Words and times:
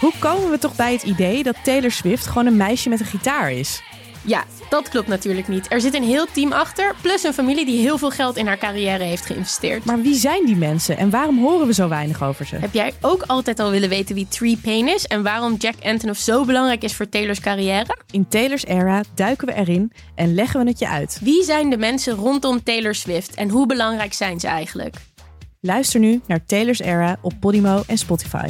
Hoe 0.00 0.12
komen 0.18 0.50
we 0.50 0.58
toch 0.58 0.76
bij 0.76 0.92
het 0.92 1.02
idee 1.02 1.42
dat 1.42 1.56
Taylor 1.64 1.90
Swift 1.90 2.26
gewoon 2.26 2.46
een 2.46 2.56
meisje 2.56 2.88
met 2.88 3.00
een 3.00 3.06
gitaar 3.06 3.52
is? 3.52 3.82
Ja, 4.24 4.44
dat 4.70 4.88
klopt 4.88 5.08
natuurlijk 5.08 5.48
niet. 5.48 5.72
Er 5.72 5.80
zit 5.80 5.94
een 5.94 6.02
heel 6.02 6.26
team 6.32 6.52
achter, 6.52 6.94
plus 7.00 7.22
een 7.22 7.32
familie 7.32 7.64
die 7.64 7.80
heel 7.80 7.98
veel 7.98 8.10
geld 8.10 8.36
in 8.36 8.46
haar 8.46 8.58
carrière 8.58 9.04
heeft 9.04 9.26
geïnvesteerd. 9.26 9.84
Maar 9.84 10.00
wie 10.00 10.14
zijn 10.14 10.46
die 10.46 10.56
mensen 10.56 10.96
en 10.96 11.10
waarom 11.10 11.38
horen 11.38 11.66
we 11.66 11.72
zo 11.72 11.88
weinig 11.88 12.22
over 12.22 12.46
ze? 12.46 12.56
Heb 12.56 12.74
jij 12.74 12.92
ook 13.00 13.22
altijd 13.26 13.58
al 13.58 13.70
willen 13.70 13.88
weten 13.88 14.14
wie 14.14 14.28
Tree 14.28 14.58
Payne 14.62 14.90
is 14.90 15.04
en 15.04 15.22
waarom 15.22 15.54
Jack 15.54 15.74
Antonoff 15.82 16.20
zo 16.20 16.44
belangrijk 16.44 16.82
is 16.82 16.94
voor 16.94 17.08
Taylor's 17.08 17.40
carrière? 17.40 17.96
In 18.10 18.28
Taylor's 18.28 18.64
era 18.64 19.02
duiken 19.14 19.46
we 19.46 19.54
erin 19.54 19.92
en 20.14 20.34
leggen 20.34 20.60
we 20.64 20.68
het 20.68 20.78
je 20.78 20.88
uit. 20.88 21.18
Wie 21.22 21.44
zijn 21.44 21.70
de 21.70 21.78
mensen 21.78 22.14
rondom 22.14 22.62
Taylor 22.62 22.94
Swift 22.94 23.34
en 23.34 23.48
hoe 23.48 23.66
belangrijk 23.66 24.12
zijn 24.12 24.40
ze 24.40 24.46
eigenlijk? 24.46 24.96
Luister 25.60 26.00
nu 26.00 26.20
naar 26.26 26.44
Taylor's 26.46 26.80
era 26.80 27.18
op 27.20 27.32
Podimo 27.40 27.82
en 27.86 27.98
Spotify. 27.98 28.46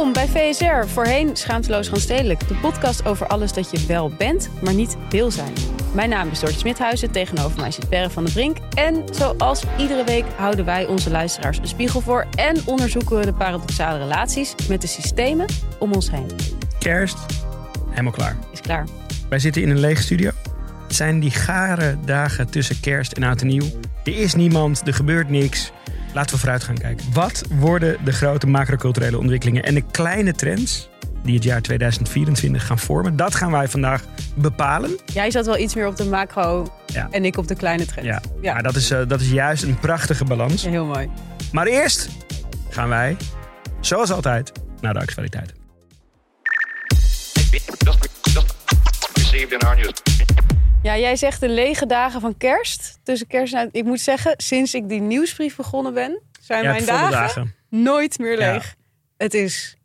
Welkom 0.00 0.28
bij 0.32 0.52
VSR, 0.52 0.88
voorheen 0.88 1.36
Schaamteloos 1.36 1.90
Stedelijk. 1.92 2.48
De 2.48 2.54
podcast 2.54 3.06
over 3.06 3.26
alles 3.26 3.52
dat 3.52 3.70
je 3.70 3.86
wel 3.86 4.12
bent, 4.18 4.50
maar 4.62 4.74
niet 4.74 4.96
wil 5.10 5.30
zijn. 5.30 5.52
Mijn 5.94 6.08
naam 6.08 6.30
is 6.30 6.40
Dortje 6.40 6.58
Smithuizen, 6.58 7.10
tegenover 7.10 7.60
mij 7.60 7.70
zit 7.70 7.88
Perre 7.88 8.10
van 8.10 8.24
der 8.24 8.32
Brink. 8.32 8.56
En 8.74 9.04
zoals 9.10 9.64
iedere 9.78 10.04
week 10.04 10.24
houden 10.36 10.64
wij 10.64 10.86
onze 10.86 11.10
luisteraars 11.10 11.58
een 11.58 11.66
spiegel 11.66 12.00
voor... 12.00 12.26
en 12.36 12.56
onderzoeken 12.66 13.18
we 13.18 13.24
de 13.24 13.32
paradoxale 13.32 13.98
relaties 13.98 14.54
met 14.68 14.80
de 14.80 14.86
systemen 14.86 15.46
om 15.78 15.92
ons 15.92 16.10
heen. 16.10 16.30
Kerst, 16.78 17.18
helemaal 17.90 18.12
klaar. 18.12 18.36
Is 18.52 18.60
klaar. 18.60 18.86
Wij 19.28 19.38
zitten 19.38 19.62
in 19.62 19.70
een 19.70 19.80
lege 19.80 20.02
studio. 20.02 20.30
Het 20.86 20.96
zijn 20.96 21.20
die 21.20 21.30
gare 21.30 21.96
dagen 22.04 22.50
tussen 22.50 22.80
kerst 22.80 23.12
en 23.12 23.22
oud 23.22 23.40
en 23.40 23.46
nieuw. 23.46 23.66
Er 24.04 24.18
is 24.18 24.34
niemand, 24.34 24.86
er 24.86 24.94
gebeurt 24.94 25.28
niks. 25.28 25.72
Laten 26.14 26.34
we 26.34 26.40
vooruit 26.40 26.64
gaan 26.64 26.78
kijken. 26.78 27.06
Wat 27.12 27.42
worden 27.50 28.04
de 28.04 28.12
grote 28.12 28.46
macroculturele 28.46 29.18
ontwikkelingen 29.18 29.62
en 29.64 29.74
de 29.74 29.80
kleine 29.90 30.32
trends 30.32 30.88
die 31.24 31.34
het 31.34 31.44
jaar 31.44 31.60
2024 31.62 32.66
gaan 32.66 32.78
vormen? 32.78 33.16
Dat 33.16 33.34
gaan 33.34 33.50
wij 33.50 33.68
vandaag 33.68 34.02
bepalen. 34.34 34.98
Jij 35.12 35.30
zat 35.30 35.46
wel 35.46 35.58
iets 35.58 35.74
meer 35.74 35.86
op 35.86 35.96
de 35.96 36.04
macro 36.04 36.72
Ja. 36.86 37.08
en 37.10 37.24
ik 37.24 37.36
op 37.36 37.48
de 37.48 37.54
kleine 37.54 37.86
trend. 37.86 38.06
Ja, 38.06 38.20
Ja. 38.40 38.52
Maar 38.52 38.62
dat, 38.62 38.76
is, 38.76 38.90
eh, 38.90 39.00
dat 39.08 39.20
is 39.20 39.30
juist 39.30 39.62
een 39.62 39.78
prachtige 39.78 40.24
balans. 40.24 40.62
Ja, 40.62 40.70
heel 40.70 40.86
mooi. 40.86 41.08
Maar 41.52 41.66
eerst 41.66 42.08
gaan 42.68 42.88
wij, 42.88 43.16
zoals 43.80 44.10
altijd, 44.10 44.52
naar 44.80 44.92
de 44.94 45.00
actualiteit. 45.00 45.52
just, 47.84 48.08
just 48.32 48.54
received 49.14 49.52
in 49.52 49.58
our 49.68 49.76
news. 49.76 50.09
Ja, 50.82 50.98
jij 50.98 51.16
zegt 51.16 51.40
de 51.40 51.48
lege 51.48 51.86
dagen 51.86 52.20
van 52.20 52.36
kerst. 52.36 52.98
Tussen 53.02 53.26
kerst 53.26 53.54
en... 53.54 53.68
Ik 53.72 53.84
moet 53.84 54.00
zeggen, 54.00 54.34
sinds 54.36 54.74
ik 54.74 54.88
die 54.88 55.00
nieuwsbrief 55.00 55.56
begonnen 55.56 55.94
ben... 55.94 56.20
zijn 56.40 56.64
Ja, 56.64 56.70
mijn 56.70 56.84
dagen, 56.86 57.10
dagen. 57.10 57.54
nooit 57.68 58.18
meer 58.18 58.40
Ja. 58.40 58.52
leeg. 58.52 58.74
Het 59.16 59.34
is 59.34 59.76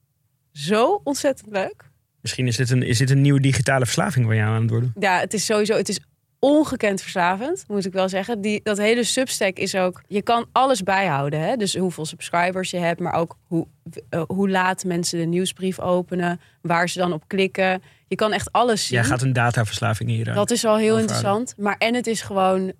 zo 0.51 1.01
ontzettend 1.03 1.51
leuk. 1.51 1.83
Misschien 2.21 2.47
is 2.47 2.55
dit, 2.57 2.69
een, 2.69 2.83
is 2.83 2.97
dit 2.97 3.09
een 3.09 3.22
nieuwe 3.22 3.39
digitale 3.39 3.85
verslaving 3.85 4.25
waar 4.25 4.35
je 4.35 4.41
aan 4.41 4.61
het 4.61 4.69
worden. 4.69 4.94
Ja, 5.00 5.19
het 5.19 5.34
is 5.34 5.45
sowieso... 5.45 5.75
Het 5.75 5.89
is 5.89 6.00
ongekend 6.39 7.01
verslavend, 7.01 7.66
moet 7.67 7.85
ik 7.85 7.94
wel 7.94 8.09
zeggen. 8.09 8.41
Die, 8.41 8.59
dat 8.63 8.78
hele 8.78 9.03
Substack 9.03 9.57
is 9.57 9.75
ook... 9.75 10.01
Je 10.07 10.22
kan 10.22 10.45
alles 10.51 10.84
bijhouden. 10.84 11.39
Hè? 11.39 11.55
Dus 11.55 11.75
hoeveel 11.75 12.05
subscribers 12.05 12.69
je 12.72 12.78
hebt, 12.78 13.00
maar 13.00 13.13
ook 13.13 13.38
hoe, 13.47 13.67
eh, 14.09 14.22
hoe 14.28 14.50
laat 14.50 14.84
mensen 14.84 15.19
de 15.19 15.25
nieuwsbrief 15.25 15.79
openen. 15.79 16.39
Waar 16.61 16.89
ze 16.89 17.00
dan 17.00 17.13
op 17.13 17.23
klikken. 17.28 17.81
Je 18.07 18.16
kan 18.16 18.31
echt 18.33 18.51
alles 18.51 18.88
zien. 18.88 18.97
Jij 18.97 19.07
gaat 19.07 19.21
een 19.21 19.33
dataverslaving 19.33 20.09
hier. 20.09 20.27
eh, 20.29 20.35
Dat 20.35 20.51
is 20.51 20.66
al 20.66 20.77
heel 20.77 20.95
overhouden. 20.97 21.01
interessant. 21.16 21.53
Maar 21.57 21.75
en 21.77 21.93
het 21.95 22.07
is 22.07 22.21
gewoon... 22.21 22.73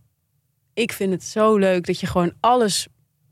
Ik 0.73 0.91
vind 0.91 1.11
het 1.11 1.23
zo 1.23 1.57
leuk 1.57 1.85
dat 1.85 1.99
je 1.99 2.07
gewoon 2.07 2.33
alles... 2.39 2.87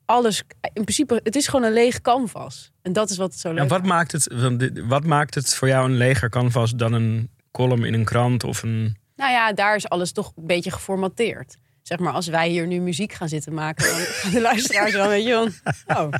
alles 0.05 0.43
in 0.73 0.83
principe, 0.83 1.19
het 1.23 1.35
is 1.35 1.47
gewoon 1.47 1.65
een 1.65 1.73
leeg 1.73 2.01
canvas. 2.01 2.71
En 2.81 2.93
dat 2.93 3.09
is 3.09 3.17
wat 3.17 3.31
het 3.31 3.39
zo 3.39 3.49
leuk 3.49 3.59
En 3.59 3.67
wat 3.67 3.83
maakt, 3.83 4.11
het, 4.11 4.27
wat 4.87 5.03
maakt 5.05 5.35
het 5.35 5.55
voor 5.55 5.67
jou 5.67 5.85
een 5.89 5.97
leger 5.97 6.29
canvas 6.29 6.71
dan 6.71 6.93
een 6.93 7.29
column 7.51 7.83
in 7.83 7.93
een 7.93 8.05
krant 8.05 8.43
of 8.43 8.63
een... 8.63 8.97
Nou 9.15 9.31
ja, 9.31 9.53
daar 9.53 9.75
is 9.75 9.89
alles 9.89 10.11
toch 10.11 10.31
een 10.35 10.47
beetje 10.47 10.71
geformateerd. 10.71 11.55
Zeg 11.81 11.99
maar, 11.99 12.13
als 12.13 12.27
wij 12.27 12.49
hier 12.49 12.67
nu 12.67 12.79
muziek 12.79 13.13
gaan 13.13 13.29
zitten 13.29 13.53
maken... 13.53 13.85
dan 13.87 13.95
gaan 14.05 14.31
de 14.31 14.41
luisteraars 14.41 14.91
dan, 14.91 15.07
weet 15.07 15.25
je 15.25 15.51
van... 15.85 15.97
Oh, 15.97 16.13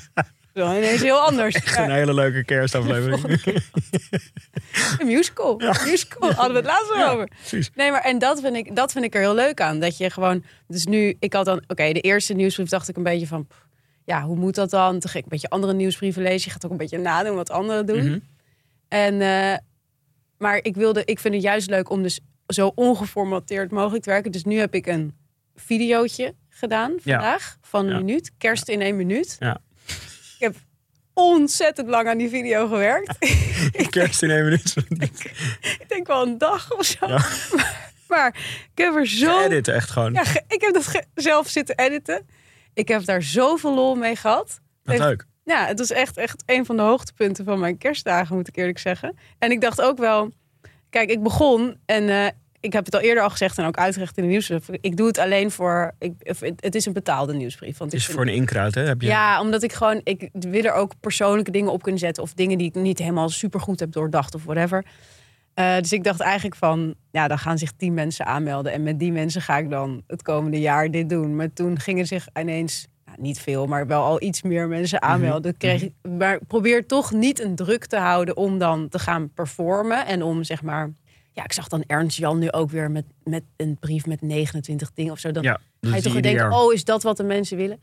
zo 0.54 0.66
ineens 0.78 1.02
heel 1.02 1.20
anders. 1.20 1.56
Een 1.56 1.84
Ja, 1.90 1.94
hele 1.96 2.14
leuke 2.14 2.44
kerstaflevering. 2.44 3.24
een 5.00 5.08
musical. 5.08 5.62
Een 5.62 5.76
musical, 5.90 6.32
hadden 6.32 6.52
we 6.52 6.58
het 6.58 6.66
laatst 6.66 6.94
Ja, 6.96 7.12
over. 7.12 7.28
precies. 7.28 7.72
Nee, 7.76 7.92
maar 7.92 8.02
en 8.02 8.20
dat 8.20 8.40
vind, 8.42 8.56
ik, 8.56 8.76
dat 8.76 8.92
vind 8.92 9.06
ik 9.06 9.14
er 9.16 9.22
heel 9.22 9.36
leuk 9.36 9.62
aan. 9.62 9.80
Dat 9.80 9.98
je 9.98 10.10
gewoon... 10.10 10.44
Dus 10.68 10.86
nu, 10.86 11.16
ik 11.20 11.34
had 11.34 11.46
dan... 11.46 11.64
Oké, 11.68 11.92
de 11.94 12.02
eerste 12.02 12.34
nieuwsbrief 12.34 12.70
dacht 12.70 12.90
ik 12.90 12.98
een 12.98 13.04
beetje 13.04 13.28
van... 13.28 13.48
Ja, 14.06 14.22
hoe 14.24 14.36
moet 14.36 14.56
dat 14.56 14.70
dan? 14.70 14.92
Toen 14.92 15.02
ging 15.10 15.14
ik 15.16 15.24
een 15.24 15.30
beetje 15.30 15.50
andere 15.50 15.74
nieuwsbrieven 15.74 16.22
lezen. 16.22 16.42
Je 16.46 16.50
gaat 16.52 16.66
ook 16.66 16.72
een 16.72 16.78
beetje 16.78 16.98
nadoen 16.98 17.36
wat 17.36 17.50
anderen 17.50 17.86
doen. 17.86 18.06
Mhm. 18.10 18.20
En, 18.88 19.22
eh, 19.22 19.58
maar 20.38 20.60
ik, 20.62 20.76
wilde, 20.76 21.02
ik 21.06 21.20
vind 21.20 21.34
het 21.34 21.44
juist 21.44 21.70
leuk 21.70 21.90
om 21.90 22.04
dus 22.04 22.20
zo 22.48 22.72
ongeformateerd 22.76 23.72
mogelijk 23.72 24.04
te 24.04 24.10
werken. 24.10 24.32
Dus 24.32 24.44
nu 24.44 24.58
heb 24.58 24.74
ik 24.76 24.88
een 24.88 25.16
videootje 25.56 26.34
gedaan 26.50 26.92
Ja. 26.92 27.00
vandaag 27.20 27.58
van 27.62 27.86
een 27.86 27.92
Ja. 27.92 27.98
minuut. 27.98 28.32
Kerst 28.38 28.70
in 28.70 28.82
één 28.82 28.96
minuut. 28.96 29.36
Ja. 29.40 29.62
Ik 30.44 30.54
heb 30.54 30.62
ontzettend 31.14 31.88
lang 31.88 32.08
aan 32.08 32.18
die 32.18 32.30
video 32.30 32.68
gewerkt. 32.68 33.18
Kerst 33.90 34.24
in 34.24 34.32
één 34.32 34.44
minuut. 34.44 34.76
ik 35.80 35.86
denk 35.88 36.08
wel 36.08 36.22
een 36.22 36.38
dag 36.38 36.72
of 36.78 36.86
zo. 36.86 37.08
Ja. 37.08 37.26
Maar, 37.56 37.92
maar 38.08 38.36
ik 38.76 38.84
heb 38.84 38.96
er 38.96 39.08
zo... 39.08 39.42
Edit 39.44 39.68
echt 39.68 39.90
gewoon. 39.90 40.14
Ja, 40.14 40.24
ik 40.48 40.62
heb 40.62 40.74
dat 40.74 40.88
ge- 40.88 41.06
zelf 41.16 41.48
zitten 41.48 41.78
editen. 41.78 42.28
Ik 42.74 42.88
heb 42.88 43.06
daar 43.06 43.22
zoveel 43.24 43.74
lol 43.74 43.96
mee 43.96 44.16
gehad. 44.16 44.60
Wat 44.84 44.98
leuk. 44.98 45.26
Ja, 45.44 45.66
het 45.66 45.80
was 45.80 45.92
echt, 45.92 46.18
echt 46.18 46.44
een 46.46 46.66
van 46.66 46.76
de 46.76 46.82
hoogtepunten 46.84 47.46
van 47.46 47.60
mijn 47.60 47.78
kerstdagen, 47.78 48.36
moet 48.36 48.48
ik 48.48 48.56
eerlijk 48.56 48.80
zeggen. 48.80 49.18
En 49.40 49.52
ik 49.52 49.62
dacht 49.62 49.82
ook 49.82 49.98
wel, 49.98 50.32
kijk, 50.90 51.10
ik 51.10 51.24
begon 51.24 51.78
en 51.86 52.10
eh, 52.10 52.28
ik 52.64 52.74
heb 52.74 52.86
het 52.86 52.96
al 52.96 53.02
eerder 53.02 53.24
al 53.24 53.30
gezegd 53.30 53.58
en 53.58 53.66
ook 53.66 53.78
uitgelegd 53.78 54.18
in 54.18 54.24
de 54.24 54.30
nieuwsbrief. 54.30 54.68
Ik 54.82 54.98
doe 54.98 55.08
het 55.08 55.18
alleen 55.18 55.52
voor, 55.52 55.94
ik, 56.00 56.14
het 56.60 56.76
is 56.76 56.86
een 56.86 56.94
betaalde 56.94 57.34
nieuwsbrief. 57.34 57.78
Want 57.78 57.94
is 57.94 58.06
vind- 58.06 58.18
voor 58.18 58.28
een 58.28 58.34
inkruid, 58.34 58.76
hè? 58.76 58.82
Heb 58.82 59.02
je... 59.02 59.08
ja, 59.08 59.42
omdat 59.42 59.64
ik 59.64 59.74
gewoon, 59.74 60.02
ik 60.04 60.30
wil 60.34 60.64
er 60.64 60.74
ook 60.74 60.94
persoonlijke 61.00 61.52
dingen 61.52 61.72
op 61.72 61.82
kunnen 61.82 62.00
zetten. 62.00 62.24
Of 62.24 62.34
dingen 62.34 62.58
die 62.58 62.68
ik 62.68 62.76
niet 62.76 63.00
helemaal 63.00 63.30
super 63.30 63.60
goed 63.60 63.80
heb 63.80 63.92
doordacht 63.92 64.36
of 64.36 64.44
whatever. 64.44 64.86
Eh, 65.54 65.78
dus 65.78 65.94
ik 65.94 66.04
dacht 66.04 66.20
eigenlijk 66.20 66.56
van, 66.56 66.96
ja, 67.12 67.28
dan 67.28 67.40
gaan 67.40 67.58
zich 67.58 67.72
tien 67.72 67.94
mensen 67.94 68.26
aanmelden. 68.26 68.72
En 68.72 68.84
met 68.84 69.00
die 69.00 69.12
mensen 69.12 69.42
ga 69.42 69.58
ik 69.58 69.70
dan 69.70 70.04
het 70.08 70.22
komende 70.22 70.60
jaar 70.60 70.92
dit 70.92 71.10
doen. 71.10 71.36
Maar 71.36 71.54
toen 71.54 71.80
gingen 71.80 72.06
zich 72.06 72.28
ineens, 72.40 72.88
nou, 73.06 73.18
niet 73.22 73.40
veel, 73.40 73.66
maar 73.66 73.88
wel 73.88 74.04
al 74.04 74.22
iets 74.22 74.42
meer 74.42 74.68
mensen 74.68 75.02
aanmelden. 75.02 75.58
Kreeg 75.58 75.82
ik, 75.82 75.94
maar 76.18 76.40
probeer 76.48 76.86
toch 76.86 77.12
niet 77.12 77.40
een 77.40 77.56
druk 77.56 77.86
te 77.86 77.98
houden 77.98 78.38
om 78.38 78.58
dan 78.58 78.90
te 78.90 79.00
gaan 79.00 79.34
performen. 79.34 80.06
En 80.06 80.24
om 80.24 80.44
zeg 80.44 80.62
maar, 80.62 80.92
ja, 81.34 81.44
ik 81.44 81.54
zag 81.54 81.68
dan 81.68 81.84
Ernst 81.88 82.18
Jan 82.18 82.40
nu 82.40 82.52
ook 82.52 82.70
weer 82.70 82.92
met, 82.92 83.06
met 83.24 83.44
een 83.58 83.78
brief 83.80 84.06
met 84.06 84.22
29 84.22 84.92
dingen 84.94 85.12
of 85.12 85.20
zo. 85.20 85.32
Dan, 85.32 85.44
Ja, 85.44 85.60
ga 85.82 85.96
je 85.96 86.02
toch 86.02 86.16
ieder 86.16 86.32
denken, 86.32 86.52
oh, 86.58 86.74
is 86.74 86.84
dat 86.84 87.04
wat 87.04 87.18
de 87.18 87.24
mensen 87.24 87.58
willen? 87.58 87.80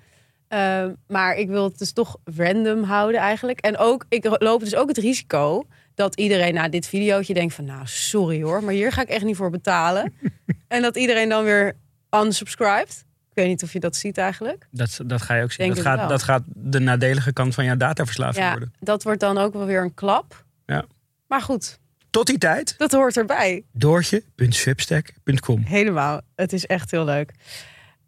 Uh, 0.49 0.87
maar 1.07 1.35
ik 1.37 1.49
wil 1.49 1.65
het 1.65 1.79
dus 1.79 1.93
toch 1.93 2.17
random 2.25 2.83
houden 2.83 3.21
eigenlijk. 3.21 3.61
En 3.61 3.77
ook, 3.79 4.05
ik 4.09 4.37
loop 4.43 4.61
dus 4.61 4.75
ook 4.75 4.89
het 4.89 4.99
risico 4.99 5.67
dat 5.95 6.15
iedereen 6.17 6.55
na 6.55 6.69
dit 6.69 6.87
videootje 6.87 7.35
denkt 7.35 7.55
van... 7.55 7.65
nou, 7.65 7.83
sorry 7.85 8.43
hoor, 8.43 8.65
maar 8.65 8.73
hier 8.75 8.93
ga 8.93 9.03
ik 9.03 9.09
echt 9.09 9.25
niet 9.25 9.37
voor 9.37 9.51
betalen. 9.51 10.15
en 10.69 10.83
dat 10.83 10.97
iedereen 10.97 11.29
dan 11.29 11.45
weer 11.45 11.77
unsubscribed. 12.25 13.05
Ik 13.31 13.37
weet 13.37 13.47
niet 13.47 13.63
of 13.63 13.73
je 13.73 13.81
dat 13.81 13.97
ziet 13.97 14.19
eigenlijk. 14.19 14.67
Dat, 14.71 15.01
dat 15.07 15.23
ga 15.23 15.35
je 15.35 15.43
ook 15.43 15.53
zien. 15.53 15.67
Denk 15.67 15.77
Dat 15.77 15.85
gaat, 15.87 15.99
wel. 15.99 16.09
dat 16.09 16.23
gaat 16.23 16.43
de 16.47 16.79
nadelige 16.79 17.33
kant 17.33 17.55
van 17.55 17.65
jouw 17.65 17.77
dataverslaving 17.77 18.45
Ja, 18.45 18.51
worden. 18.51 18.73
dat 18.81 19.03
wordt 19.03 19.21
dan 19.21 19.39
ook 19.39 19.53
wel 19.53 19.67
weer 19.67 19.83
een 19.83 19.95
klap. 19.95 20.45
Ja. 20.67 20.85
Maar 21.27 21.43
goed, 21.43 21.79
Tot 22.11 22.27
die 22.27 22.39
tijd, 22.39 22.75
dat 22.79 22.93
hoort 22.93 23.17
erbij. 23.17 23.65
doortje.substack.com. 23.73 25.63
Helemaal. 25.65 26.21
Het 26.37 26.53
is 26.53 26.67
echt 26.67 26.91
heel 26.91 27.05
leuk. 27.05 27.33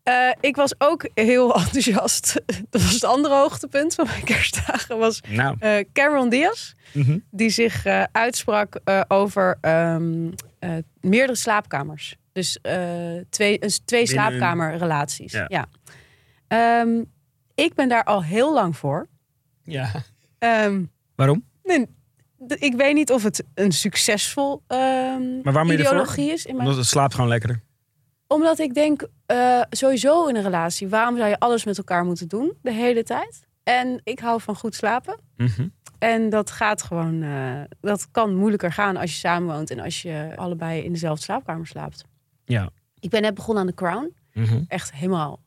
Eh, 0.03 0.31
ik 0.41 0.57
was 0.57 0.75
ook 0.79 1.09
heel 1.15 1.55
enthousiast. 1.65 2.41
Dat 2.71 2.83
was 2.83 2.93
het 2.93 3.05
andere 3.05 3.35
hoogtepunt 3.35 3.95
van 3.95 4.07
mijn 4.07 4.25
kerstdagen. 4.25 4.99
Was 4.99 5.21
Nou, 5.29 5.57
eh, 5.61 5.85
Cameron 5.93 6.29
Diaz. 6.29 6.73
mhm. 6.93 7.19
die 7.31 7.51
zich 7.51 7.85
eh, 7.85 8.03
uitsprak 8.13 8.81
over 9.09 9.59
ehm, 9.61 10.31
eh, 10.59 10.71
meerdere 11.01 11.37
slaapkamers. 11.39 12.17
Dus 12.33 12.59
twee, 13.31 13.65
een- 13.65 13.73
twee 13.85 14.07
slaapkamerrelaties. 14.07 15.33
Ja. 15.33 15.45
Ja. 15.49 15.67
Ehm, 16.49 17.03
ik 17.55 17.75
ben 17.75 17.89
daar 17.89 18.05
al 18.05 18.23
heel 18.25 18.55
lang 18.55 18.77
voor. 18.77 19.09
Ja. 19.63 19.91
Ehm, 20.39 20.83
Waarom? 21.15 21.45
nee, 21.65 21.87
ik 22.47 22.75
weet 22.75 22.95
niet 22.95 23.11
of 23.11 23.23
het 23.23 23.45
een 23.55 23.73
succesvol 23.73 24.63
ehm, 24.67 25.41
Maar 25.43 25.53
waarom 25.53 25.71
je 25.73 25.79
ideologie 25.79 26.31
is. 26.33 26.47
In 26.47 26.57
mijn... 26.57 26.67
Omdat 26.69 26.81
het 26.83 26.91
slaapt 26.91 27.15
gewoon 27.15 27.29
lekkerder. 27.31 27.61
Omdat 28.27 28.59
ik 28.59 28.75
denk, 28.75 29.07
eh, 29.27 29.61
sowieso 29.71 30.27
in 30.27 30.37
een 30.37 30.43
relatie, 30.43 30.89
waarom 30.89 31.17
zou 31.17 31.29
je 31.29 31.39
alles 31.39 31.65
met 31.65 31.79
elkaar 31.79 32.05
moeten 32.05 32.29
doen 32.29 32.53
de 32.63 32.73
hele 32.73 33.03
tijd? 33.03 33.47
En 33.63 34.01
ik 34.05 34.19
hou 34.19 34.41
van 34.41 34.57
goed 34.57 34.75
slapen. 34.75 35.19
Mhm. 35.37 35.69
En 35.99 36.31
dat 36.31 36.51
gaat 36.51 36.83
gewoon, 36.83 37.23
eh, 37.23 37.61
dat 37.81 38.11
kan 38.11 38.35
moeilijker 38.35 38.73
gaan 38.73 38.97
als 38.97 39.11
je 39.13 39.19
samenwoont 39.19 39.71
en 39.71 39.81
als 39.81 40.03
je 40.03 40.33
allebei 40.37 40.83
in 40.83 40.93
dezelfde 40.93 41.23
slaapkamer 41.23 41.67
slaapt. 41.67 42.05
Ja. 42.45 42.71
Ik 43.01 43.11
ben 43.11 43.23
net 43.23 43.35
begonnen 43.35 43.63
aan 43.63 43.69
The 43.69 43.75
Crown. 43.75 44.15
Mhm. 44.33 44.63
Echt 44.69 44.93
helemaal 44.93 45.41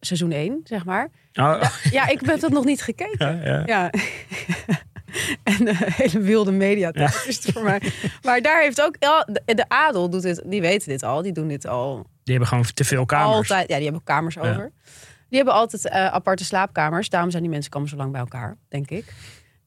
seizoen 0.00 0.32
1, 0.32 0.60
zeg 0.64 0.84
maar. 0.84 1.10
Oh, 1.32 1.62
Ja, 1.90 2.08
ik 2.08 2.20
heb 2.20 2.40
dat 2.40 2.50
nog 2.50 2.64
niet 2.64 2.82
gekeken. 2.82 3.38
ja, 3.44 3.44
ja. 3.44 3.62
Ja. 3.66 3.90
en 5.42 5.64
de 5.64 5.74
hele 5.76 6.20
wilde 6.20 6.52
media 6.52 6.92
is 7.26 7.44
het 7.44 7.52
voor 7.52 7.62
mij. 7.62 7.80
Maar 8.22 8.42
daar 8.42 8.62
heeft 8.62 8.82
ook 8.82 8.96
ja, 8.98 9.26
de, 9.32 9.54
de 9.54 9.68
adel 9.68 10.10
doet 10.10 10.22
dit, 10.22 10.42
die 10.46 10.60
weten 10.60 10.88
dit 10.88 11.02
al, 11.02 11.22
die 11.22 11.32
doen 11.32 11.48
dit 11.48 11.66
al 11.66 11.94
Die 12.22 12.34
hebben 12.34 12.46
gewoon 12.48 12.64
te 12.74 12.84
veel 12.84 13.06
kamers. 13.06 13.36
altijd. 13.36 13.68
Ja, 13.68 13.74
die 13.74 13.84
hebben 13.84 14.02
kamers 14.04 14.38
over. 14.38 14.72
Die 15.28 15.38
hebben 15.38 15.54
altijd 15.54 15.88
eh, 15.88 16.06
aparte 16.06 16.44
slaapkamers. 16.44 17.08
Daarom 17.08 17.30
zijn 17.30 17.42
die 17.42 17.52
mensen 17.52 17.70
komen 17.70 17.88
zo 17.88 17.96
lang 17.96 18.10
bij 18.12 18.20
elkaar, 18.20 18.56
denk 18.68 18.90
ik. 18.90 19.04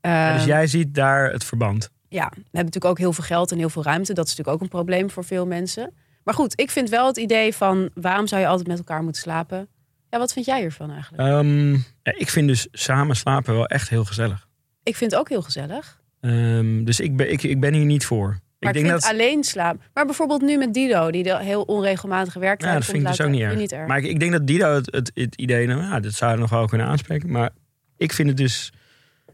Ja, 0.01 0.31
dus 0.33 0.41
Ehm, 0.41 0.49
jij 0.49 0.67
ziet 0.67 0.93
daar 0.95 1.31
het 1.31 1.43
verband. 1.43 1.89
ja, 2.09 2.27
we 2.29 2.35
hebben 2.35 2.49
natuurlijk 2.51 2.85
ook 2.85 2.97
heel 2.97 3.13
veel 3.13 3.23
geld 3.23 3.51
en 3.51 3.57
heel 3.57 3.69
veel 3.69 3.83
ruimte. 3.83 4.13
Dat 4.13 4.25
is 4.27 4.29
natuurlijk 4.35 4.57
ook 4.57 4.63
een 4.63 4.77
probleem 4.77 5.09
voor 5.09 5.23
veel 5.25 5.45
mensen. 5.45 5.93
Maar 6.23 6.33
goed, 6.33 6.59
ik 6.59 6.71
vind 6.71 6.89
wel 6.89 7.07
het 7.07 7.17
idee 7.17 7.53
van 7.55 7.89
waarom 7.93 8.27
zou 8.27 8.41
je 8.41 8.47
altijd 8.47 8.67
met 8.67 8.77
elkaar 8.77 9.03
moeten 9.03 9.21
slapen? 9.21 9.67
Ja, 10.09 10.19
wat 10.19 10.33
vind 10.33 10.45
jij 10.45 10.59
hiervan 10.59 10.91
eigenlijk? 10.91 11.23
Ehm, 11.23 11.71
ja, 11.73 12.13
ik 12.17 12.29
vind 12.29 12.47
dus 12.47 12.67
samen 12.71 13.15
slapen 13.15 13.53
wel 13.53 13.65
echt 13.67 13.89
heel 13.89 14.05
gezellig. 14.05 14.47
Ik 14.83 14.95
vind 14.95 15.11
het 15.11 15.19
ook 15.19 15.29
heel 15.29 15.41
gezellig. 15.41 16.01
Ehm, 16.19 16.83
dus 16.83 16.99
ik 16.99 17.15
ben, 17.15 17.31
ik, 17.31 17.43
ik 17.43 17.59
ben 17.59 17.73
hier 17.73 17.85
niet 17.85 18.05
voor. 18.05 18.27
Maar 18.27 18.37
ik 18.59 18.67
ik, 18.67 18.73
denk 18.73 18.87
vind 18.87 19.01
dat. 19.01 19.11
alleen 19.11 19.43
slapen. 19.43 19.81
Maar 19.93 20.05
bijvoorbeeld 20.05 20.41
nu 20.41 20.57
met 20.57 20.73
Dido, 20.73 21.11
die 21.11 21.23
de 21.23 21.37
heel 21.37 21.61
onregelmatig 21.61 22.33
werkt. 22.33 22.63
Ja, 22.63 22.73
dat 22.73 22.85
vind 22.85 22.97
ik 22.97 23.07
dus 23.07 23.21
ook 23.21 23.29
niet 23.29 23.41
erg. 23.41 23.71
erg. 23.71 23.87
Maar 23.87 23.97
ik, 23.97 24.05
ik 24.05 24.19
denk 24.19 24.31
dat 24.31 24.47
Dido 24.47 24.73
het, 24.73 24.91
het, 24.91 25.11
het 25.13 25.35
idee, 25.35 25.67
nou 25.67 25.81
ja, 25.81 25.99
dat 25.99 26.13
zou 26.13 26.37
nog 26.37 26.49
wel 26.49 26.67
kunnen 26.67 26.87
aanspreken. 26.87 27.31
Maar 27.31 27.49
ik 27.97 28.13
vind 28.13 28.27
het 28.27 28.37
dus 28.37 28.71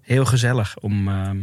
heel 0.01 0.25
gezellig 0.25 0.79
om, 0.79 1.07
ehm, 1.07 1.39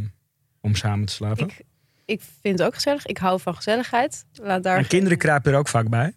om 0.60 0.74
samen 0.74 1.06
te 1.06 1.12
slapen. 1.12 1.44
ik, 1.48 1.60
ik 2.04 2.20
vind 2.40 2.58
het 2.58 2.66
ook 2.68 2.74
gezellig. 2.74 3.06
Ik 3.06 3.18
hou 3.18 3.40
van 3.40 3.54
gezelligheid. 3.54 4.24
Laat 4.32 4.62
daar 4.62 4.76
geen- 4.78 4.86
kinderen 4.86 5.18
kruipen 5.18 5.52
er 5.52 5.58
ook 5.58 5.68
vaak 5.68 5.88
bij. 5.88 6.12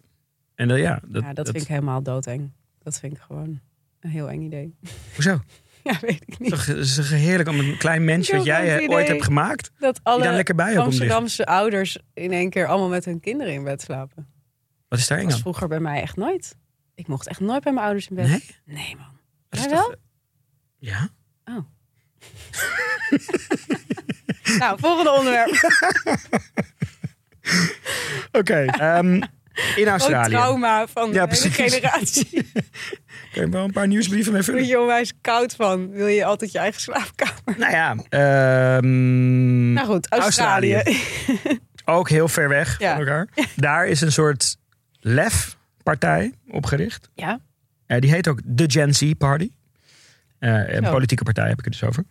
En 0.54 0.68
dat, 0.68 0.78
ja, 0.78 1.00
dat, 1.06 1.22
ja, 1.22 1.32
dat, 1.32 1.48
vind 1.50 1.62
ik 1.62 1.68
helemaal 1.68 2.02
doodeng. 2.02 2.50
Dat 2.82 2.98
vind 2.98 3.12
ik 3.12 3.18
gewoon 3.18 3.60
een 4.00 4.10
heel 4.10 4.30
eng 4.30 4.42
idee. 4.42 4.74
Hoezo? 5.14 5.40
Ja, 5.84 5.98
weet 6.00 6.22
ik 6.26 6.38
niet. 6.38 6.50
Het 6.50 6.60
is 6.60 6.66
toch- 6.66 6.66
het 6.66 6.76
is 6.86 6.94
toch 6.94 7.08
heerlijk 7.08 7.48
om 7.48 7.58
een 7.58 7.76
klein 7.78 8.04
mensje 8.04 8.32
Ik 8.32 8.36
wat 8.38 8.46
jij 8.46 8.78
eh, 8.78 8.90
ooit 8.90 9.08
hebt 9.08 9.24
gemaakt, 9.24 9.70
Dat 9.78 10.00
alle 10.02 10.32
lekker 10.32 10.54
bij. 10.54 10.78
Amsterdamse 10.78 11.46
ouders 11.46 11.98
in 12.14 12.32
één 12.32 12.50
keer 12.50 12.66
allemaal 12.66 12.88
met 12.88 13.04
hun 13.04 13.20
kinderen 13.20 13.52
in 13.52 13.64
bed 13.64 13.82
slapen. 13.82 14.28
Wat 14.88 14.98
is 14.98 15.06
daar 15.06 15.16
Dat 15.16 15.18
eng 15.18 15.24
was 15.24 15.34
aan? 15.34 15.40
vroeger 15.40 15.68
bij 15.68 15.80
mij 15.80 16.02
echt 16.02 16.16
nooit. 16.16 16.56
Ik 16.94 17.06
mocht 17.08 17.28
echt 17.28 17.40
nooit 17.40 17.62
bij 17.62 17.72
mijn 17.72 17.84
ouders 17.84 18.08
in 18.08 18.16
bed. 18.16 18.28
Nee? 18.28 18.44
Nee, 18.64 18.96
man. 18.96 19.18
Dat 19.48 19.60
Jij 19.60 19.68
toch- 19.68 19.86
wel? 19.86 19.94
Ja? 20.78 21.08
Nou, 24.58 24.78
volgende 24.80 25.10
onderwerp. 25.12 25.50
Oké. 28.40 28.64
ehm, 28.64 29.20
in 29.76 29.88
Australië. 29.88 30.30
trauma 30.30 30.86
van 30.86 31.12
de 31.12 31.18
hele 31.18 31.50
generatie. 31.50 32.28
Kun 33.32 33.42
je 33.44 33.48
wel 33.48 33.64
een 33.64 33.72
paar 33.72 33.86
nieuwsbrieven 33.86 34.32
mee 34.32 34.42
vullen? 34.42 34.60
Word 34.60 34.72
je 34.72 34.80
onwijs 34.80 35.12
koud 35.20 35.54
van? 35.54 35.90
Wil 35.90 36.06
je 36.06 36.24
altijd 36.24 36.52
je 36.52 36.58
eigen 36.58 36.80
slaapkamer? 36.80 37.54
Nou 37.58 37.72
ja, 37.72 37.96
ehm, 38.08 39.72
Nou 39.72 39.86
goed, 39.86 40.08
Australië. 40.12 40.82
ook 41.84 42.08
heel 42.08 42.28
ver 42.28 42.48
weg 42.48 42.78
Ja. 42.78 42.90
van 42.90 42.98
elkaar. 43.06 43.28
Daar 43.56 43.86
is 43.86 44.00
een 44.00 44.12
soort 44.12 44.56
LEF-partij 45.00 46.32
opgericht. 46.50 47.10
Ja. 47.14 47.40
Eh, 47.86 47.98
die 48.00 48.10
heet 48.10 48.28
ook 48.28 48.40
de 48.44 48.64
Gen 48.70 48.94
Z 48.94 49.12
Party. 49.18 49.50
Eh, 50.38 50.68
een 50.74 50.84
Zo. 50.84 50.90
politieke 50.90 51.22
partij 51.24 51.48
heb 51.48 51.58
ik 51.58 51.64
het 51.64 51.72
dus 51.72 51.84
over. 51.84 52.04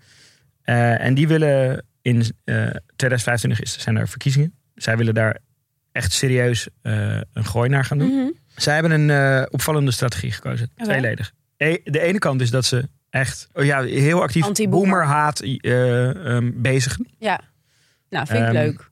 Eh, 0.61 1.01
en 1.01 1.13
die 1.13 1.27
willen 1.27 1.85
in 2.01 2.17
eh 2.43 2.67
2025 2.95 3.61
is, 3.61 3.79
zijn 3.79 3.95
er 3.97 4.07
verkiezingen. 4.07 4.53
Zij 4.75 4.97
willen 4.97 5.13
daar 5.13 5.37
echt 5.99 6.11
serieus 6.13 6.67
eh, 6.81 7.15
een 7.33 7.45
gooi 7.45 7.69
naar 7.69 7.85
gaan 7.85 7.97
doen. 7.97 8.15
Mhm. 8.15 8.29
Zij 8.55 8.73
hebben 8.73 8.91
een 8.91 9.09
eh, 9.09 9.45
opvallende 9.49 9.91
strategie 9.91 10.31
gekozen. 10.31 10.69
Oké. 10.73 10.83
Tweeledig. 10.83 11.31
E- 11.57 11.77
de 11.83 11.99
ene 11.99 12.17
kant 12.19 12.41
is 12.41 12.49
dat 12.49 12.65
ze 12.65 12.89
echt 13.09 13.47
oh 13.53 13.63
ja, 13.63 13.83
heel 13.83 14.21
actief 14.21 14.43
Anti-boomer. 14.45 14.89
boomerhaat 14.89 15.39
eh, 15.39 16.35
ehm, 16.35 16.51
bezigen. 16.55 17.07
Ja. 17.17 17.39
Nou, 18.09 18.25
vind 18.27 18.39
ik 18.39 18.45
Ehm, 18.45 18.53
leuk. 18.53 18.89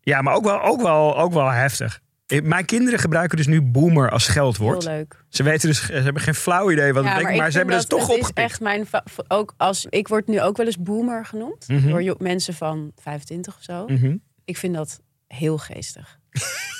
Ja, 0.00 0.22
maar 0.22 0.34
ook 0.34 0.44
wel, 0.44 0.62
ook 0.62 0.82
wel, 0.82 1.18
ook 1.18 1.32
wel 1.32 1.50
heftig. 1.50 2.00
Mijn 2.42 2.64
kinderen 2.64 2.98
gebruiken 2.98 3.36
dus 3.36 3.46
nu 3.46 3.62
boomer 3.62 4.10
als 4.10 4.24
Heel 4.26 4.32
scheldwoord. 4.34 4.84
leuk. 4.84 5.24
Ze 5.28 5.42
weten 5.42 5.68
dus, 5.68 5.86
ze 5.86 5.92
hebben 5.92 6.22
geen 6.22 6.34
flauw 6.34 6.70
idee 6.70 6.92
wat 6.92 7.02
het 7.04 7.12
Ja, 7.12 7.18
betekent, 7.18 7.40
maar, 7.40 7.50
ze 7.50 7.56
hebben 7.56 7.76
dus 7.76 7.86
toch 7.86 7.98
dat- 8.00 8.08
het 8.08 8.16
opgepikt. 8.18 8.38
is 8.38 8.44
echt 8.52 8.60
mijn 8.60 8.86
ook 9.28 9.54
als 9.56 9.86
ik 9.90 10.08
word 10.08 10.26
nu 10.26 10.40
ook 10.40 10.56
wel 10.56 10.66
eens 10.66 10.78
boomer 10.78 11.26
genoemd 11.26 11.68
Mhm. 11.68 11.88
door 12.04 12.14
mensen 12.18 12.54
van 12.54 12.92
25 12.96 13.56
of 13.56 13.62
zo. 13.62 13.86
Mhm. 13.86 14.16
Ik 14.44 14.56
vind 14.56 14.74
dat 14.74 15.00
heel 15.26 15.58
geestig. 15.58 16.18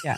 Ja. 0.02 0.16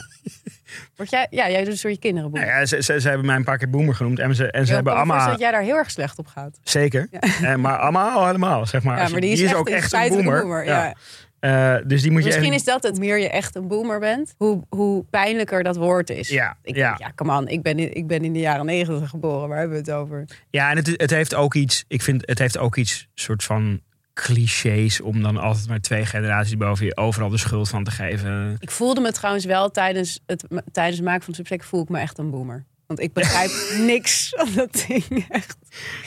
Word 0.97 1.11
jij, 1.11 1.27
ja, 1.31 1.51
jij 1.51 1.65
doet 1.65 1.83
door 1.83 1.91
je 1.91 1.99
kinderen 1.99 2.31
Nou 2.31 2.45
boomer. 2.45 2.61
ja, 2.61 2.67
ze, 2.67 2.83
ze, 2.83 3.01
ze 3.01 3.09
hebben 3.09 3.27
mij 3.27 3.37
een 3.37 3.45
paar 3.45 3.59
keer 3.59 3.71
boomer 3.71 3.95
genoemd 3.95 4.19
en 4.19 4.35
ze, 4.35 4.51
en 4.51 4.67
ze 4.67 4.75
hebben 4.75 4.95
allemaal... 4.95 5.29
dat 5.31 5.39
jij 5.39 5.51
daar 5.51 5.63
heel 5.63 5.77
erg 5.77 5.91
slecht 5.91 6.19
op 6.19 6.27
gaat. 6.27 6.59
Zeker, 6.63 7.09
Eh, 7.43 7.55
maar 7.55 7.79
allemaal 7.79 8.27
helemaal, 8.27 8.67
zeg 8.67 8.83
maar. 8.83 8.99
Ja, 8.99 9.07
je- 9.15 9.21
die 9.21 9.31
is, 9.33 9.43
echt, 9.43 9.55
ook 9.55 9.69
een 9.69 9.75
echt 9.75 9.93
een 9.93 10.25
boomer. 10.25 10.65
Ja. 10.65 10.95
Eh, 11.41 11.77
dus 11.87 12.03
die 12.03 12.11
moet 12.11 12.21
je 12.21 12.27
Misschien 12.27 12.53
echt- 12.53 12.61
is 12.61 12.65
dat 12.65 12.83
het. 12.83 12.97
Hoe 12.97 13.01
meer 13.07 13.19
je 13.19 13.31
echt 13.31 13.55
een 13.57 13.69
boomer 13.69 13.99
bent, 13.99 14.35
hoe, 14.37 14.63
hoe 14.69 15.05
pijnlijker 15.11 15.63
dat 15.63 15.77
woord 15.77 16.11
is. 16.11 16.29
Ja, 16.29 16.57
Ik 16.63 16.77
ja. 16.77 16.89
denk, 16.89 16.99
ja, 17.01 17.13
come 17.15 17.37
on, 17.37 17.49
ik 17.49 17.63
ben, 17.63 17.79
in, 17.79 17.95
ik 17.97 18.07
ben 18.07 18.25
in 18.25 18.33
de 18.33 18.39
jaren 18.39 18.67
negentig 18.67 19.11
geboren. 19.11 19.49
Waar 19.49 19.59
hebben 19.59 19.77
we 19.85 19.91
het 19.91 20.01
over? 20.01 20.25
Ja, 20.51 20.71
en 20.71 20.77
het, 20.77 20.87
het 20.97 21.11
heeft 21.11 21.35
ook 21.35 21.55
iets, 21.55 21.85
ik 21.89 22.03
vind, 22.03 22.23
het 22.27 22.39
heeft 22.39 22.59
ook 22.59 22.77
iets 22.77 23.09
soort 23.15 23.45
van 23.45 23.81
clichés 24.25 25.01
om 25.01 25.23
dan 25.23 25.37
altijd 25.37 25.69
maar 25.69 25.81
twee 25.81 26.07
generaties 26.07 26.57
boven 26.57 26.87
je 26.87 26.97
overal 26.97 27.29
de 27.29 27.39
schuld 27.39 27.69
van 27.69 27.85
te 27.85 27.91
geven. 27.91 28.57
Ik 28.59 28.71
voelde 28.71 29.01
me 29.01 29.13
trouwens 29.13 29.45
wel 29.45 29.71
tijdens 29.71 30.21
het, 30.27 30.45
tijdens 30.73 30.97
het 30.97 31.07
maken 31.07 31.23
van 31.25 31.33
het 31.33 31.37
gesprek 31.37 31.65
voel 31.65 31.83
ik 31.83 31.89
me 31.89 31.99
echt 31.99 32.19
een 32.19 32.31
boomer. 32.31 32.67
Want 32.87 33.01
ik 33.01 33.13
begrijp 33.13 33.51
niks 33.93 34.29
van 34.37 34.49
dat 34.55 34.85
ding. 34.87 35.27
Echt. 35.29 35.57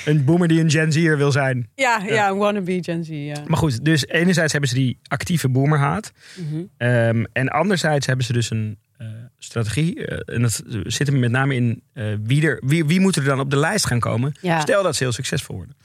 Een 0.06 0.26
boomer 0.26 0.48
die 0.48 0.60
een 0.60 0.72
Gen 0.72 0.92
Z'er 0.92 1.18
wil 1.18 1.32
zijn. 1.32 1.70
Ja, 1.76 2.02
ja, 2.06 2.30
een 2.30 2.38
wannabe 2.38 2.84
Gen 2.84 3.04
Z. 3.04 3.10
Ja. 3.10 3.44
Maar 3.48 3.58
goed, 3.58 3.86
dus 3.86 4.08
enerzijds 4.08 4.52
hebben 4.52 4.70
ze 4.70 4.76
die 4.76 5.00
actieve 5.08 5.50
boomerhaat. 5.50 6.12
Ehm, 6.78 7.24
en 7.34 7.50
anderzijds 7.50 8.06
hebben 8.06 8.26
ze 8.26 8.34
dus 8.34 8.50
een 8.50 8.78
eh, 8.98 9.08
strategie. 9.38 10.06
eh, 10.06 10.36
en 10.36 10.42
dat 10.42 10.64
zit 10.84 11.08
hem 11.08 11.20
met 11.20 11.32
name 11.32 11.56
in 11.56 11.84
eh, 11.94 12.06
wie, 12.24 12.48
er, 12.48 12.62
wie, 12.66 12.86
wie 12.86 13.00
moet 13.00 13.16
er 13.16 13.24
dan 13.24 13.40
op 13.40 13.50
de 13.50 13.58
lijst 13.58 13.86
gaan 13.86 14.00
komen. 14.00 14.34
Ja. 14.42 14.60
Stel 14.60 14.84
dat 14.84 14.96
ze 14.96 15.04
heel 15.04 15.14
succesvol 15.14 15.56
worden. 15.56 15.78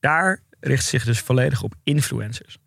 Daar 0.00 0.42
richt 0.62 0.84
zich 0.84 1.04
dus 1.04 1.20
volledig 1.20 1.62
op 1.62 1.74
influencers. 1.84 2.58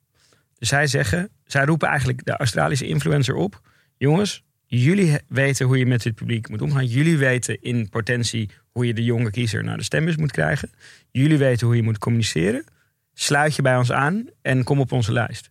Dus 0.57 0.69
zij 0.69 0.87
zeggen, 0.87 1.29
zij 1.45 1.65
roepen 1.65 1.87
eigenlijk 1.87 2.25
de 2.25 2.37
Australische 2.37 2.87
influencer 2.87 3.35
op. 3.35 3.61
Jongens, 3.97 4.43
jullie 4.65 5.17
weten 5.27 5.65
hoe 5.65 5.77
je 5.77 5.85
met 5.85 6.03
dit 6.03 6.15
publiek 6.15 6.49
moet 6.49 6.61
omgaan. 6.61 6.85
Jullie 6.85 7.17
weten 7.17 7.61
in 7.61 7.89
potentie 7.89 8.49
hoe 8.71 8.85
je 8.85 8.93
de 8.93 9.03
jonge 9.03 9.31
kiezer 9.31 9.63
naar 9.63 9.77
de 9.77 9.83
stembus 9.83 10.15
moet 10.15 10.31
krijgen. 10.31 10.71
Jullie 11.11 11.37
weten 11.37 11.67
hoe 11.67 11.75
je 11.75 11.83
moet 11.83 11.97
communiceren. 11.97 12.65
Sluit 13.13 13.55
je 13.55 13.61
bij 13.61 13.77
ons 13.77 13.91
aan 13.91 14.25
en 14.41 14.63
kom 14.63 14.79
op 14.79 14.91
onze 14.91 15.11
lijst. 15.11 15.49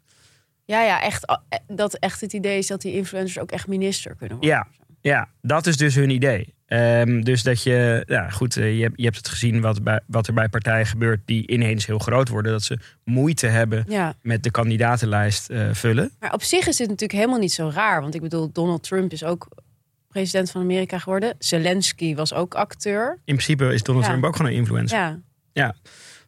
ja, 0.64 0.82
ja, 0.82 1.02
echt. 1.02 1.26
eh, 1.26 1.58
Dat 1.66 1.94
echt 1.94 2.20
het 2.20 2.32
idee 2.32 2.58
is 2.58 2.66
dat 2.66 2.80
die 2.80 2.92
influencers 2.92 3.38
ook 3.38 3.50
echt 3.50 3.66
minister 3.66 4.14
kunnen 4.16 4.36
worden. 4.36 4.56
Ja, 4.56 4.66
ja, 5.04 5.28
dat 5.42 5.66
is 5.66 5.76
dus 5.76 5.94
hun 5.94 6.10
idee. 6.10 6.54
Ehm, 6.66 7.20
dus 7.20 7.42
dat 7.42 7.62
je, 7.62 8.02
ja 8.06 8.30
goed, 8.30 8.56
eh, 8.56 8.76
je, 8.76 8.82
hebt, 8.82 8.92
je 8.96 9.04
hebt 9.04 9.16
het 9.16 9.28
gezien 9.28 9.60
wat, 9.60 9.82
bij, 9.82 10.00
wat 10.06 10.26
er 10.26 10.34
bij 10.34 10.48
partijen 10.48 10.86
gebeurt 10.86 11.20
die 11.24 11.46
ineens 11.50 11.86
heel 11.86 11.98
groot 11.98 12.28
worden. 12.28 12.52
Dat 12.52 12.62
ze 12.62 12.78
moeite 13.04 13.46
hebben 13.46 13.84
Ja, 13.88 14.14
met 14.22 14.42
de 14.42 14.50
kandidatenlijst 14.50 15.50
eh, 15.50 15.68
vullen. 15.72 16.10
maar 16.20 16.32
op 16.32 16.42
zich 16.42 16.66
is 16.66 16.76
dit 16.76 16.86
natuurlijk 16.88 17.18
helemaal 17.18 17.38
niet 17.40 17.52
zo 17.52 17.70
raar. 17.74 18.00
Want 18.00 18.14
ik 18.14 18.20
bedoel, 18.20 18.52
Donald 18.52 18.82
Trump 18.82 19.12
is 19.12 19.24
ook 19.24 19.48
president 20.08 20.50
van 20.50 20.60
Amerika 20.62 20.98
geworden. 20.98 21.34
Zelensky 21.38 22.14
was 22.14 22.32
ook 22.32 22.54
acteur. 22.54 23.10
In 23.24 23.34
principe 23.36 23.72
is 23.74 23.82
Donald 23.82 24.04
Ja. 24.04 24.10
Trump 24.10 24.24
ook 24.24 24.36
gewoon 24.36 24.50
een 24.50 24.56
influencer. 24.58 25.20
Ja, 25.52 25.74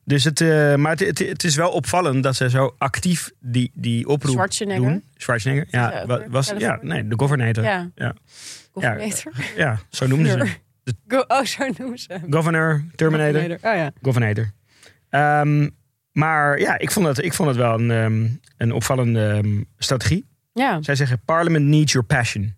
Dus 0.04 0.24
het, 0.24 0.40
eh, 0.40 0.74
maar 0.74 0.90
het, 0.90 1.00
het, 1.00 1.18
het 1.18 1.44
is 1.44 1.56
wel 1.56 1.70
opvallend 1.70 2.22
dat 2.22 2.36
ze 2.36 2.50
zo 2.50 2.74
actief 2.78 3.30
die, 3.40 3.70
die 3.74 4.06
oproep 4.08 4.32
Schwarzenegger. 4.34 4.84
doen. 4.84 5.02
Schwarzenegger, 5.16 5.66
ja, 5.70 6.04
Ja, 6.06 6.28
was, 6.28 6.52
ja, 6.58 6.78
nee, 6.82 7.08
de 7.08 7.14
governator. 7.18 7.64
Ja, 7.64 7.90
ja. 7.94 8.14
Ja. 8.80 8.92
Governator. 8.94 9.32
zo 9.90 10.06
noemden 10.06 10.30
ze 10.32 10.38
hem. 10.38 10.48
Go- 11.08 11.24
oh, 11.28 11.42
zo 11.44 11.66
noemen 11.78 11.98
ze 11.98 12.12
hem. 12.12 12.32
Governor, 12.32 12.84
Terminator. 12.94 13.50
Oh 13.54 13.58
ja. 13.60 13.92
Governator. 14.02 14.50
Ehm, 15.08 15.68
maar 16.12 16.58
ja, 16.58 16.78
ik 16.78 16.90
vond 16.90 17.06
het, 17.06 17.18
ik 17.24 17.32
vond 17.32 17.48
het 17.48 17.58
wel 17.58 17.80
een, 17.80 17.90
ehm, 17.90 18.28
een 18.56 18.72
opvallende 18.72 19.26
ehm, 19.28 19.62
strategie. 19.78 20.24
Ja, 20.52 20.82
Zij 20.82 20.94
zeggen, 20.94 21.20
parliament 21.24 21.64
needs 21.64 21.92
your 21.92 22.06
passion. 22.06 22.54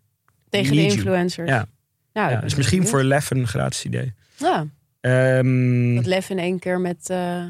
tegen 0.48 0.70
de 0.76 0.82
you. 0.82 0.92
influencers. 0.96 1.48
Ja. 1.48 1.66
Nou, 2.12 2.28
Ja, 2.28 2.34
ben 2.34 2.44
dus 2.44 2.54
misschien 2.54 2.86
voor 2.86 3.02
Lef 3.02 3.30
een 3.30 3.46
gratis 3.46 3.84
idee. 3.84 4.14
Ja, 4.36 4.66
Dat 5.94 6.06
lef 6.06 6.30
in 6.30 6.38
één 6.38 6.58
keer 6.58 6.80
met 6.80 7.10
eh, 7.10 7.44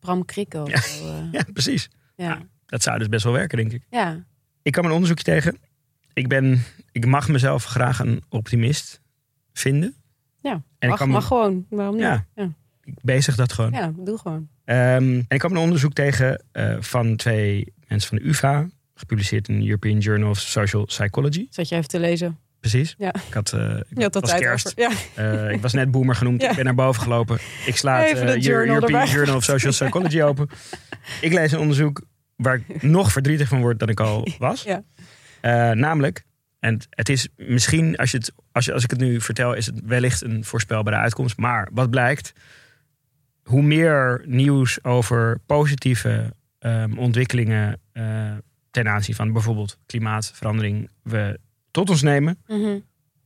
Bram 0.00 0.24
Krikke. 0.24 0.58
Ja. 0.64 0.74
eh. 0.74 1.32
ja, 1.38 1.42
precies. 1.52 1.88
ja. 2.16 2.38
Dat 2.66 2.82
zou 2.82 2.98
dus 2.98 3.08
best 3.08 3.24
wel 3.24 3.32
werken, 3.32 3.58
denk 3.58 3.72
ik. 3.72 3.82
ja. 3.90 4.24
Ik 4.62 4.72
kwam 4.72 4.84
een 4.84 4.90
onderzoekje 4.90 5.24
tegen. 5.24 5.56
Ik, 6.12 6.28
ben, 6.28 6.62
ik 6.92 7.06
mag 7.06 7.28
mezelf 7.28 7.64
graag 7.64 7.98
een 7.98 8.22
optimist 8.28 9.00
vinden. 9.52 9.94
Ja, 10.40 10.52
En 10.78 10.90
ik 10.92 10.98
mag, 10.98 11.06
mag 11.06 11.26
gewoon. 11.26 11.66
Waarom 11.70 11.94
niet? 11.94 12.04
Ja. 12.04 12.26
Ja, 12.34 12.50
ik 12.84 12.94
bezig 13.02 13.36
dat 13.36 13.52
gewoon. 13.52 13.72
ja 13.72 13.92
doe 13.96 14.18
gewoon. 14.18 14.48
Ehm, 14.64 14.78
en 15.02 15.24
ik 15.28 15.38
kwam 15.38 15.52
een 15.52 15.58
onderzoek 15.58 15.92
tegen 15.92 16.44
eh, 16.52 16.76
van 16.80 17.16
twee 17.16 17.72
mensen 17.88 18.08
van 18.08 18.18
de 18.18 18.24
UvA. 18.28 18.66
Gepubliceerd 18.94 19.48
in 19.48 19.62
European 19.62 19.98
Journal 19.98 20.30
of 20.30 20.38
Social 20.38 20.84
Psychology. 20.84 21.46
Zat 21.50 21.68
je 21.68 21.74
even 21.74 21.88
te 21.88 22.00
lezen? 22.00 22.38
Precies. 22.60 22.94
Ja. 22.98 23.14
Ik 23.28 23.34
had, 23.34 23.52
ik 23.88 24.02
had 24.02 24.12
dat 24.12 24.22
was 24.22 24.38
kerst. 24.38 24.72
Ja. 24.76 24.90
Eh, 25.14 25.50
ik 25.50 25.60
was 25.60 25.72
net 25.72 25.90
boomer 25.90 26.14
genoemd. 26.14 26.42
Ja. 26.42 26.50
Ik 26.50 26.56
ben 26.56 26.64
naar 26.64 26.74
boven 26.74 27.02
gelopen. 27.02 27.38
Ik 27.66 27.76
sla 27.76 28.00
het 28.02 28.16
de 28.16 28.38
journal 28.38 28.74
European 28.74 29.00
erbij. 29.00 29.14
Journal 29.14 29.36
of 29.36 29.44
Social 29.44 29.72
Psychology 29.72 30.22
open. 30.22 30.48
Ik 31.20 31.32
lees 31.32 31.52
een 31.52 31.58
onderzoek 31.58 32.02
waar 32.36 32.54
ik 32.66 32.82
nog 32.82 33.12
verdrietig 33.12 33.48
van 33.48 33.60
word 33.60 33.78
dan 33.78 33.88
ik 33.88 34.00
al 34.00 34.28
was. 34.38 34.62
Ja. 34.62 34.82
Namelijk, 35.74 36.24
en 36.62 36.80
het- 36.90 37.08
is 37.08 37.28
misschien, 37.36 37.96
als, 37.96 38.10
je 38.10 38.16
het, 38.16 38.32
als, 38.52 38.64
je, 38.64 38.72
als 38.72 38.84
ik 38.84 38.90
het 38.90 39.00
nu 39.00 39.20
vertel, 39.20 39.54
is 39.54 39.66
het 39.66 39.80
wellicht 39.84 40.22
een 40.22 40.44
voorspelbare 40.44 40.96
uitkomst. 40.96 41.36
Maar 41.36 41.68
wat 41.72 41.90
blijkt, 41.90 42.32
hoe 43.42 43.62
meer 43.62 44.22
nieuws 44.26 44.84
over 44.84 45.38
positieve 45.46 46.34
ehm, 46.58 46.98
ontwikkelingen 46.98 47.80
eh, 47.92 48.32
ten 48.70 48.88
aanzien 48.88 49.14
van 49.14 49.32
bijvoorbeeld 49.32 49.78
klimaatverandering 49.86 50.90
we 51.02 51.38
tot 51.70 51.90
ons 51.90 52.02
nemen, 52.02 52.38
Mhm. 52.46 52.78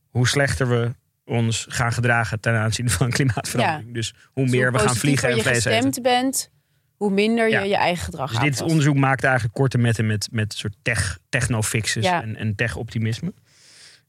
hoe 0.08 0.28
slechter 0.28 0.68
we 0.68 0.90
ons 1.24 1.66
gaan 1.68 1.92
gedragen 1.92 2.40
ten 2.40 2.54
aanzien 2.54 2.90
van 2.90 3.10
klimaatverandering. 3.16 3.94
Dus 3.94 4.14
hoe 4.32 4.42
Dus 4.44 4.52
meer 4.52 4.70
hoe 4.70 4.78
we 4.78 4.86
gaan 4.86 4.96
vliegen 4.96 5.28
en 5.28 5.36
je 5.36 5.42
vlees 5.42 5.64
eten. 5.64 5.72
gestemd 5.72 6.02
bent, 6.02 6.50
hoe 6.96 7.10
minder 7.10 7.48
Ja. 7.50 7.60
je 7.60 7.68
je 7.68 7.76
eigen 7.76 8.04
gedrag 8.04 8.30
Dus 8.30 8.40
dit 8.40 8.62
onderzoek 8.62 8.96
maakt 8.96 9.24
eigenlijk 9.24 9.54
korte 9.54 9.78
metten 9.78 10.06
met, 10.06 10.28
met 10.32 10.54
soort 10.54 10.74
tech, 10.82 11.18
technofixes 11.28 12.04
Ja. 12.04 12.22
en, 12.22 12.36
en 12.36 12.54
tech-optimisme. 12.54 13.32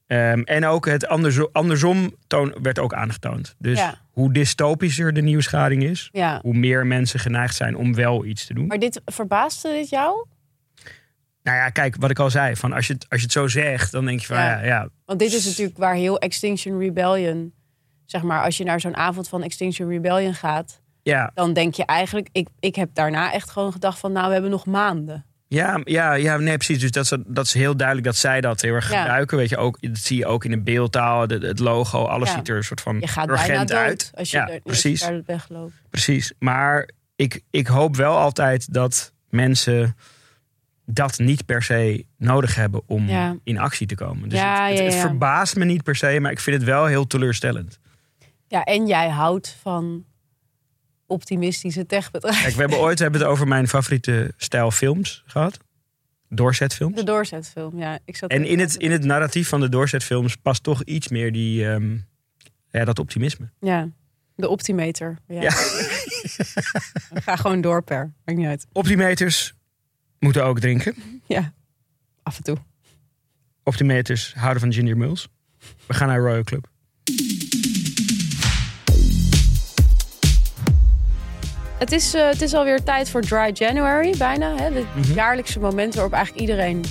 Ehm, 0.07 0.41
en 0.41 0.65
ook 0.65 0.85
het 0.85 1.07
andersom, 1.07 1.47
andersom 1.51 2.15
toon, 2.27 2.55
werd 2.61 2.79
ook 2.79 2.93
aangetoond. 2.93 3.55
Dus 3.59 3.77
Ja. 3.79 3.99
hoe 4.11 4.33
dystopischer 4.33 5.13
de 5.13 5.21
nieuwsgading 5.21 5.83
is, 5.83 6.09
hoe 6.41 6.53
meer 6.53 6.85
mensen 6.87 7.19
geneigd 7.19 7.55
zijn 7.55 7.75
om 7.75 7.95
wel 7.95 8.25
iets 8.25 8.45
te 8.45 8.53
doen. 8.53 8.67
Maar 8.67 8.79
dit 8.79 9.01
verbaasde 9.05 9.69
dit 9.71 9.89
jou? 9.89 10.25
Nou 11.43 11.57
ja, 11.59 11.69
kijk, 11.69 11.95
wat 11.99 12.09
ik 12.09 12.19
al 12.19 12.29
zei, 12.29 12.55
van 12.55 12.73
als, 12.73 12.87
je 12.87 12.93
het, 12.93 13.05
als 13.09 13.19
je 13.19 13.25
het 13.25 13.35
zo 13.35 13.47
zegt, 13.47 13.91
dan 13.91 14.05
denk 14.05 14.19
je 14.19 14.25
van 14.25 14.35
ja, 14.37 14.57
Ja. 14.59 14.65
ja, 14.65 14.89
Want 15.05 15.19
dit 15.19 15.33
is 15.33 15.45
natuurlijk 15.45 15.77
waar 15.77 15.95
heel 15.95 16.19
Extinction 16.19 16.79
Rebellion, 16.79 17.53
zeg 18.05 18.21
maar, 18.21 18.43
als 18.43 18.57
je 18.57 18.63
naar 18.63 18.79
zo'n 18.79 18.95
avond 18.95 19.27
van 19.29 19.43
Extinction 19.43 19.89
Rebellion 19.89 20.33
gaat, 20.33 20.81
ja, 21.07 21.31
dan 21.33 21.53
denk 21.53 21.73
je 21.73 21.85
eigenlijk, 21.85 22.29
ik, 22.31 22.47
ik 22.59 22.75
heb 22.75 22.89
daarna 22.93 23.33
echt 23.33 23.49
gewoon 23.49 23.71
gedacht 23.71 23.99
van, 23.99 24.11
nou, 24.11 24.27
we 24.27 24.33
hebben 24.33 24.51
nog 24.51 24.65
maanden. 24.65 25.25
Ja, 25.49 25.81
ja, 25.83 26.13
ja, 26.13 26.37
nee, 26.37 26.55
precies. 26.57 26.79
Dus 26.79 26.91
dat 26.91 27.03
is, 27.03 27.17
dat 27.27 27.45
is 27.45 27.53
heel 27.53 27.75
duidelijk 27.77 28.07
dat 28.07 28.15
zij 28.15 28.41
dat 28.41 28.61
heel 28.61 28.73
erg 28.73 28.91
Ja. 28.91 28.99
gebruiken. 28.99 29.37
Weet 29.37 29.49
je, 29.49 29.57
ook, 29.57 29.77
dat 29.81 29.97
zie 29.97 30.17
je 30.17 30.25
ook 30.25 30.45
in 30.45 30.51
de 30.51 30.59
beeldtaal, 30.61 31.27
de- 31.27 31.37
het 31.47 31.59
logo, 31.59 32.03
alles 32.03 32.29
Ja. 32.29 32.35
ziet 32.35 32.49
er 32.49 32.55
een 32.57 32.63
soort 32.63 32.81
van 32.81 32.99
Je 32.99 33.07
gaat 33.07 33.29
urgent 33.29 33.67
dood 33.67 33.77
uit. 33.77 34.11
als 34.15 34.31
je, 34.31 34.37
ja, 34.37 34.43
er, 34.43 34.49
als 34.49 34.55
je 34.55 34.61
precies, 34.63 35.01
daar 35.01 35.21
wegloopt. 35.25 35.73
precies. 35.89 36.33
Maar 36.39 36.89
ik, 37.15 37.41
ik 37.49 37.67
hoop 37.67 37.95
wel 37.95 38.17
altijd 38.17 38.73
dat 38.73 39.13
mensen 39.29 39.95
dat 40.85 41.17
niet 41.17 41.45
per 41.45 41.63
se 41.63 42.05
nodig 42.17 42.55
hebben 42.55 42.81
om 42.87 43.07
Ja. 43.09 43.35
in 43.43 43.57
actie 43.59 43.87
te 43.87 43.95
komen. 43.95 44.29
Dus 44.29 44.39
Ja, 44.39 44.61
het, 44.61 44.69
het, 44.69 44.77
ja, 44.77 44.83
het 44.83 44.93
ja. 44.93 44.99
verbaast 44.99 45.55
me 45.55 45.65
niet 45.65 45.83
per 45.83 45.95
se, 45.95 46.19
maar 46.19 46.31
ik 46.31 46.39
vind 46.39 46.55
het 46.55 46.65
wel 46.65 46.85
heel 46.85 47.07
teleurstellend. 47.07 47.79
Ja, 48.47 48.63
en 48.63 48.87
jij 48.87 49.09
houdt 49.09 49.57
van 49.61 50.05
optimistische 51.07 51.85
techbedrijven. 51.85 52.41
Kijk, 52.41 52.53
we 52.53 52.61
hebben 52.61 52.79
ooit 52.79 52.97
we 52.97 53.03
hebben 53.03 53.21
het 53.21 53.29
over 53.29 53.47
mijn 53.47 53.67
favoriete 53.67 54.33
stijl 54.37 54.71
films 54.71 55.23
gehad. 55.25 55.57
Doorzetfilms. 56.29 56.95
De 56.95 57.03
doorzetfilm, 57.03 57.77
ja. 57.79 57.99
Ik 58.05 58.15
zat 58.15 58.29
En 58.29 58.45
in 58.45 58.59
het, 58.59 58.75
in 58.75 58.91
het 58.91 59.03
narratief 59.03 59.47
van 59.47 59.59
de 59.59 59.69
doorzetfilms 59.69 60.35
past 60.35 60.63
toch 60.63 60.83
iets 60.83 61.07
meer 61.07 61.31
die, 61.31 61.69
ehm, 61.69 61.97
ja, 62.71 62.85
dat 62.85 62.99
optimisme. 62.99 63.49
Ja, 63.59 63.89
de 64.35 64.49
optimeter. 64.49 65.17
Ja. 65.27 65.41
Ja. 65.41 65.51
Ga 67.25 67.35
gewoon 67.35 67.61
door 67.61 67.83
per. 67.83 68.13
Maakt 68.25 68.37
niet 68.39 68.47
uit. 68.47 68.67
Optimeters 68.71 69.53
moeten 70.19 70.45
ook 70.45 70.59
drinken. 70.59 70.95
Ja, 71.27 71.53
af 72.23 72.37
en 72.37 72.43
toe. 72.43 72.57
Optimeters 73.63 74.33
houden 74.33 74.61
van 74.61 74.73
ginger 74.73 74.97
mules. 74.97 75.27
We 75.85 75.93
gaan 75.93 76.07
naar 76.07 76.19
Royal 76.19 76.43
Club. 76.43 76.69
Het 81.79 81.91
is, 81.91 82.13
eh, 82.13 82.25
het 82.27 82.41
is 82.41 82.53
alweer 82.53 82.83
tijd 82.83 83.09
voor 83.09 83.21
Dry 83.21 83.49
January, 83.53 84.15
bijna. 84.17 84.55
Hè? 84.55 84.63
Het 84.63 84.85
Mhm. 84.95 85.13
jaarlijkse 85.13 85.59
moment 85.59 85.93
waarop 85.93 86.13
eigenlijk 86.13 86.41
iedereen 86.47 86.83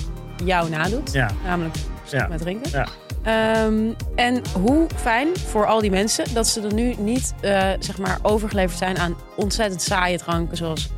jou 0.45 0.69
nadoet. 0.69 1.11
Ja, 1.11 1.29
Namelijk 1.43 1.75
Ja. 2.11 2.27
met 2.27 2.39
drinken. 2.41 2.71
Ja. 2.71 2.87
Ehm, 3.23 3.89
en 4.15 4.41
hoe 4.61 4.85
fijn 4.95 5.27
voor 5.37 5.65
al 5.65 5.79
die 5.81 5.91
mensen 5.91 6.33
dat 6.33 6.47
ze 6.47 6.61
er 6.61 6.73
nu 6.73 6.95
niet 6.97 7.33
eh, 7.41 7.69
zeg 7.79 7.97
maar 7.97 8.17
overgeleverd 8.21 8.77
zijn 8.77 8.97
aan 8.99 9.15
ontzettend 9.35 9.81
saaie 9.81 10.17
dranken 10.17 10.57
zoals 10.57 10.89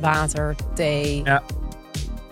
water, 0.00 0.54
thee. 0.74 1.20
Ja. 1.24 1.42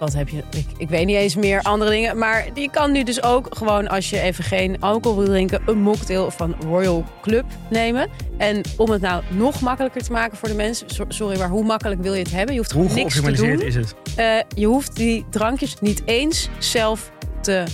Wat 0.02 0.12
heb 0.12 0.28
je? 0.28 0.42
Ik, 0.56 0.66
ik 0.76 0.88
weet 0.88 1.06
niet 1.06 1.16
eens 1.16 1.34
meer 1.34 1.62
andere 1.62 1.90
dingen. 1.90 2.18
Maar 2.18 2.46
je 2.54 2.70
kan 2.70 2.92
nu 2.92 3.02
dus 3.02 3.22
ook 3.22 3.46
gewoon 3.50 3.88
als 3.88 4.10
je 4.10 4.20
even 4.20 4.44
geen 4.44 4.80
alcohol 4.80 5.18
wil 5.18 5.26
drinken, 5.26 5.62
een 5.66 5.80
mocktail 5.80 6.30
van 6.30 6.54
Royal 6.60 7.04
Club 7.20 7.44
nemen. 7.70 8.08
En 8.38 8.60
om 8.76 8.90
het 8.90 9.00
nou 9.00 9.22
nog 9.30 9.60
makkelijker 9.60 10.02
te 10.02 10.12
maken 10.12 10.36
voor 10.38 10.48
de 10.48 10.54
mensen. 10.54 10.90
so- 10.90 11.04
Sorry, 11.08 11.38
maar 11.38 11.48
hoe 11.48 11.64
makkelijk 11.64 12.02
wil 12.02 12.14
je 12.14 12.22
het 12.22 12.30
hebben? 12.32 12.54
Je 12.54 12.60
hoeft 12.60 12.72
hoe 12.72 12.92
niks 12.92 13.20
te 13.20 13.32
doen. 13.32 13.60
is 13.60 13.74
het? 13.74 13.94
Eh, 14.16 14.36
je 14.56 14.66
hoeft 14.66 14.96
die 14.96 15.24
drankjes 15.30 15.76
niet 15.80 16.02
eens 16.04 16.48
zelf 16.58 17.10
te 17.40 17.64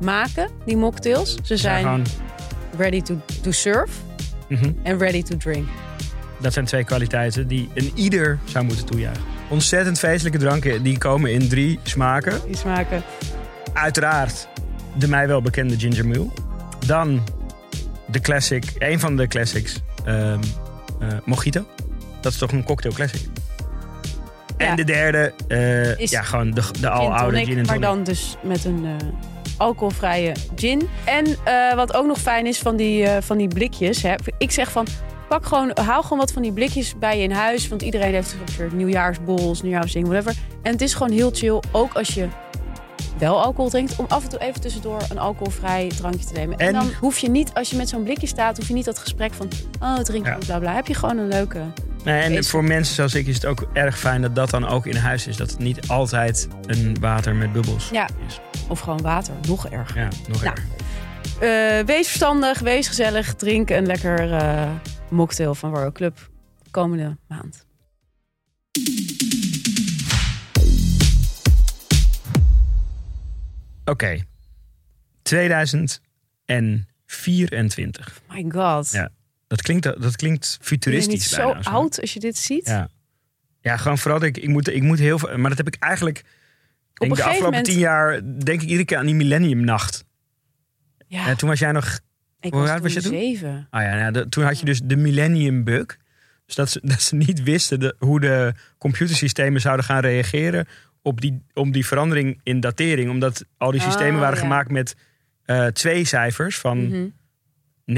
maken, 0.00 0.50
die 0.64 0.76
mocktails. 0.76 1.36
Ze 1.42 1.56
zijn 1.56 1.82
gewoon, 1.82 2.06
ready 2.76 3.02
to, 3.02 3.14
to 3.42 3.50
serve 3.50 3.92
mhm. 4.48 4.72
en 4.82 4.98
ready 4.98 5.22
to 5.22 5.36
drink. 5.36 5.68
Dat 6.40 6.52
zijn 6.52 6.64
twee 6.64 6.84
kwaliteiten 6.84 7.48
die 7.48 7.68
een 7.74 7.92
ieder 7.94 8.38
zou 8.44 8.64
moeten 8.64 8.84
toejuichen. 8.84 9.39
Ontzettend 9.50 9.98
feestelijke 9.98 10.38
dranken, 10.38 10.82
die 10.82 10.98
komen 10.98 11.32
in 11.32 11.48
drie 11.48 11.78
smaken. 11.82 12.40
Die 12.46 12.56
smaken. 12.56 13.02
Uiteraard 13.72 14.48
de 14.98 15.08
mij 15.08 15.26
wel 15.26 15.42
bekende 15.42 15.78
ginger 15.78 16.06
mule. 16.06 16.26
Dan 16.86 17.22
de 18.06 18.20
classic, 18.20 18.64
een 18.78 19.00
van 19.00 19.16
de 19.16 19.26
classics, 19.26 19.80
eh, 20.04 20.34
mojito. 21.24 21.66
Dat 22.20 22.32
is 22.32 22.38
toch 22.38 22.52
een 22.52 22.64
cocktail 22.64 22.94
classic. 22.94 23.20
En 24.56 24.76
de 24.76 24.84
derde, 24.84 25.32
eh, 25.48 25.98
Is 25.98 26.10
ja, 26.10 26.22
gewoon 26.22 26.50
de, 26.50 26.60
de 26.60 26.70
Gin 26.72 26.88
aloude 26.88 27.24
tonic, 27.24 27.46
gin 27.46 27.58
en 27.58 27.66
maar 27.66 27.80
dan 27.80 28.04
dus 28.04 28.36
met 28.42 28.64
een 28.64 28.84
eh, 28.84 29.06
alcoholvrije 29.56 30.34
gin. 30.56 30.88
En 31.04 31.36
wat 31.76 31.94
ook 31.94 32.06
nog 32.06 32.18
fijn 32.18 32.46
is 32.46 32.58
van 32.58 32.76
die, 32.76 33.06
van 33.20 33.38
die 33.38 33.48
blikjes. 33.48 34.02
Hè. 34.02 34.14
Ik 34.38 34.50
zeg 34.50 34.70
van, 34.70 34.86
pak 35.30 35.46
gewoon, 35.46 35.70
haal 35.84 36.02
gewoon 36.02 36.18
wat 36.18 36.32
van 36.32 36.42
die 36.42 36.52
blikjes 36.52 36.98
bij 36.98 37.16
je 37.16 37.22
in 37.22 37.30
huis. 37.30 37.68
Want 37.68 37.82
iedereen 37.82 38.12
heeft 38.14 38.36
ongeveer 38.40 38.68
nieuwjaarsbols, 38.72 39.62
nieuwjaarsding, 39.62 40.06
whatever. 40.08 40.34
En 40.62 40.72
het 40.72 40.80
is 40.80 40.94
gewoon 40.94 41.12
heel 41.12 41.30
chill, 41.34 41.60
ook 41.72 41.94
als 41.94 42.14
je 42.14 42.28
wel 43.18 43.42
alcohol 43.42 43.70
drinkt, 43.70 43.96
om 43.96 44.04
af 44.08 44.22
en 44.22 44.28
toe 44.28 44.38
even 44.40 44.60
tussendoor 44.60 45.00
een 45.10 45.18
alcoholvrij 45.18 45.88
drankje 45.96 46.26
te 46.26 46.32
nemen. 46.32 46.58
En, 46.58 46.66
En- 46.66 46.72
dan 46.72 46.90
hoef 47.00 47.18
je 47.18 47.30
niet, 47.30 47.50
als 47.54 47.70
je 47.70 47.76
met 47.76 47.88
zo'n 47.88 48.02
blikje 48.02 48.26
staat, 48.26 48.56
hoef 48.56 48.68
je 48.68 48.74
niet 48.74 48.84
dat 48.84 48.98
gesprek 48.98 49.32
van, 49.34 49.48
oh, 49.80 49.96
drink 49.98 50.26
Ja. 50.26 50.36
bla 50.46 50.58
bla. 50.58 50.74
Heb 50.74 50.86
je 50.86 50.94
gewoon 50.94 51.18
een 51.18 51.28
leuke. 51.28 51.60
Nee, 52.04 52.20
en 52.22 52.32
Feest. 52.34 52.50
voor 52.50 52.64
mensen 52.64 52.94
zoals 52.94 53.14
ik 53.14 53.26
is 53.26 53.34
het 53.34 53.46
ook 53.46 53.66
erg 53.72 53.98
fijn 53.98 54.22
dat 54.22 54.34
dat 54.34 54.50
dan 54.50 54.68
ook 54.68 54.86
in 54.86 54.96
huis 54.96 55.26
is. 55.26 55.36
Dat 55.36 55.50
het 55.50 55.58
niet 55.58 55.88
altijd 55.88 56.48
een 56.66 56.96
water 57.00 57.34
met 57.34 57.52
bubbels 57.52 57.88
Ja. 57.92 58.08
is. 58.28 58.40
Of 58.68 58.80
gewoon 58.80 59.02
water, 59.02 59.34
nog 59.48 59.66
erger. 59.68 60.00
Ja, 60.00 60.08
nog 60.28 60.42
Nou, 60.42 60.54
erger. 60.56 60.68
Eh, 61.80 61.84
wees 61.86 62.06
verstandig, 62.06 62.58
wees 62.58 62.88
gezellig. 62.88 63.34
Drink 63.34 63.70
een 63.70 63.86
lekker 63.86 64.32
eh, 64.32 64.62
mocktail 65.10 65.54
van 65.54 65.74
Royal 65.74 65.92
Club 65.92 66.30
komende 66.70 67.16
maand. 67.28 67.66
Oké. 73.84 74.24
2024. 75.22 78.20
My 78.28 78.44
god. 78.48 78.90
Ja, 78.90 79.10
Dat 79.46 79.62
klinkt, 79.62 79.82
dat 79.82 80.16
klinkt 80.16 80.58
futuristisch 80.60 81.12
niet 81.12 81.22
zo 81.22 81.54
zo. 81.60 81.70
oud 81.70 82.00
als 82.00 82.12
je 82.12 82.20
dit 82.20 82.36
ziet? 82.36 82.66
Ja. 82.66 82.88
Ja, 83.60 83.76
gewoon 83.76 83.98
vooral 83.98 84.24
ik, 84.24 84.36
ik, 84.36 84.48
moet, 84.48 84.68
ik 84.68 84.82
moet 84.82 84.98
heel 84.98 85.18
veel... 85.18 85.38
Maar 85.38 85.48
dat 85.48 85.58
heb 85.58 85.66
ik 85.66 85.76
eigenlijk... 85.78 86.24
Een 86.94 87.08
de 87.08 87.14
afgelopen 87.14 87.42
moment- 87.44 87.64
tien 87.64 87.78
jaar 87.78 88.20
denk 88.44 88.62
ik 88.62 88.68
iedere 88.68 88.84
keer 88.84 88.96
aan 88.98 89.06
die 89.06 89.14
millenniumnacht. 89.14 90.04
Ja, 91.06 91.26
En 91.26 91.36
toen 91.36 91.48
was 91.48 91.58
jij 91.58 91.72
nog... 91.72 91.98
ik 92.40 92.52
hoe 92.52 92.60
was 92.60 92.70
oud 92.70 92.82
was 92.82 92.92
toen 92.92 93.02
je 93.02 93.08
toen? 93.08 93.18
zeven. 93.18 93.66
Ah 93.70 93.82
ja, 93.82 93.96
nou, 93.98 94.12
de- 94.12 94.28
toen 94.28 94.44
had 94.44 94.58
je 94.58 94.64
dus 94.64 94.80
de 94.84 94.96
millennium 94.96 95.64
bug. 95.64 95.98
Dus 96.46 96.54
dat 96.54 96.70
ze, 96.70 96.80
dat 96.92 97.02
ze 97.02 97.14
niet 97.16 97.42
wisten 97.42 97.80
de, 97.80 97.94
hoe 97.98 98.20
de 98.20 98.52
computersystemen 98.78 99.60
zouden 99.60 99.84
gaan 99.84 100.00
reageren 100.00 100.66
op 101.02 101.20
die, 101.20 101.42
om 101.54 101.72
die 101.72 101.86
verandering 101.86 102.40
in 102.42 102.60
datering. 102.60 103.10
Omdat 103.10 103.44
al 103.56 103.70
die 103.70 103.80
systemen 103.80 104.14
Ah, 104.14 104.20
waren 104.20 104.34
ja. 104.36 104.40
gemaakt 104.42 104.70
met 104.70 104.96
eh, 105.44 105.66
twee 105.66 106.04
cijfers 106.04 106.58
van. 106.58 107.12
9-9 107.90 107.92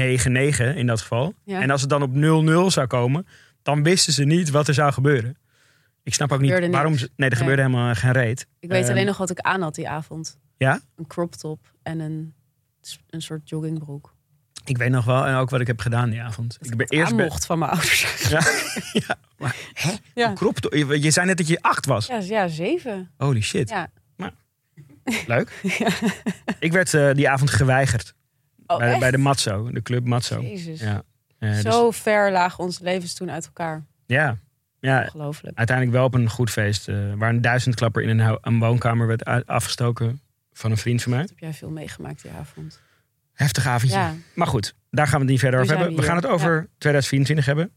in 0.75 0.87
dat 0.87 1.01
geval. 1.01 1.33
Ja. 1.43 1.61
En 1.61 1.69
als 1.69 1.81
het 1.81 1.89
dan 1.89 2.01
op 2.01 2.13
0-0 2.15 2.71
zou 2.73 2.87
komen, 2.87 3.27
dan 3.61 3.83
wisten 3.83 4.13
ze 4.13 4.23
niet 4.23 4.49
wat 4.49 4.67
er 4.67 4.73
zou 4.73 4.93
gebeuren. 4.93 5.37
Ik 6.03 6.13
snap 6.13 6.31
ook 6.31 6.41
niet 6.41 6.51
waarom. 6.71 6.91
niks. 6.91 7.01
Ze, 7.03 7.09
nee, 7.15 7.29
er 7.29 7.35
Nee. 7.35 7.39
gebeurde 7.39 7.61
helemaal 7.61 7.95
geen 7.95 8.11
reet. 8.11 8.47
Ik 8.59 8.69
weet 8.69 8.81
Ehm, 8.83 8.91
alleen 8.91 9.05
nog 9.05 9.17
wat 9.17 9.29
ik 9.29 9.39
aan 9.39 9.61
had 9.61 9.75
die 9.75 9.89
avond. 9.89 10.37
Ja? 10.57 10.81
Een 10.95 11.07
crop 11.07 11.33
top 11.35 11.59
en 11.83 11.99
een, 11.99 12.33
een 13.09 13.21
soort 13.21 13.49
joggingbroek. 13.49 14.15
Ik 14.65 14.77
weet 14.77 14.89
nog 14.89 15.05
wel 15.05 15.25
en 15.25 15.35
ook 15.35 15.49
wat 15.49 15.61
ik 15.61 15.67
heb 15.67 15.79
gedaan 15.79 16.09
die 16.09 16.21
avond. 16.21 16.57
Ik 16.61 16.75
ben 16.75 16.87
eerst 16.87 17.13
mocht 17.13 17.45
van 17.45 17.59
mijn 17.59 17.71
ouders. 17.71 18.01
Ja, 18.29 18.41
ja, 18.93 19.15
maar 19.37 19.55
hè? 19.73 19.91
Ja. 20.13 20.33
Je 20.69 21.01
je 21.01 21.11
zei 21.11 21.25
net 21.25 21.37
dat 21.37 21.47
je 21.47 21.61
acht 21.61 21.85
was. 21.85 22.07
Ja, 22.07 22.17
ja 22.17 22.47
zeven. 22.47 23.11
Holy 23.17 23.41
shit. 23.41 23.69
Ja. 23.69 23.89
Leuk. 25.27 25.61
Ik 26.59 26.71
werd 26.71 26.93
eh, 26.93 27.11
die 27.13 27.29
avond 27.29 27.49
geweigerd. 27.49 28.13
Oh, 28.67 28.77
bij, 28.77 28.85
de, 28.85 28.91
echt? 28.91 28.99
bij 29.01 29.11
de 29.11 29.17
Matzo, 29.17 29.71
de 29.71 29.81
club 29.81 30.05
Matzo. 30.05 30.41
Jezus. 30.41 30.79
Ja. 30.79 31.03
Eh, 31.39 31.51
dus- 31.51 31.61
Zo 31.61 31.91
ver 31.91 32.31
lagen 32.31 32.63
onze 32.63 32.83
levens 32.83 33.13
toen 33.13 33.31
uit 33.31 33.45
elkaar. 33.45 33.83
ja. 34.05 34.37
ja, 34.79 35.01
Ongelooflijk. 35.03 35.57
uiteindelijk 35.57 35.97
wel 35.97 36.05
op 36.05 36.13
een 36.13 36.29
goed 36.29 36.49
feest. 36.49 36.87
eh, 36.87 36.95
waar 37.15 37.29
een 37.29 37.41
duizendklapper 37.41 38.03
in 38.03 38.19
een, 38.19 38.59
woonkamer 38.59 39.07
werd 39.07 39.45
afgestoken 39.47 40.21
van 40.53 40.71
een 40.71 40.77
vriend 40.77 41.01
van 41.01 41.11
mij. 41.11 41.21
Heb 41.21 41.39
jij 41.39 41.53
veel 41.53 41.69
meegemaakt 41.69 42.21
die 42.21 42.31
avond? 42.31 42.81
Heftig 43.33 43.67
avondje. 43.67 43.97
Ja. 43.97 44.13
Maar 44.35 44.47
goed, 44.47 44.75
daar 44.91 45.05
gaan 45.07 45.15
we 45.15 45.21
het 45.21 45.29
niet 45.31 45.39
verder 45.39 45.59
Nu 45.59 45.65
over 45.65 45.77
hebben. 45.77 45.95
We 45.95 46.01
we 46.01 46.07
gaan 46.07 46.15
het 46.15 46.25
over 46.25 46.69
2024 46.77 47.45
hebben. 47.45 47.71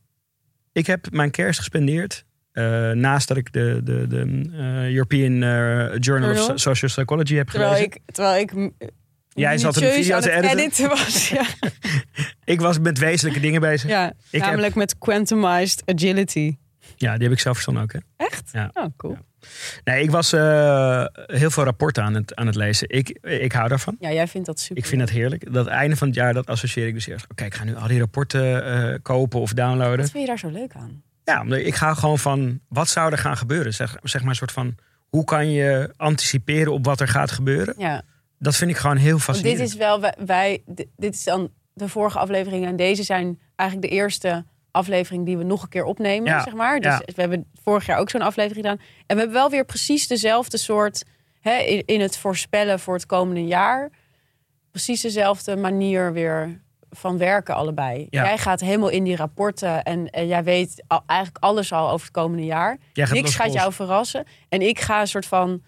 Ik 0.73 0.87
heb 0.87 1.07
mijn 1.11 1.31
kerst 1.31 1.59
gespendeerd. 1.59 2.25
eh, 2.53 2.91
naast 2.91 3.29
dat 3.29 3.37
ik 3.37 3.53
de, 3.53 3.81
de, 3.85 4.07
de 4.09 4.51
eh, 4.53 4.93
European 4.95 5.43
eh, 5.43 5.97
Journal, 5.99 6.31
of? 6.31 6.37
So- 6.39 6.57
Social 6.57 6.91
Psychology 6.91 7.35
heb 7.35 7.49
Terwijl 7.49 7.71
gelezen. 7.73 7.93
ik, 8.05 8.15
terwijl 8.15 8.41
ik 8.41 8.53
Jij 9.29 9.59
zat 9.59 9.77
een 9.77 9.93
video 9.93 10.21
te 10.21 10.31
editen. 10.31 10.59
editen 10.59 10.89
was. 10.89 11.29
Ja, 11.29 11.45
Ik 12.45 12.61
was 12.61 12.79
met 12.79 12.99
wezenlijke 12.99 13.41
dingen 13.41 13.61
bezig. 13.61 13.91
Ja, 13.91 14.13
heb- 14.31 14.41
namelijk 14.41 14.75
met 14.75 14.99
quantumized 14.99 15.83
agility. 15.85 16.57
Die 16.97 17.09
heb 17.09 17.33
ik 17.33 17.39
zelf 17.41 17.55
verzonnen 17.55 17.83
ook. 17.83 17.93
Hè? 17.93 17.99
Echt? 18.17 18.51
Ja. 18.53 18.71
Oh, 18.75 18.85
cool. 18.97 19.17
Nee, 19.85 20.03
ik 20.03 20.11
was 20.11 20.33
eh, 20.33 21.05
heel 21.27 21.51
veel 21.51 21.65
rapporten 21.65 22.03
aan 22.03 22.15
het, 22.15 22.35
aan 22.35 22.47
het 22.47 22.55
lezen. 22.55 22.89
Ik, 22.91 23.09
ik 23.23 23.53
hou 23.53 23.69
daarvan. 23.69 23.97
Ja, 24.01 24.13
jij 24.13 24.29
vindt 24.29 24.47
dat 24.47 24.61
super. 24.61 24.77
Ik 24.77 24.87
vind 24.89 25.01
dat 25.01 25.11
heerlijk. 25.11 25.53
Dat 25.53 25.67
einde 25.67 25.97
van 25.97 26.07
het 26.07 26.17
jaar, 26.17 26.35
dat 26.35 26.47
associeer 26.47 26.87
ik 26.87 26.95
dus 26.95 27.07
eerst. 27.07 27.27
Oké, 27.31 27.45
ik 27.45 27.55
ga 27.55 27.65
nu 27.65 27.75
al 27.77 27.89
die 27.89 27.99
rapporten 27.99 28.65
eh, 28.65 28.99
kopen 29.03 29.41
of 29.41 29.53
downloaden. 29.53 29.99
Wat 29.99 30.11
vind 30.11 30.23
je 30.23 30.29
daar 30.29 30.39
zo 30.39 30.49
leuk 30.49 30.73
aan? 30.75 31.03
Ja, 31.25 31.41
omdat 31.41 31.59
ik 31.59 31.75
ga 31.75 31.95
gewoon 31.95 32.19
van, 32.19 32.61
wat 32.69 32.89
zou 32.89 33.13
er 33.13 33.19
gaan 33.19 33.37
gebeuren? 33.37 33.75
Zeg, 33.75 33.97
zeg 34.03 34.21
maar 34.21 34.31
een 34.31 34.37
soort 34.37 34.53
van, 34.53 34.75
hoe 35.09 35.25
kan 35.25 35.51
je 35.51 35.93
anticiperen 35.97 36.73
op 36.73 36.85
wat 36.85 37.01
er 37.01 37.09
gaat 37.09 37.31
gebeuren? 37.31 37.75
Ja, 37.79 38.03
Dat 38.39 38.57
vind 38.57 38.71
ik 38.71 38.77
gewoon 38.77 38.97
heel 38.97 39.11
want 39.11 39.23
fascinerend. 39.23 39.61
dit 39.61 39.69
is 39.69 39.77
wel, 39.77 40.01
wij- 40.01 40.15
wij, 40.27 40.63
di- 40.67 40.91
dit 40.97 41.15
is 41.15 41.25
dan 41.25 41.51
de 41.73 41.89
vorige 41.89 42.19
aflevering 42.19 42.67
en 42.67 42.77
deze 42.77 43.03
zijn 43.03 43.39
eigenlijk 43.57 43.91
de 43.91 43.97
eerste 43.97 44.45
aflevering 44.77 45.27
die 45.27 45.37
we 45.39 45.45
nog 45.45 45.63
een 45.63 45.69
keer 45.69 45.85
opnemen, 45.85 46.29
Ja, 46.31 46.43
zeg 46.43 46.55
maar. 46.55 46.81
Dus 46.81 46.93
ja. 46.93 47.03
we 47.05 47.21
hebben 47.21 47.47
vorig 47.63 47.87
jaar 47.87 47.99
ook 47.99 48.11
zo'n 48.11 48.21
aflevering 48.21 48.67
gedaan. 48.67 48.81
En 49.07 49.17
we 49.17 49.23
hebben 49.23 49.33
wel 49.33 49.51
weer 49.51 49.65
precies 49.65 50.07
dezelfde 50.07 50.59
soort, 50.59 51.05
hè, 51.41 51.57
in, 51.59 51.83
in 51.87 52.01
het 52.01 52.19
voorspellen 52.19 52.81
voor 52.81 52.95
het 52.95 53.07
komende 53.07 53.47
jaar, 53.47 53.91
precies 54.71 55.01
dezelfde 55.01 55.57
manier 55.57 56.13
weer 56.13 56.61
van 56.91 57.19
werken 57.19 57.55
allebei. 57.55 58.07
Ja. 58.11 58.25
Jij 58.25 58.39
gaat 58.39 58.61
helemaal 58.61 58.89
in 58.89 59.05
die 59.05 59.17
rapporten 59.17 59.83
en, 59.83 60.11
en 60.11 60.27
jij 60.27 60.45
weet 60.45 60.83
al, 60.87 61.03
eigenlijk 61.07 61.45
alles 61.45 61.73
al 61.73 61.91
over 61.91 62.07
het 62.07 62.15
komende 62.15 62.45
jaar. 62.45 62.79
Gaat 62.93 63.11
Niks 63.11 63.35
gaat 63.35 63.53
jou 63.53 63.73
verrassen. 63.73 64.25
En 64.49 64.63
ik 64.63 64.81
ga 64.81 65.01
een 65.01 65.07
soort 65.07 65.27
van 65.27 65.63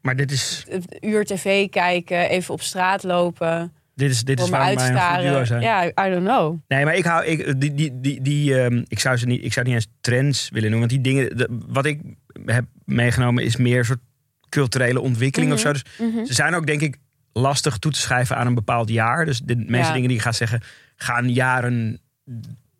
Maar 0.00 0.16
dit 0.16 0.30
is, 0.30 0.66
uur 1.00 1.24
tv 1.24 1.68
kijken, 1.68 2.28
even 2.28 2.54
op 2.54 2.60
straat 2.60 3.02
lopen, 3.02 3.72
dit 3.94 4.10
is, 4.10 4.24
dit 4.24 4.40
is 4.40 4.48
waarom 4.48 4.74
wij 4.76 4.86
een 4.86 4.92
goed 4.92 4.96
duo 4.96 5.02
uitstaren. 5.36 5.46
zijn. 5.46 5.62
Ja, 5.62 6.06
I 6.06 6.10
don't 6.10 6.24
know. 6.26 6.58
Nee, 6.68 6.84
maar 6.84 6.94
ik 6.96 7.04
hou, 7.04 7.24
ik, 7.24 7.60
die, 7.60 7.74
die, 7.74 8.00
die, 8.00 8.20
die, 8.22 8.60
ehm, 8.60 8.82
ik, 8.88 8.98
zou 8.98 9.16
ze 9.16 9.26
niet, 9.26 9.44
ik 9.44 9.52
zou 9.52 9.66
niet 9.66 9.74
eens 9.74 9.86
trends 10.00 10.48
willen 10.50 10.70
noemen. 10.70 10.88
Want 10.88 11.02
die 11.02 11.12
dingen, 11.14 11.36
de- 11.36 11.58
wat 11.66 11.84
ik 11.86 12.00
heb 12.44 12.64
meegenomen 12.84 13.44
is 13.44 13.56
meer 13.56 13.78
een 13.78 13.84
soort 13.84 14.00
culturele 14.48 15.00
ontwikkeling 15.00 15.52
of 15.52 15.58
zo. 15.60 15.72
Dus 15.72 15.84
Mhm. 15.98 16.24
ze 16.24 16.34
zijn 16.34 16.54
ook 16.54 16.66
denk 16.66 16.80
ik 16.80 16.96
lastig 17.32 17.78
toe 17.78 17.92
te 17.92 17.98
schrijven 18.00 18.36
aan 18.36 18.46
een 18.46 18.54
bepaald 18.54 18.88
jaar. 18.88 19.24
Dus 19.24 19.40
de 19.40 19.56
meeste 19.56 19.86
Ja. 19.86 19.92
dingen 19.92 20.08
die 20.08 20.16
ik 20.16 20.22
ga 20.24 20.32
zeggen 20.32 20.60
gaan 20.96 21.32
jaren 21.32 22.00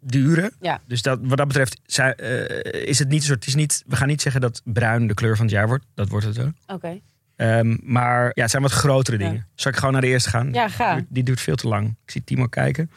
duren. 0.01 0.51
Ja. 0.61 0.81
Dus 0.87 1.03
dat, 1.03 1.19
wat 1.23 1.37
dat 1.39 1.47
betreft 1.47 1.81
zij- 1.87 2.15
eh, 2.15 2.89
is 2.89 2.99
het 2.99 3.09
niet 3.09 3.21
een 3.21 3.27
soort. 3.27 3.39
Het 3.39 3.49
is 3.49 3.55
niet, 3.55 3.83
we 3.87 3.97
gaan 3.97 4.09
niet 4.09 4.23
zeggen 4.23 4.41
dat 4.41 4.61
bruin 4.65 5.07
de 5.07 5.15
kleur 5.15 5.37
van 5.37 5.45
het 5.45 5.55
jaar 5.55 5.67
wordt. 5.67 5.85
Dat 5.95 6.09
wordt 6.09 6.27
het 6.27 6.37
wel. 6.37 6.53
Oké. 6.67 7.01
Ehm, 7.37 7.77
maar 7.83 8.31
ja, 8.35 8.43
het 8.43 8.51
zijn 8.51 8.63
wat 8.63 8.73
grotere 8.73 9.19
Ja. 9.19 9.29
dingen. 9.29 9.47
Zal 9.55 9.71
ik 9.73 9.77
gewoon 9.79 9.93
naar 9.93 10.01
de 10.01 10.07
eerste 10.09 10.29
gaan? 10.31 10.53
Ja, 10.53 10.69
ga. 10.69 10.87
Die 10.87 10.95
duurt- 11.01 11.15
Die 11.15 11.23
duurt 11.23 11.41
veel 11.41 11.55
te 11.57 11.69
lang. 11.69 11.89
Ik 12.05 12.11
zie 12.11 12.25
Timo 12.25 12.47
kijken. 12.47 12.91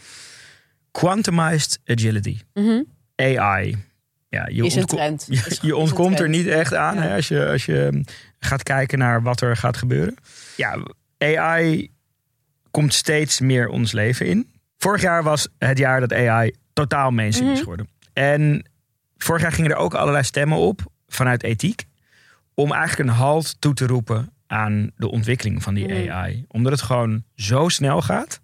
Quantumized 0.92 1.80
agility. 1.86 2.40
Mhm. 2.54 2.82
AI. 3.16 3.78
Ja, 4.30 4.48
je 4.52 4.64
Is 4.66 4.74
een 4.76 4.80
ontko- 4.82 4.96
trend. 4.96 5.28
je, 5.62 5.76
ontkomt 5.76 6.20
er 6.20 6.30
niet 6.30 6.48
echt 6.48 6.74
aan 6.74 6.96
Ja. 6.96 7.02
hè, 7.02 7.16
als, 7.16 7.28
je, 7.28 7.46
als 7.48 7.66
je 7.66 7.86
um, 7.86 8.04
gaat 8.40 8.64
kijken 8.64 9.00
naar 9.00 9.22
wat 9.22 9.42
er 9.42 9.58
gaat 9.58 9.78
gebeuren. 9.78 10.16
Ja, 10.56 10.78
AI 11.18 11.90
komt 12.72 12.94
steeds 12.94 13.40
meer 13.40 13.68
ons 13.70 13.92
leven 13.92 14.26
in. 14.26 14.50
Vorig 14.78 15.02
jaar 15.02 15.24
was 15.24 15.48
het 15.58 15.78
jaar 15.78 16.00
dat 16.00 16.14
AI 16.14 16.52
totaal 16.74 17.12
mainstream 17.12 17.50
is 17.52 17.54
Mhm. 17.56 17.64
geworden. 17.64 17.88
En 18.14 18.66
vorig 19.18 19.42
jaar 19.42 19.52
gingen 19.52 19.72
er 19.72 19.78
ook 19.78 19.94
allerlei 19.94 20.24
stemmen 20.24 20.58
op 20.58 20.82
vanuit 21.08 21.44
ethiek. 21.44 21.86
Om 22.60 22.72
eigenlijk 22.74 23.10
een 23.10 23.16
halt 23.16 23.62
toe 23.62 23.74
te 23.74 23.86
roepen 23.88 24.30
aan 24.48 24.92
de 24.96 25.10
ontwikkeling 25.12 25.64
van 25.64 25.74
die 25.74 25.88
Mhm. 25.94 26.10
AI. 26.12 26.46
Omdat 26.48 26.72
het 26.72 26.82
gewoon 26.82 27.24
zo 27.36 27.68
snel 27.70 28.02
gaat. 28.02 28.40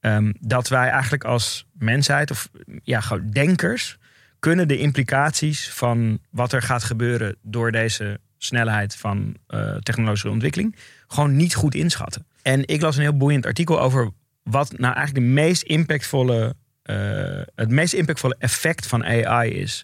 ehm, 0.00 0.32
dat 0.40 0.68
wij 0.68 0.88
eigenlijk 0.88 1.24
als 1.24 1.66
mensheid 1.72 2.30
of 2.30 2.48
ja, 2.82 3.00
gewoon 3.00 3.30
denkers 3.30 3.98
kunnen 4.38 4.68
de 4.68 4.78
implicaties 4.78 5.70
van 5.70 6.18
wat 6.30 6.52
er 6.52 6.62
gaat 6.62 6.84
gebeuren 6.84 7.36
door 7.42 7.72
deze 7.72 8.20
snelheid 8.38 8.96
van 8.96 9.36
eh, 9.46 9.76
technologische 9.76 10.30
ontwikkeling 10.30 10.76
gewoon 11.06 11.36
niet 11.36 11.54
goed 11.54 11.74
inschatten. 11.74 12.26
En 12.42 12.66
ik 12.68 12.80
las 12.80 12.96
een 12.96 13.02
heel 13.02 13.16
boeiend 13.16 13.46
artikel 13.46 13.80
over 13.80 14.10
wat 14.42 14.78
nou 14.78 14.94
eigenlijk 14.94 15.26
de 15.26 15.32
meest 15.32 15.62
impactvolle, 15.62 16.54
eh, 16.82 16.96
het 17.54 17.70
meest 17.70 17.92
impactvolle 17.94 18.36
effect 18.38 18.86
van 18.86 19.04
AI 19.04 19.50
is. 19.50 19.82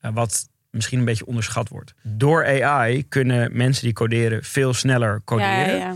eh, 0.00 0.10
wat 0.14 0.48
misschien 0.72 0.98
een 0.98 1.04
beetje 1.04 1.26
onderschat 1.26 1.68
wordt. 1.68 1.94
Door 2.02 2.62
AI 2.62 3.08
kunnen 3.08 3.56
mensen 3.56 3.84
die 3.84 3.92
coderen 3.92 4.44
veel 4.44 4.74
sneller 4.74 5.22
coderen. 5.24 5.66
ja, 5.66 5.74
ja. 5.76 5.94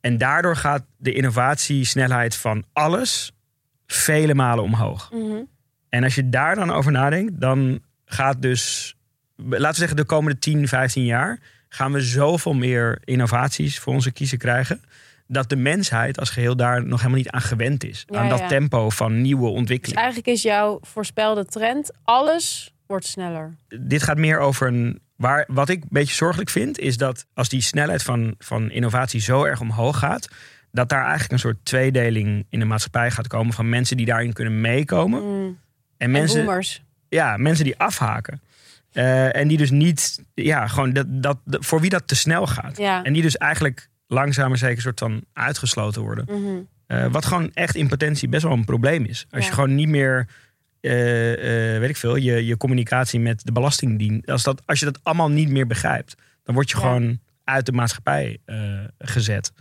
En 0.00 0.18
daardoor 0.18 0.56
gaat 0.56 0.84
de 0.96 1.12
innovatiesnelheid 1.12 2.36
van 2.36 2.64
alles 2.72 3.32
vele 3.86 4.34
malen 4.34 4.64
omhoog. 4.64 5.10
Mhm. 5.12 5.42
En 5.88 6.04
als 6.04 6.14
je 6.14 6.28
daar 6.28 6.54
dan 6.54 6.70
over 6.70 6.92
nadenkt, 6.92 7.40
dan 7.40 7.80
gaat 8.04 8.42
dus, 8.42 8.94
laten 9.36 9.68
we 9.70 9.74
zeggen, 9.74 9.96
de 9.96 10.04
komende 10.04 10.38
10, 10.38 10.68
15 10.68 11.04
jaar 11.04 11.40
gaan 11.68 11.92
we 11.92 12.00
zoveel 12.00 12.54
meer 12.54 12.98
innovaties 13.04 13.78
voor 13.78 13.92
onze 13.94 14.12
kiezen 14.12 14.38
krijgen. 14.38 14.80
Dat 15.26 15.48
de 15.48 15.56
mensheid 15.56 16.18
als 16.18 16.30
geheel 16.30 16.56
daar 16.56 16.86
nog 16.86 16.98
helemaal 16.98 17.18
niet 17.18 17.30
aan 17.30 17.40
gewend 17.40 17.84
is. 17.84 18.04
Ja, 18.06 18.18
aan 18.18 18.28
dat 18.28 18.48
tempo 18.48 18.90
van 18.90 19.20
nieuwe 19.22 19.48
Dus 19.48 19.52
ontwikkeling. 19.58 19.98
eigenlijk 19.98 20.28
is 20.28 20.42
jouw 20.42 20.78
voorspelde 20.82 21.44
trend, 21.44 21.90
alles 22.02 22.73
wordt 22.86 23.06
sneller. 23.06 23.54
Dit 23.80 24.02
gaat 24.02 24.16
meer 24.18 24.38
over 24.38 24.66
een. 24.66 25.02
Waar, 25.16 25.44
wat 25.48 25.68
ik 25.68 25.82
een 25.82 25.88
beetje 25.90 26.14
zorgelijk 26.14 26.50
vind, 26.50 26.78
is 26.78 26.96
dat 26.96 27.26
als 27.34 27.48
die 27.48 27.60
snelheid 27.60 28.02
van, 28.02 28.34
van 28.38 28.70
innovatie 28.70 29.20
zo 29.20 29.44
erg 29.44 29.60
omhoog 29.60 29.98
gaat. 29.98 30.28
Dat 30.72 30.88
daar 30.88 31.02
eigenlijk 31.02 31.32
een 31.32 31.38
soort 31.38 31.56
tweedeling 31.62 32.46
in 32.48 32.58
de 32.58 32.64
maatschappij 32.64 33.10
gaat 33.10 33.26
komen 33.26 33.54
van 33.54 33.68
mensen 33.68 33.96
die 33.96 34.06
daarin 34.06 34.32
kunnen 34.32 34.60
meekomen. 34.60 35.22
Mm. 35.22 35.44
En 35.46 35.56
En 35.96 36.10
mensen, 36.10 36.44
boomers. 36.44 36.82
ja, 37.08 37.36
mensen 37.36 37.64
die 37.64 37.78
afhaken. 37.78 38.40
Eh, 38.92 39.36
en 39.36 39.48
die 39.48 39.58
dus 39.58 39.70
niet, 39.70 40.22
ja, 40.34 40.66
gewoon 40.66 40.92
dat, 40.92 41.06
dat, 41.08 41.38
voor 41.44 41.80
wie 41.80 41.90
dat 41.90 42.08
te 42.08 42.14
snel 42.16 42.46
gaat. 42.46 42.76
Ja. 42.78 43.02
En 43.04 43.12
die 43.12 43.22
dus 43.22 43.36
eigenlijk 43.36 43.88
langzaam 44.06 44.48
maar 44.48 44.58
zeker 44.58 44.82
soort 44.82 44.98
van 44.98 45.24
uitgesloten 45.32 46.02
worden. 46.02 46.24
Mhm. 46.28 46.54
Eh, 46.86 47.06
wat 47.12 47.24
gewoon 47.24 47.50
echt 47.54 47.74
in 47.74 47.88
potentie 47.88 48.28
best 48.28 48.42
wel 48.42 48.52
een 48.52 48.64
probleem 48.64 49.04
is. 49.04 49.26
Als 49.30 49.42
Ja. 49.42 49.48
je 49.48 49.54
gewoon 49.54 49.74
niet 49.74 49.88
meer, 49.88 50.28
eh, 50.84 51.74
eh, 51.74 51.80
weet 51.80 51.88
ik 51.88 51.96
veel, 51.96 52.16
je, 52.16 52.46
je 52.46 52.56
communicatie 52.56 53.20
met 53.20 53.44
de 53.44 53.52
belastingdienst. 53.52 54.30
Als, 54.30 54.42
dat, 54.42 54.62
als 54.66 54.78
je 54.78 54.84
dat 54.84 54.98
allemaal 55.02 55.30
niet 55.30 55.48
meer 55.48 55.66
begrijpt, 55.66 56.14
dan 56.44 56.54
word 56.54 56.70
je 56.70 56.76
Ja. 56.76 56.82
gewoon 56.82 57.18
uit 57.44 57.66
de 57.66 57.72
maatschappij 57.72 58.38
eh, 58.44 58.56
gezet. 58.98 59.52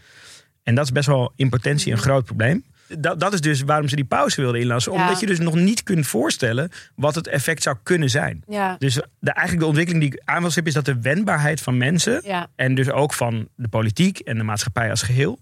En 0.63 0.75
dat 0.75 0.85
is 0.85 0.91
best 0.91 1.07
wel 1.07 1.33
in 1.35 1.49
potentie 1.49 1.91
een 1.91 1.97
groot 1.97 2.25
probleem. 2.25 2.63
Dat, 2.97 3.19
dat 3.19 3.33
is 3.33 3.41
dus 3.41 3.61
waarom 3.61 3.87
ze 3.87 3.95
die 3.95 4.05
pauze 4.05 4.41
wilden 4.41 4.61
inlassen. 4.61 4.93
Ja. 4.93 5.01
Omdat 5.01 5.19
je 5.19 5.25
dus 5.25 5.39
nog 5.39 5.55
niet 5.55 5.83
kunt 5.83 6.07
voorstellen 6.07 6.69
wat 6.95 7.15
het 7.15 7.27
effect 7.27 7.63
zou 7.63 7.77
kunnen 7.83 8.09
zijn. 8.09 8.43
Ja, 8.47 8.75
Dus 8.79 8.93
de, 8.93 9.31
eigenlijk 9.31 9.59
de 9.59 9.65
ontwikkeling 9.65 10.03
die 10.03 10.13
ik 10.13 10.21
aan 10.25 10.41
wil 10.41 10.51
stippen 10.51 10.73
is 10.73 10.83
dat 10.83 10.95
de 10.95 11.01
wendbaarheid 11.01 11.61
van 11.61 11.77
mensen 11.77 12.23
en 12.55 12.75
dus 12.75 12.89
ook 12.89 13.13
van 13.13 13.47
de 13.55 13.67
politiek 13.67 14.19
en 14.19 14.37
de 14.37 14.43
maatschappij 14.43 14.89
als 14.89 15.01
geheel 15.01 15.39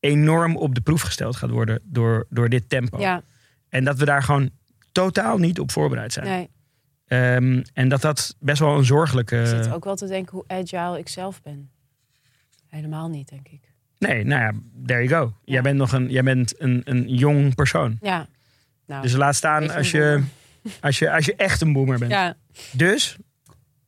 enorm 0.00 0.56
op 0.56 0.74
de 0.74 0.80
proef 0.80 1.00
gesteld 1.02 1.36
gaat 1.36 1.50
worden 1.50 1.80
door, 1.84 2.26
door 2.30 2.48
dit 2.48 2.68
tempo. 2.68 3.20
En 3.68 3.84
dat 3.84 3.98
we 3.98 4.04
daar 4.04 4.22
gewoon 4.22 4.50
totaal 4.92 5.38
niet 5.38 5.58
op 5.60 5.70
voorbereid 5.70 6.12
zijn. 6.12 6.26
Nee. 6.26 6.48
Ehm, 7.06 7.62
en 7.72 7.88
dat 7.88 8.00
dat 8.00 8.36
best 8.40 8.58
wel 8.60 8.76
een 8.78 8.84
zorgelijke. 8.84 9.40
Ik 9.40 9.46
zit 9.46 9.72
ook 9.72 9.84
wel 9.84 9.96
te 9.96 10.06
denken 10.06 10.32
hoe 10.32 10.44
agile 10.46 10.98
ik 10.98 11.08
zelf 11.08 11.42
ben. 11.42 11.70
Helemaal 12.68 13.08
niet, 13.08 13.28
denk 13.28 13.48
ik. 13.48 13.60
Nee, 13.98 14.24
nou 14.24 14.42
ja, 14.42 14.52
there 14.86 15.04
you 15.04 15.20
go. 15.22 15.26
Ja. 15.44 15.52
Jij 15.52 15.62
bent 15.62 15.76
nog 15.78 15.92
een, 15.92 16.08
jij 16.10 16.22
bent 16.22 16.60
een, 16.60 16.80
een 16.84 17.08
jong 17.08 17.54
persoon. 17.54 17.98
Ja, 18.00 18.26
Nou, 18.86 19.02
Dus 19.02 19.12
laat 19.12 19.34
staan 19.34 19.70
als 19.70 19.90
je, 19.90 20.22
als, 20.80 20.98
je, 20.98 21.10
als 21.12 21.24
je 21.24 21.34
echt 21.34 21.60
een 21.60 21.72
boomer 21.72 21.98
bent. 21.98 22.10
ja, 22.10 22.36
Dus, 22.72 23.16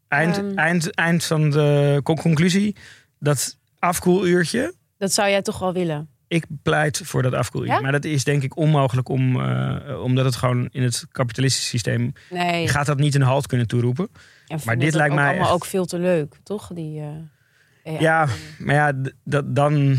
eind, 0.09 0.39
Ehm. 0.39 0.59
eind, 0.59 0.91
eind 0.95 1.25
van 1.25 1.51
de 1.51 2.01
con- 2.03 2.17
conclusie, 2.21 2.77
dat 3.19 3.59
afkoeluurtje, 3.79 4.75
dat 4.99 5.13
zou 5.13 5.29
jij 5.31 5.43
toch 5.43 5.59
wel 5.59 5.73
willen. 5.73 6.09
Ik 6.33 6.45
pleit 6.63 7.01
voor 7.05 7.23
dat 7.23 7.33
afkoeluurtje. 7.35 7.77
Ja? 7.77 7.83
Maar 7.83 7.93
dat 7.93 8.05
is 8.05 8.25
denk 8.25 8.43
ik 8.43 8.57
onmogelijk 8.57 9.09
om, 9.09 9.41
eh, 9.41 10.03
omdat 10.03 10.25
het 10.25 10.37
gewoon 10.37 10.69
in 10.73 10.83
het 10.83 11.07
kapitalistische 11.11 11.69
systeem, 11.69 12.13
Nee. 12.31 12.61
je 12.63 12.69
gaat 12.69 12.87
dat 12.87 12.99
niet 12.99 13.15
een 13.15 13.23
halt 13.23 13.47
kunnen 13.47 13.67
toeroepen. 13.67 14.09
En 14.47 14.61
maar 14.65 14.79
dit 14.79 14.95
lijkt 14.95 15.11
ook 15.13 15.19
mij 15.19 15.27
allemaal 15.29 15.45
echt- 15.45 15.55
ook 15.55 15.65
veel 15.65 15.85
te 15.85 15.99
leuk, 15.99 16.37
toch? 16.43 16.71
Die, 16.75 17.01
eh, 17.01 18.01
Ja, 18.01 18.27
maar 18.59 18.75
ja, 18.75 18.93
dat, 19.25 19.55
dan, 19.57 19.97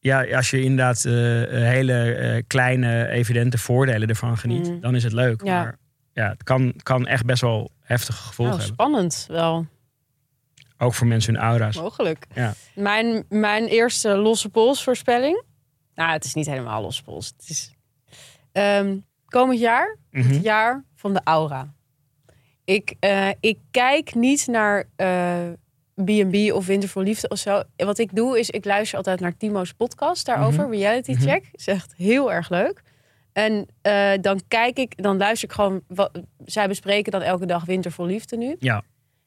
ja, 0.00 0.24
als 0.36 0.50
je 0.50 0.62
inderdaad 0.62 1.04
eh, 1.04 1.42
eh, 1.42 1.68
hele 1.72 2.12
eh, 2.14 2.42
kleine, 2.46 3.08
evidente 3.08 3.58
voordelen 3.58 4.08
ervan 4.08 4.38
geniet, 4.38 4.68
Mm. 4.68 4.80
dan 4.80 4.94
is 4.94 5.02
het 5.02 5.12
leuk. 5.12 5.44
Ja. 5.44 5.62
Maar 5.62 5.76
ja, 6.12 6.28
het 6.28 6.42
kan, 6.42 6.74
kan 6.82 7.06
echt 7.06 7.24
best 7.24 7.40
wel 7.40 7.70
heftige 7.82 8.18
gevolgen 8.22 8.56
Nou, 8.56 8.58
hebben. 8.68 8.74
spannend 8.84 9.24
wel. 9.28 9.66
Ook 10.78 10.94
voor 10.94 11.06
mensen 11.06 11.34
hun 11.34 11.42
aura's. 11.42 11.76
Mogelijk. 11.76 12.26
Ja. 12.34 12.54
Mijn, 12.74 13.24
mijn 13.28 13.66
eerste 13.66 14.08
losse 14.16 14.48
polsvoorspelling. 14.48 15.42
Nou, 15.94 16.10
het 16.12 16.24
is 16.24 16.34
niet 16.34 16.46
helemaal 16.46 16.82
losse 16.82 17.02
pols. 17.02 17.26
Het 17.36 17.48
is 17.48 17.72
ehm, 18.52 18.98
komend 19.26 19.58
jaar, 19.60 19.96
Mhm. 20.10 20.28
het 20.32 20.42
jaar 20.42 20.84
van 20.94 21.12
de 21.14 21.20
aura. 21.24 21.72
Ik, 22.64 22.94
eh, 23.00 23.28
ik 23.40 23.58
kijk 23.70 24.14
niet 24.14 24.46
naar 24.46 24.84
eh, 24.96 25.48
B&B 26.04 26.52
of 26.52 26.66
Winter 26.66 26.88
voor 26.88 27.02
Liefde 27.02 27.28
of 27.28 27.38
zo. 27.38 27.62
Wat 27.76 27.98
ik 27.98 28.14
doe 28.14 28.38
is, 28.38 28.50
ik 28.50 28.64
luister 28.64 28.96
altijd 28.98 29.20
naar 29.20 29.36
Timo's 29.36 29.72
podcast 29.72 30.26
daarover. 30.26 30.68
Reality 30.70 31.10
Mhm. 31.12 31.20
Check. 31.22 31.48
Is 31.52 31.66
echt 31.66 31.94
heel 31.96 32.32
erg 32.32 32.48
leuk. 32.48 32.82
En 33.32 33.66
eh, 33.82 34.12
dan 34.20 34.40
kijk 34.48 34.78
ik, 34.78 35.02
dan 35.02 35.16
luister 35.16 35.48
ik 35.48 35.54
gewoon. 35.54 35.82
Wat, 35.88 36.20
zij 36.44 36.68
bespreken 36.68 37.12
dan 37.12 37.22
elke 37.22 37.46
dag 37.46 37.64
Winter 37.64 37.92
voor 37.92 38.06
Liefde 38.06 38.36
nu. 38.36 38.56
Ja. 38.58 38.82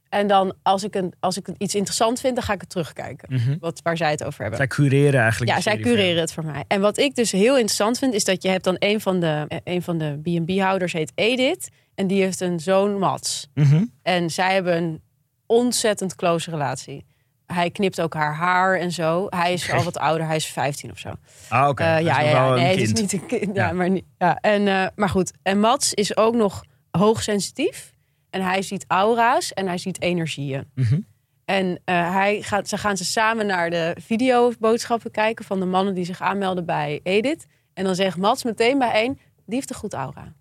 En 0.10 0.28
dan, 0.28 0.54
als 0.64 0.84
ik, 0.84 0.96
een, 0.96 1.14
als 1.20 1.38
ik 1.38 1.48
iets 1.58 1.76
interessant 1.76 2.20
vind, 2.20 2.36
dan 2.36 2.44
ga 2.44 2.54
ik 2.54 2.62
het 2.62 2.70
terugkijken. 2.70 3.28
Mhm. 3.34 3.56
Wat, 3.60 3.80
waar 3.84 3.98
zij 3.98 4.12
het 4.12 4.24
over 4.24 4.40
hebben. 4.42 4.58
Zij 4.58 4.68
cureren 4.68 5.22
eigenlijk. 5.22 5.52
Ja, 5.52 5.62
zij 5.62 5.78
cureren 5.78 6.22
het 6.22 6.34
voor 6.34 6.46
mij. 6.46 6.64
En 6.68 6.82
wat 6.82 6.98
ik 6.98 7.16
dus 7.16 7.32
heel 7.32 7.54
interessant 7.56 7.98
vind, 7.98 8.14
is 8.14 8.24
dat 8.24 8.44
je 8.44 8.50
hebt 8.50 8.64
dan 8.64 8.76
een 8.80 9.02
van 9.02 9.20
de, 9.20 9.62
een 9.64 9.82
van 9.82 9.98
de 9.98 10.20
B&B-houders, 10.24 10.94
heet 10.94 11.12
Edith. 11.16 11.70
En 11.96 12.08
die 12.08 12.22
heeft 12.22 12.42
een 12.42 12.60
zoon, 12.60 13.00
Mats. 13.00 13.48
Mhm. 13.54 13.84
En 14.02 14.30
zij 14.30 14.54
hebben 14.54 14.78
een 14.78 15.02
ontzettend 15.46 16.16
close 16.16 16.50
relatie. 16.52 17.06
Hij 17.46 17.70
knipt 17.72 18.02
ook 18.02 18.14
haar 18.14 18.36
haar 18.36 18.80
en 18.80 18.92
zo. 18.92 19.28
Hij 19.30 19.54
is 19.54 19.72
al 19.72 19.84
wat 19.84 19.98
ouder, 19.98 20.28
hij 20.28 20.36
is 20.36 20.46
15 20.46 20.92
of 20.92 21.00
zo. 21.00 21.14
Ah, 21.50 21.70
oké. 21.70 21.84
Eh, 21.84 22.02
ja, 22.02 22.20
ja, 22.22 22.54
Nee, 22.54 22.66
het 22.66 22.80
is 22.82 22.94
niet 22.94 23.14
een 23.14 23.26
kind. 23.26 23.56
Ja, 23.56 23.68
Ja. 23.68 23.74
maar, 23.74 23.90
niet, 23.90 24.06
ja. 24.18 24.38
En, 24.42 24.68
eh, 24.68 24.88
maar 24.96 25.10
goed, 25.10 25.32
en 25.44 25.60
Mats 25.60 25.94
is 25.94 26.18
ook 26.18 26.36
nog 26.36 26.64
hoogsensitief. 26.92 27.94
En 28.38 28.44
hij 28.44 28.62
ziet 28.62 28.86
aura's 28.88 29.54
en 29.54 29.68
hij 29.68 29.78
ziet 29.78 30.02
energieën. 30.02 30.68
Mhm. 30.76 31.00
En 31.46 31.80
eh, 31.86 32.14
hij 32.14 32.42
gaat, 32.42 32.68
ze 32.68 32.78
gaan 32.78 32.98
ze 32.98 33.06
samen 33.06 33.46
naar 33.46 33.70
de 33.70 33.96
videoboodschappen 34.02 35.12
kijken 35.12 35.46
van 35.46 35.60
de 35.60 35.66
mannen 35.66 35.94
die 35.94 36.06
zich 36.06 36.22
aanmelden 36.22 36.66
bij 36.66 37.00
Edith. 37.04 37.46
En 37.74 37.84
dan 37.84 37.96
zegt 37.96 38.18
Mats 38.18 38.44
meteen 38.44 38.78
bij 38.78 38.92
één, 38.92 39.14
die 39.46 39.56
heeft 39.56 39.70
een 39.70 39.76
goed 39.76 39.94
aura. 39.94 40.34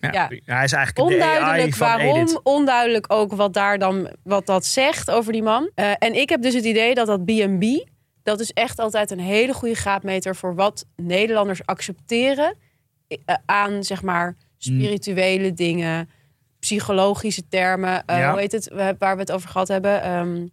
Ja, 0.00 0.10
Ja. 0.12 0.28
Hij 0.44 0.64
is 0.64 0.72
eigenlijk 0.72 0.94
de 0.94 1.02
AI 1.02 1.14
Onduidelijk 1.14 1.76
waarom, 1.76 2.16
Edith. 2.16 2.40
onduidelijk 2.42 3.12
ook 3.12 3.32
wat 3.32 3.54
daar 3.54 3.78
dan 3.78 4.10
wat 4.22 4.46
dat 4.46 4.64
zegt 4.64 5.10
over 5.10 5.32
die 5.32 5.42
man. 5.42 5.70
Eh, 5.74 5.92
en 5.98 6.14
ik 6.14 6.28
heb 6.28 6.42
dus 6.42 6.54
het 6.54 6.64
idee 6.64 6.94
dat 6.94 7.06
dat 7.06 7.24
B&B, 7.24 7.88
dat 8.22 8.40
is 8.40 8.52
echt 8.52 8.78
altijd 8.78 9.10
een 9.10 9.20
hele 9.20 9.52
goede 9.52 9.74
graadmeter 9.74 10.36
voor 10.36 10.54
wat 10.54 10.86
Nederlanders 10.96 11.66
accepteren 11.66 12.56
eh, 13.08 13.34
aan 13.46 13.84
zeg 13.84 14.02
maar 14.02 14.36
spirituele 14.58 15.52
dingen, 15.52 16.10
psychologische 16.68 17.48
termen, 17.48 18.04
eh, 18.06 18.18
Ja. 18.18 18.30
hoe 18.30 18.40
heet 18.40 18.52
het, 18.52 18.68
waar 18.98 19.14
we 19.14 19.20
het 19.20 19.32
over 19.32 19.48
gehad 19.48 19.68
hebben, 19.68 20.02
Ehm 20.02 20.46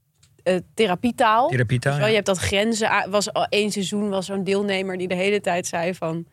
eh, 0.44 0.56
therapietaal. 0.74 1.52
Je 1.52 1.66
wel, 1.80 1.98
ja. 2.00 2.06
Je 2.06 2.14
hebt 2.14 2.26
dat 2.26 2.38
grenzen. 2.38 3.10
Was 3.10 3.34
al 3.34 3.46
één 3.46 3.72
seizoen 3.72 4.10
was 4.10 4.26
zo'n 4.26 4.44
deelnemer 4.44 4.98
die 4.98 5.08
de 5.08 5.16
hele 5.16 5.42
tijd 5.42 5.68
zei 5.68 5.94
van. 5.96 6.26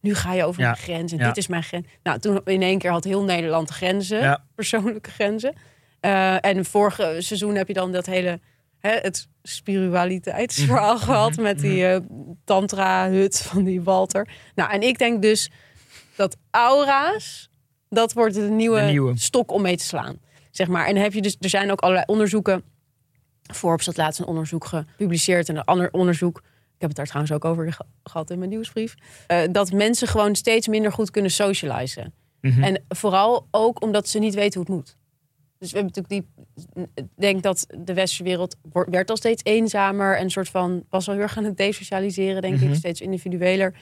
Nu 0.00 0.14
ga 0.14 0.32
je 0.32 0.44
over 0.44 0.60
Ja. 0.62 0.66
mijn 0.70 0.82
grens 0.82 1.12
en 1.12 1.18
Ja. 1.18 1.26
dit 1.26 1.36
is 1.36 1.46
mijn 1.46 1.62
grens. 1.62 1.86
Nou, 2.02 2.18
toen 2.18 2.40
in 2.44 2.62
één 2.62 2.78
keer 2.78 2.90
had 2.90 3.04
heel 3.04 3.22
Nederland 3.22 3.70
grenzen, 3.70 4.42
persoonlijke 4.54 5.10
grenzen. 5.10 5.54
Eh, 6.00 6.44
en 6.44 6.64
vorige 6.64 7.16
seizoen 7.18 7.54
heb 7.54 7.68
je 7.68 7.74
dan 7.74 7.92
dat 7.92 8.06
hele 8.06 8.40
hè, 8.78 8.90
het 8.90 9.28
spiritualiteitsverhaal 9.42 10.94
Mhm. 10.94 11.04
gehad 11.04 11.36
met 11.36 11.58
die 11.60 11.86
eh, 11.86 12.00
tantra-hut 12.44 13.38
van 13.42 13.64
die 13.64 13.82
Walter. 13.82 14.28
Nou, 14.54 14.70
en 14.72 14.82
ik 14.82 14.98
denk 14.98 15.22
dus 15.22 15.50
dat 16.16 16.36
aura's, 16.50 17.50
dat 17.88 18.12
wordt 18.12 18.34
de 18.34 18.40
nieuwe, 18.40 18.80
De 18.80 18.86
nieuwe. 18.86 19.18
stok 19.18 19.52
om 19.52 19.62
mee 19.62 19.76
te 19.76 19.84
slaan. 19.84 20.18
Zeg 20.50 20.68
maar. 20.68 20.86
En 20.86 20.96
heb 20.96 21.12
je 21.12 21.22
dus, 21.22 21.36
er 21.40 21.48
zijn 21.48 21.70
ook 21.70 21.80
allerlei 21.80 22.06
onderzoeken. 22.06 22.62
Forbes 23.54 23.86
had 23.86 23.96
laatst 23.96 24.20
een 24.20 24.26
onderzoek 24.26 24.64
gepubliceerd 24.64 25.48
en 25.48 25.56
een 25.56 25.64
ander 25.64 25.88
onderzoek. 25.92 26.38
Ik 26.38 26.84
heb 26.84 26.88
het 26.88 26.96
daar 26.96 27.06
trouwens 27.06 27.32
ook 27.34 27.44
over 27.44 27.72
ge- 27.72 27.84
gehad 28.02 28.30
in 28.30 28.38
mijn 28.38 28.50
nieuwsbrief. 28.50 28.94
eh, 29.26 29.40
dat 29.50 29.72
mensen 29.72 30.08
gewoon 30.08 30.34
steeds 30.34 30.68
minder 30.68 30.92
goed 30.92 31.10
kunnen 31.10 31.30
socializen. 31.30 32.14
Mhm. 32.40 32.62
En 32.62 32.84
vooral 32.88 33.46
ook 33.50 33.82
omdat 33.82 34.08
ze 34.08 34.18
niet 34.18 34.34
weten 34.34 34.60
hoe 34.60 34.68
het 34.68 34.76
moet. 34.76 34.96
Dus 35.58 35.72
we 35.72 35.78
hebben 35.78 35.94
natuurlijk 35.96 36.26
die. 36.74 36.84
Ik 36.94 37.04
denk 37.16 37.42
dat 37.42 37.66
de 37.78 37.94
westerse 37.94 38.22
wereld 38.22 38.56
werd 38.72 39.10
al 39.10 39.16
steeds 39.16 39.42
eenzamer 39.44 40.16
en 40.16 40.24
een 40.24 40.30
soort 40.30 40.48
van 40.48 40.84
was 40.88 41.08
al 41.08 41.14
heel 41.14 41.22
erg 41.22 41.36
aan 41.36 41.44
het 41.44 41.56
desocialiseren, 41.56 42.42
denk 42.42 42.54
Mhm. 42.60 42.68
ik, 42.68 42.74
steeds 42.74 43.00
individueler. 43.00 43.74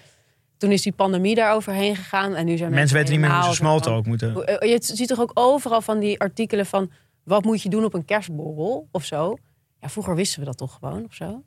Toen 0.56 0.72
is 0.72 0.82
die 0.82 0.92
pandemie 0.92 1.34
daar 1.34 1.54
overheen 1.54 1.96
gegaan 1.96 2.34
en 2.34 2.44
nu 2.46 2.56
zijn 2.56 2.70
Mensen 2.70 2.96
weten 2.96 3.10
niet 3.12 3.20
meer 3.20 3.30
hoe 3.44 3.54
ze 3.54 3.62
van- 3.62 3.80
talk 3.80 4.06
moeten. 4.06 4.44
eh, 4.46 4.70
Je 4.70 4.78
ziet 4.80 5.08
toch 5.08 5.20
ook 5.20 5.30
overal 5.34 5.80
van 5.80 5.98
die 5.98 6.20
artikelen 6.20 6.66
van 6.66 6.90
wat 7.24 7.44
moet 7.44 7.62
je 7.62 7.68
doen 7.68 7.84
op 7.84 7.94
een 7.94 8.04
kerstborrel 8.04 8.88
of 8.90 9.04
zo. 9.04 9.36
Ja, 9.80 9.88
vroeger 9.88 10.14
wisten 10.14 10.40
we 10.40 10.46
dat 10.46 10.56
toch 10.58 10.72
gewoon 10.80 11.04
of 11.04 11.14
zo. 11.14 11.42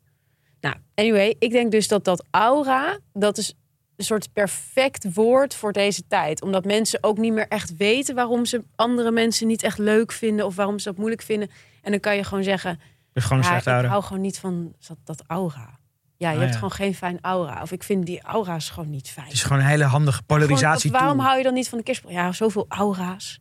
Nou, 0.62 0.76
anyway, 0.96 1.36
ik 1.40 1.52
denk 1.52 1.72
dus 1.72 1.88
dat 1.88 2.04
dat 2.06 2.26
aura, 2.32 2.98
dat 3.14 3.38
is 3.38 3.54
een 3.96 4.06
soort 4.06 4.34
perfect 4.34 5.14
woord 5.14 5.56
voor 5.56 5.72
deze 5.74 6.04
tijd. 6.08 6.42
Omdat 6.42 6.66
mensen 6.66 7.04
ook 7.04 7.18
niet 7.18 7.34
meer 7.34 7.48
echt 7.48 7.78
weten 7.78 8.16
waarom 8.16 8.46
ze 8.46 8.64
andere 8.76 9.12
mensen 9.12 9.48
niet 9.48 9.64
echt 9.64 9.78
leuk 9.78 10.12
vinden 10.12 10.46
of 10.46 10.56
waarom 10.56 10.80
ze 10.80 10.90
dat 10.90 10.98
moeilijk 10.98 11.22
vinden. 11.22 11.50
En 11.82 11.92
dan 11.92 12.00
kan 12.00 12.16
je 12.16 12.24
gewoon 12.24 12.44
zeggen, 12.44 12.80
is 13.14 13.24
gewoon 13.24 13.44
ja, 13.44 13.58
ik 13.58 13.64
hou 13.90 14.04
gewoon 14.04 14.22
niet 14.22 14.40
van 14.40 14.74
dat, 14.88 14.98
dat 15.04 15.24
aura. 15.28 15.79
Ja, 16.20 16.30
je 16.30 16.36
Ah, 16.36 16.40
hebt 16.42 16.52
ja. 16.54 16.60
gewoon 16.60 16.72
geen 16.74 16.96
fijn 16.96 17.18
aura. 17.22 17.62
Of 17.62 17.72
ik 17.72 17.84
vind 17.84 18.06
die 18.06 18.22
aura's 18.24 18.70
gewoon 18.70 18.90
niet 18.90 19.10
fijn. 19.10 19.26
Het 19.26 19.36
is 19.36 19.44
gewoon 19.44 19.62
een 19.62 19.68
hele 19.68 19.84
handige 19.84 20.24
polarisatie. 20.24 20.90
Gewoon, 20.90 21.06
waarom 21.06 21.20
hou 21.26 21.38
je 21.38 21.44
dan 21.44 21.54
niet 21.54 21.70
van 21.70 21.78
de 21.78 21.84
kerstboom? 21.84 22.12
Ja, 22.12 22.32
zoveel 22.32 22.66
aura's. 22.68 23.40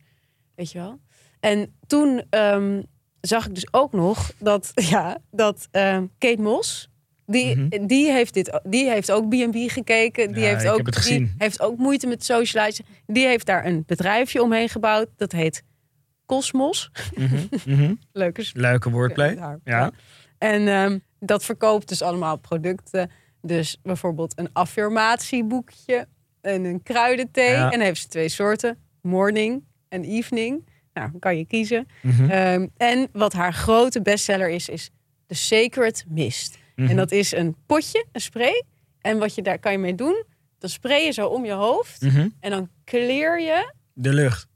Weet 0.55 0.71
je 0.71 0.77
wel? 0.79 0.99
En 1.39 1.75
toen 1.87 2.23
ehm, 2.29 2.81
zag 3.21 3.45
ik 3.47 3.53
dus 3.55 3.67
ook 3.73 3.91
nog 3.93 4.31
dat, 4.39 4.71
ja, 4.95 5.17
dat 5.31 5.67
ehm, 5.71 6.05
Kate 6.17 6.41
Moss... 6.41 6.87
Die, 7.25 7.55
Mhm. 7.57 7.85
die, 7.87 8.11
heeft 8.11 8.33
dit, 8.33 8.59
die 8.63 8.89
heeft 8.89 9.11
ook 9.11 9.29
B&B 9.29 9.55
gekeken. 9.71 10.31
Die, 10.31 10.43
Ja, 10.43 10.49
heeft 10.49 10.67
ook, 10.67 11.03
die 11.03 11.33
heeft 11.37 11.61
ook 11.61 11.77
moeite 11.77 12.07
met 12.07 12.25
socializen. 12.25 12.85
Die 13.05 13.25
heeft 13.27 13.45
daar 13.45 13.65
een 13.65 13.83
bedrijfje 13.85 14.41
omheen 14.41 14.69
gebouwd. 14.69 15.07
Dat 15.17 15.31
heet 15.31 15.63
Cosmos. 16.25 16.91
Mhm, 17.15 17.35
mhm. 17.65 17.93
Leuke 18.11 18.49
Leuke 18.53 18.89
wordplay. 18.89 19.35
daar. 19.35 19.59
Ja. 19.63 19.91
En 20.37 20.67
ehm, 20.67 20.97
dat 21.19 21.43
verkoopt 21.45 21.87
dus 21.87 22.01
allemaal 22.01 22.37
producten. 22.37 23.11
Dus 23.41 23.77
bijvoorbeeld 23.83 24.39
een 24.39 24.49
affirmatieboekje 24.53 26.07
en 26.41 26.63
een 26.63 26.83
kruidenthee. 26.83 27.49
Ja. 27.51 27.63
En 27.63 27.69
dan 27.71 27.79
heeft 27.79 28.01
ze 28.01 28.07
twee 28.07 28.29
soorten. 28.29 28.77
Morning 29.01 29.63
en 29.89 30.03
evening. 30.03 30.67
Nou, 30.93 31.11
dan 31.11 31.19
kan 31.19 31.37
je 31.37 31.45
kiezen. 31.45 31.87
Mhm, 32.01 32.29
Ehm, 32.29 32.67
en 32.77 33.07
wat 33.11 33.33
haar 33.33 33.53
grote 33.53 34.01
bestseller 34.01 34.49
is, 34.49 34.69
is 34.69 34.89
de 35.25 35.33
Sacred 35.35 36.05
Mist. 36.07 36.57
mhm. 36.75 36.89
En 36.89 36.95
dat 36.95 37.11
is 37.11 37.31
een 37.31 37.55
potje, 37.65 38.05
een 38.11 38.21
spray. 38.21 38.63
En 39.01 39.17
wat 39.17 39.35
je 39.35 39.41
daar 39.41 39.59
kan 39.59 39.71
je 39.71 39.77
mee 39.77 39.95
doen, 39.95 40.23
dan 40.59 40.69
spray 40.69 41.03
je 41.05 41.11
zo 41.11 41.27
om 41.27 41.45
je 41.45 41.51
hoofd. 41.51 42.01
Mhm. 42.01 42.27
En 42.39 42.49
dan 42.51 42.69
clear 42.85 43.41
je 43.41 43.73
De 43.93 44.13
lucht. 44.13 44.47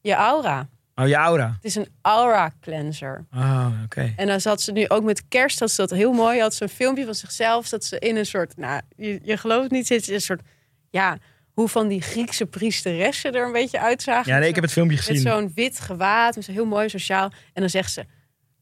je 0.00 0.12
aura. 0.14 0.68
Oh, 0.94 1.08
je 1.08 1.14
aura. 1.14 1.46
Het 1.54 1.64
is 1.64 1.74
een 1.74 1.88
aura 2.02 2.52
cleanser. 2.60 3.24
Oh, 3.34 3.68
oké. 3.84 4.12
En 4.16 4.26
dan 4.26 4.40
zat 4.40 4.60
ze 4.60 4.72
nu 4.72 4.88
ook 4.88 5.02
met 5.02 5.28
kerst, 5.28 5.58
had 5.58 5.70
ze 5.70 5.80
dat 5.80 5.90
heel 5.90 6.12
mooi. 6.12 6.40
Had 6.40 6.54
ze 6.54 6.62
een 6.62 6.68
filmpje 6.68 7.04
van 7.04 7.14
zichzelf, 7.14 7.68
dat 7.68 7.84
ze 7.84 7.98
in 7.98 8.16
een 8.16 8.26
soort, 8.26 8.56
nou, 8.56 8.80
je, 8.96 9.20
je 9.22 9.36
gelooft 9.36 9.62
het 9.62 9.72
niet, 9.72 9.86
zit 9.86 10.08
een 10.08 10.20
soort, 10.20 10.42
ja, 10.90 11.18
hoe 11.52 11.68
van 11.68 11.88
die 11.88 12.00
Griekse 12.02 12.46
priesteressen 12.46 13.32
er 13.32 13.46
een 13.46 13.52
beetje 13.52 13.80
uitzagen. 13.80 14.32
Ja, 14.32 14.38
nee, 14.38 14.48
ik 14.48 14.54
heb 14.54 14.64
het 14.64 14.72
filmpje 14.72 14.96
Met 14.96 15.04
gezien. 15.04 15.22
zo'n 15.22 15.52
wit 15.54 15.80
gewaad, 15.80 16.36
met 16.36 16.46
heel 16.46 16.66
mooi 16.66 16.88
sociaal. 16.88 17.32
En 17.52 17.60
dan 17.60 17.70
zegt 17.70 17.92
ze, 17.92 18.00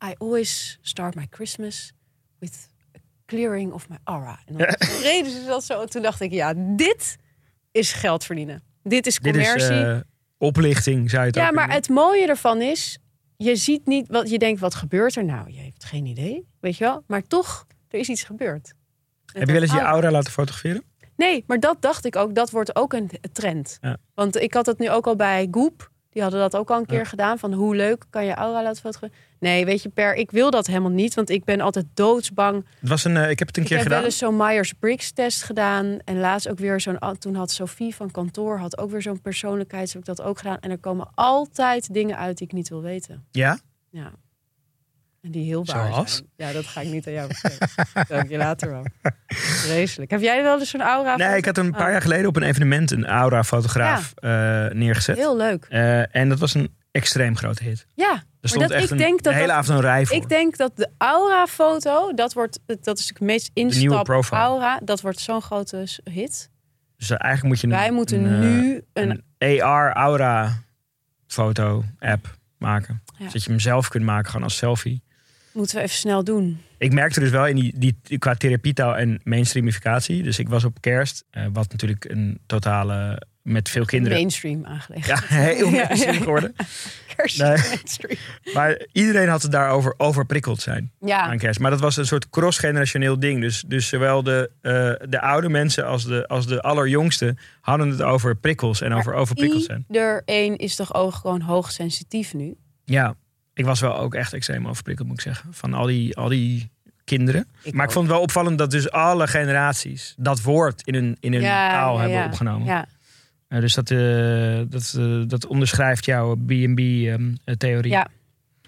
I 0.04 0.14
always 0.18 0.78
start 0.80 1.14
my 1.14 1.26
Christmas 1.30 1.92
with 2.38 2.68
a 2.96 2.98
clearing 3.26 3.72
of 3.72 3.88
my 3.88 3.96
aura. 4.04 4.40
En 4.46 4.56
dan 4.56 4.66
reden 5.02 5.32
ze 5.32 5.44
dat 5.46 5.64
zo. 5.64 5.80
En 5.80 5.90
toen 5.90 6.02
dacht 6.02 6.20
ik, 6.20 6.32
ja, 6.32 6.54
dit 6.56 7.16
is 7.72 7.92
geld 7.92 8.24
verdienen. 8.24 8.62
Dit 8.82 9.06
is 9.06 9.18
Dit 9.18 9.36
is 9.36 9.46
commercie. 9.52 10.02
Oplichting, 10.40 11.10
zou 11.10 11.22
je 11.22 11.26
het 11.28 11.36
Ja, 11.36 11.48
ook 11.48 11.54
maar 11.54 11.72
het 11.72 11.88
mooie 11.88 12.26
ervan 12.26 12.60
is, 12.62 12.98
je 13.36 13.56
ziet 13.56 13.86
niet 13.86 14.08
wat 14.08 14.30
je 14.30 14.38
denkt, 14.38 14.60
wat 14.60 14.74
gebeurt 14.74 15.16
er 15.16 15.24
nou? 15.24 15.50
Je 15.52 15.60
hebt 15.60 15.84
geen 15.84 16.06
idee, 16.06 16.46
weet 16.60 16.76
je 16.76 16.84
wel? 16.84 17.02
Maar 17.06 17.22
toch, 17.22 17.66
er 17.88 17.98
is 17.98 18.08
iets 18.08 18.22
gebeurd. 18.22 18.72
Heb 19.32 19.46
je 19.46 19.52
wel 19.52 19.62
eens 19.62 19.70
je 19.70 19.76
aura? 19.76 19.92
aura 19.92 20.10
laten 20.10 20.32
fotograferen? 20.32 20.82
Nee, 21.16 21.44
maar 21.46 21.60
dat 21.60 21.76
dacht 21.82 22.04
ik 22.04 22.16
ook. 22.16 22.34
Dat 22.34 22.50
wordt 22.50 22.76
ook 22.76 22.92
een 22.92 23.10
trend. 23.32 23.78
Ja. 23.80 23.96
Want 24.14 24.36
ik 24.36 24.54
had 24.54 24.66
het 24.66 24.78
nu 24.78 24.90
ook 24.90 25.06
al 25.06 25.16
bij 25.16 25.48
Goop. 25.50 25.90
Die 26.10 26.22
hadden 26.22 26.40
dat 26.40 26.56
ook 26.56 26.70
al 26.70 26.78
een 26.78 26.86
keer 26.86 26.98
Ja. 26.98 27.04
gedaan. 27.04 27.38
Van 27.38 27.52
hoe 27.52 27.76
leuk 27.76 28.04
kan 28.10 28.24
je 28.24 28.34
aura 28.34 28.62
laten 28.62 28.80
fotograferen? 28.82 29.24
Nee, 29.40 29.64
weet 29.64 29.82
je, 29.82 29.88
per 29.88 30.14
ik 30.14 30.30
wil 30.30 30.50
dat 30.50 30.66
helemaal 30.66 30.90
niet. 30.90 31.14
Want 31.14 31.30
ik 31.30 31.44
ben 31.44 31.60
altijd 31.60 31.86
doodsbang. 31.94 32.66
Het 32.80 32.88
was 32.88 33.04
een, 33.04 33.16
eh, 33.16 33.30
ik 33.30 33.38
heb 33.38 33.48
het 33.48 33.56
een 33.56 33.62
Ik 33.62 33.68
keer 33.68 33.76
heb 33.76 33.86
gedaan. 33.86 34.02
wel 34.02 34.10
eens 34.10 34.18
zo'n 34.18 34.36
Myers-Briggs 34.36 35.10
test 35.12 35.42
gedaan. 35.42 35.98
En 36.04 36.18
laatst 36.20 36.48
ook 36.48 36.58
weer 36.58 36.80
zo'n... 36.80 36.98
Toen 37.18 37.34
had 37.34 37.50
Sophie 37.50 37.94
van 37.94 38.10
kantoor 38.10 38.58
had 38.58 38.78
ook 38.78 38.90
weer 38.90 39.02
zo'n 39.02 39.20
persoonlijkheid. 39.20 39.88
Heb 39.92 39.98
ik 40.00 40.06
dat 40.06 40.22
ook 40.22 40.38
gedaan. 40.38 40.58
En 40.60 40.70
er 40.70 40.78
komen 40.78 41.08
altijd 41.14 41.94
dingen 41.94 42.16
uit 42.16 42.38
die 42.38 42.46
ik 42.46 42.52
niet 42.52 42.68
wil 42.68 42.82
weten. 42.82 43.24
Ja? 43.30 43.58
Ja. 43.90 44.10
En 45.20 45.30
die 45.30 45.44
heel 45.44 45.64
waar 45.64 45.86
Zoals? 45.92 46.12
zijn. 46.16 46.28
Ja, 46.36 46.52
dat 46.52 46.64
ga 46.66 46.80
ik 46.80 46.88
niet 46.88 47.06
aan 47.06 47.12
jou 47.12 47.30
vertellen. 47.34 48.24
ik 48.24 48.30
je 48.30 48.36
later 48.36 48.70
wel. 48.70 48.84
Vreselijk. 49.26 50.10
Heb 50.10 50.20
jij 50.20 50.42
wel 50.42 50.58
eens 50.58 50.70
zo'n 50.70 50.80
aura? 50.80 51.16
Nee, 51.16 51.36
ik 51.36 51.44
had 51.44 51.58
een 51.58 51.70
paar 51.70 51.86
Oh. 51.86 51.90
jaar 51.92 52.02
geleden 52.02 52.26
op 52.26 52.36
een 52.36 52.42
evenement 52.42 52.90
een 52.90 53.06
aura-fotograaf 53.06 54.12
eh, 54.14 54.30
neergezet. 54.68 55.16
Heel 55.16 55.36
leuk. 55.36 55.66
Eh, 55.68 56.16
en 56.16 56.28
dat 56.28 56.38
was 56.38 56.54
een 56.54 56.74
extreem 56.90 57.36
grote 57.36 57.64
hit. 57.64 57.86
Ja, 57.94 58.22
Er 58.40 58.48
stond 58.48 58.68
dat- 58.68 58.76
echt 58.76 58.84
ik 58.84 58.90
een, 58.90 58.96
denk 58.96 59.22
dat 59.22 59.32
de 59.32 59.38
hele 59.38 59.52
avond 59.52 59.78
een 59.78 59.84
rij 59.84 60.06
voor. 60.06 60.16
ik 60.16 60.28
denk 60.28 60.56
dat 60.56 60.76
de 60.76 60.88
aura-foto, 60.98 62.14
dat, 62.14 62.32
wordt, 62.32 62.60
dat 62.80 62.98
is 62.98 63.06
de 63.06 63.24
meest 63.24 63.50
nieuwe 63.54 63.72
instap 63.74 64.04
profile. 64.04 64.40
aura. 64.40 64.80
Dat 64.84 65.00
wordt 65.00 65.20
zo'n 65.20 65.42
grote 65.42 65.86
hit. 66.04 66.50
Dus 66.96 67.10
eigenlijk 67.10 67.42
moet 67.42 67.60
je 67.60 67.66
een, 67.66 67.72
Wij 67.72 67.90
moeten 67.92 68.24
een, 68.24 68.42
eh, 68.42 68.48
nu 68.48 68.82
een... 68.92 69.22
een 69.38 69.62
AR-aura-foto-app 69.62 72.38
maken. 72.58 73.02
Ja. 73.18 73.26
Zodat 73.26 73.44
je 73.44 73.50
hem 73.50 73.60
zelf 73.60 73.88
kunt 73.88 74.04
maken, 74.04 74.26
gewoon 74.30 74.42
als 74.44 74.56
selfie. 74.56 75.02
Moeten 75.52 75.76
we 75.76 75.82
even 75.82 75.96
snel 75.96 76.24
doen. 76.24 76.60
Ik 76.78 76.92
merkte 76.92 77.20
dus 77.20 77.30
wel 77.30 77.46
in 77.46 77.56
die, 77.56 77.72
die 77.76 78.18
qua 78.18 78.34
therapietaal 78.34 78.96
en 78.96 79.20
mainstreamificatie. 79.24 80.22
Dus 80.22 80.38
ik 80.38 80.48
was 80.48 80.64
op 80.64 80.80
kerst, 80.80 81.24
eh, 81.30 81.46
wat 81.52 81.70
natuurlijk 81.70 82.04
een 82.04 82.40
totale 82.46 83.22
met 83.50 83.68
veel 83.68 83.84
kinderen. 83.84 84.18
Mainstream 84.18 84.66
aangelegd. 84.66 85.06
Ja, 85.06 85.20
heel 85.26 85.70
mainstream 85.70 86.16
geworden. 86.16 86.54
Kerst 87.16 87.38
Nee. 87.38 87.48
mainstream. 87.48 88.18
Maar 88.54 88.86
iedereen 88.92 89.28
had 89.28 89.42
het 89.42 89.52
daarover 89.52 89.94
overprikkeld 89.96 90.60
zijn 90.60 90.92
Ja, 91.00 91.20
aan 91.20 91.38
kerst. 91.38 91.60
Maar 91.60 91.70
dat 91.70 91.80
was 91.80 91.96
een 91.96 92.06
soort 92.06 92.30
cross-generationeel 92.30 93.18
ding. 93.18 93.40
Dus, 93.40 93.64
dus 93.66 93.88
zowel 93.88 94.22
de, 94.22 94.50
eh, 94.60 95.08
de 95.08 95.20
oude 95.20 95.48
mensen 95.48 95.86
als 95.86 96.04
de, 96.04 96.28
als 96.28 96.46
de 96.46 96.62
allerjongste 96.62 97.36
hadden 97.60 97.88
het 97.88 98.02
over 98.02 98.36
prikkels 98.36 98.80
en 98.80 98.92
over 98.92 99.14
overprikkeld 99.14 99.62
zijn. 99.62 99.84
iedereen 99.88 100.56
is 100.56 100.76
toch 100.76 100.94
ook 100.94 101.14
gewoon 101.14 101.40
hoogsensitief 101.40 102.34
nu? 102.34 102.54
Ja, 102.84 103.14
ik 103.54 103.64
was 103.64 103.80
wel 103.80 103.98
ook 103.98 104.14
echt 104.14 104.32
extreem 104.32 104.68
overprikkeld, 104.68 105.08
moet 105.08 105.16
ik 105.16 105.22
zeggen. 105.22 105.52
Van 105.52 105.74
al 105.74 105.86
die, 105.86 106.16
al 106.16 106.28
die 106.28 106.70
kinderen. 107.04 107.48
Ik 107.62 107.74
maar 107.74 107.86
ik 107.86 107.92
vond 107.92 108.04
het 108.06 108.14
wel 108.14 108.24
opvallend 108.24 108.58
dat 108.58 108.70
dus 108.70 108.90
alle 108.90 109.26
generaties 109.26 110.14
dat 110.18 110.42
woord 110.42 110.82
in 110.86 110.94
hun, 110.94 111.16
in 111.20 111.32
hun 111.32 111.42
taal 111.42 111.98
hebben 111.98 112.18
ja. 112.18 112.24
opgenomen. 112.24 112.66
Ja, 112.66 112.86
Eh, 113.50 113.60
dus 113.60 113.74
dat, 113.74 113.90
eh, 113.90 114.60
dat, 114.68 114.94
eh, 114.98 115.22
dat 115.26 115.46
onderschrijft 115.46 116.04
jouw 116.04 116.34
B&B-theorie. 116.36 117.90
Ja. 117.92 118.08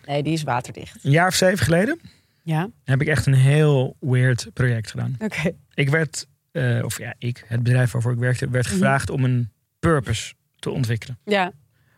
nee, 0.06 0.22
die 0.22 0.32
is 0.32 0.42
waterdicht. 0.42 1.04
Een 1.04 1.10
jaar 1.10 1.26
of 1.26 1.34
zeven 1.34 1.64
geleden 1.64 2.00
Ja, 2.42 2.68
heb 2.84 3.00
ik 3.00 3.06
echt 3.08 3.26
een 3.26 3.34
heel 3.34 3.96
weird 4.00 4.50
project 4.52 4.90
gedaan. 4.90 5.14
oké. 5.18 5.50
Ik 5.74 5.88
werd, 5.88 6.26
of 6.82 6.98
ja, 6.98 7.14
ik, 7.18 7.44
het 7.46 7.62
bedrijf 7.62 7.90
waarvoor 7.92 8.12
ik 8.12 8.18
werkte, 8.18 8.48
werd 8.50 8.64
Mhm. 8.66 8.74
gevraagd 8.74 9.10
om 9.10 9.24
een 9.24 9.50
purpose 9.78 10.34
te 10.58 10.70
ontwikkelen. 10.70 11.18
Ja, 11.24 11.52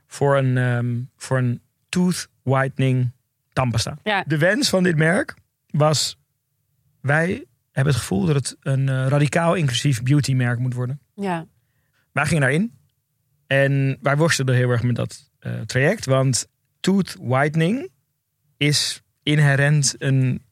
Voor 0.06 0.36
een, 0.36 0.56
ehm, 0.58 0.94
voor 1.16 1.38
een 1.38 1.60
tooth 1.88 2.28
whitening 2.42 3.10
tandpasta. 3.52 3.98
Ja. 4.02 4.24
De 4.26 4.38
wens 4.38 4.68
van 4.68 4.82
dit 4.82 4.96
merk 4.96 5.34
was, 5.70 6.18
wij 7.00 7.44
hebben 7.72 7.92
het 7.92 8.02
gevoel 8.02 8.26
dat 8.26 8.34
het 8.34 8.56
een 8.60 9.08
radicaal 9.08 9.54
inclusief 9.54 10.02
beautymerk 10.02 10.58
moet 10.58 10.74
worden. 10.74 11.00
ja. 11.14 11.46
Wij 12.14 12.24
gingen 12.26 12.42
daarin 12.42 12.72
en 13.46 13.98
wij 14.02 14.16
worstelden 14.16 14.54
heel 14.54 14.70
erg 14.70 14.82
met 14.82 14.96
dat 14.96 15.30
eh, 15.38 15.60
traject, 15.60 16.04
want 16.06 16.46
tooth 16.80 17.16
whitening 17.20 17.88
is 18.56 19.02
inherent 19.22 19.94
een 19.98 20.42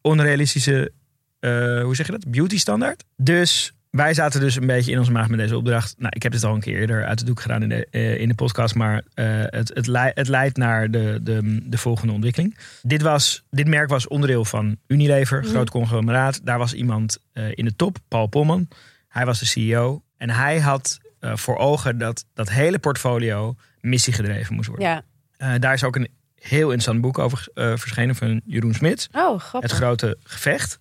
onrealistische, 0.00 0.92
eh, 1.40 1.82
hoe 1.82 1.94
zeg 1.94 2.06
je 2.06 2.12
dat, 2.12 2.30
beauty 2.30 2.58
standaard. 2.58 3.04
Dus 3.16 3.72
wij 3.90 4.14
zaten 4.14 4.40
dus 4.40 4.56
een 4.56 4.66
beetje 4.66 4.92
in 4.92 4.98
onze 4.98 5.10
maag 5.12 5.28
met 5.28 5.38
deze 5.38 5.56
opdracht. 5.56 5.94
Nou, 5.98 6.12
ik 6.16 6.22
heb 6.22 6.32
dit 6.32 6.44
al 6.44 6.54
een 6.54 6.60
keer 6.60 6.78
eerder 6.78 7.04
uit 7.04 7.18
de 7.18 7.24
doek 7.24 7.40
gedaan 7.40 7.62
in 7.62 7.68
de, 7.68 7.86
eh, 7.90 8.20
in 8.20 8.28
de 8.28 8.34
podcast, 8.34 8.74
maar 8.74 9.04
het, 9.14 9.68
het, 9.74 9.86
het 10.14 10.28
leidt 10.28 10.56
naar 10.56 10.90
de, 10.90 11.18
de, 11.22 11.60
de 11.68 11.78
volgende 11.78 12.12
ontwikkeling. 12.12 12.58
Dit, 12.82 13.02
was, 13.02 13.44
dit 13.50 13.68
merk 13.68 13.88
was 13.88 14.08
onderdeel 14.08 14.44
van 14.44 14.76
Unilever, 14.86 15.40
Mhm. 15.40 15.48
groot 15.50 15.70
conglomeraat. 15.70 16.46
Daar 16.46 16.58
was 16.58 16.74
iemand 16.74 17.18
in 17.54 17.64
de 17.64 17.76
top, 17.76 17.98
Paul 18.08 18.26
Polman. 18.26 18.68
Hij 19.08 19.24
was 19.26 19.38
de 19.38 19.46
CEO 19.46 20.02
en 20.16 20.30
hij 20.30 20.60
had 20.60 20.98
eh, 21.20 21.36
voor 21.36 21.56
ogen 21.56 21.98
dat 21.98 22.24
dat 22.34 22.50
hele 22.50 22.78
portfolio 22.78 23.54
missiegedreven 23.80 24.54
moest 24.54 24.68
worden. 24.68 24.86
ja. 24.86 25.02
Eh, 25.36 25.54
daar 25.58 25.72
is 25.72 25.84
ook 25.84 25.96
een 25.96 26.08
heel 26.34 26.62
interessant 26.62 27.00
boek 27.00 27.18
over 27.18 27.48
eh, 27.54 27.76
verschenen 27.76 28.14
van 28.14 28.40
Jeroen 28.44 28.74
Smits. 28.74 29.08
Oh, 29.12 29.32
Het 29.32 29.42
grappig. 29.42 29.72
grote 29.72 30.18
gevecht. 30.22 30.78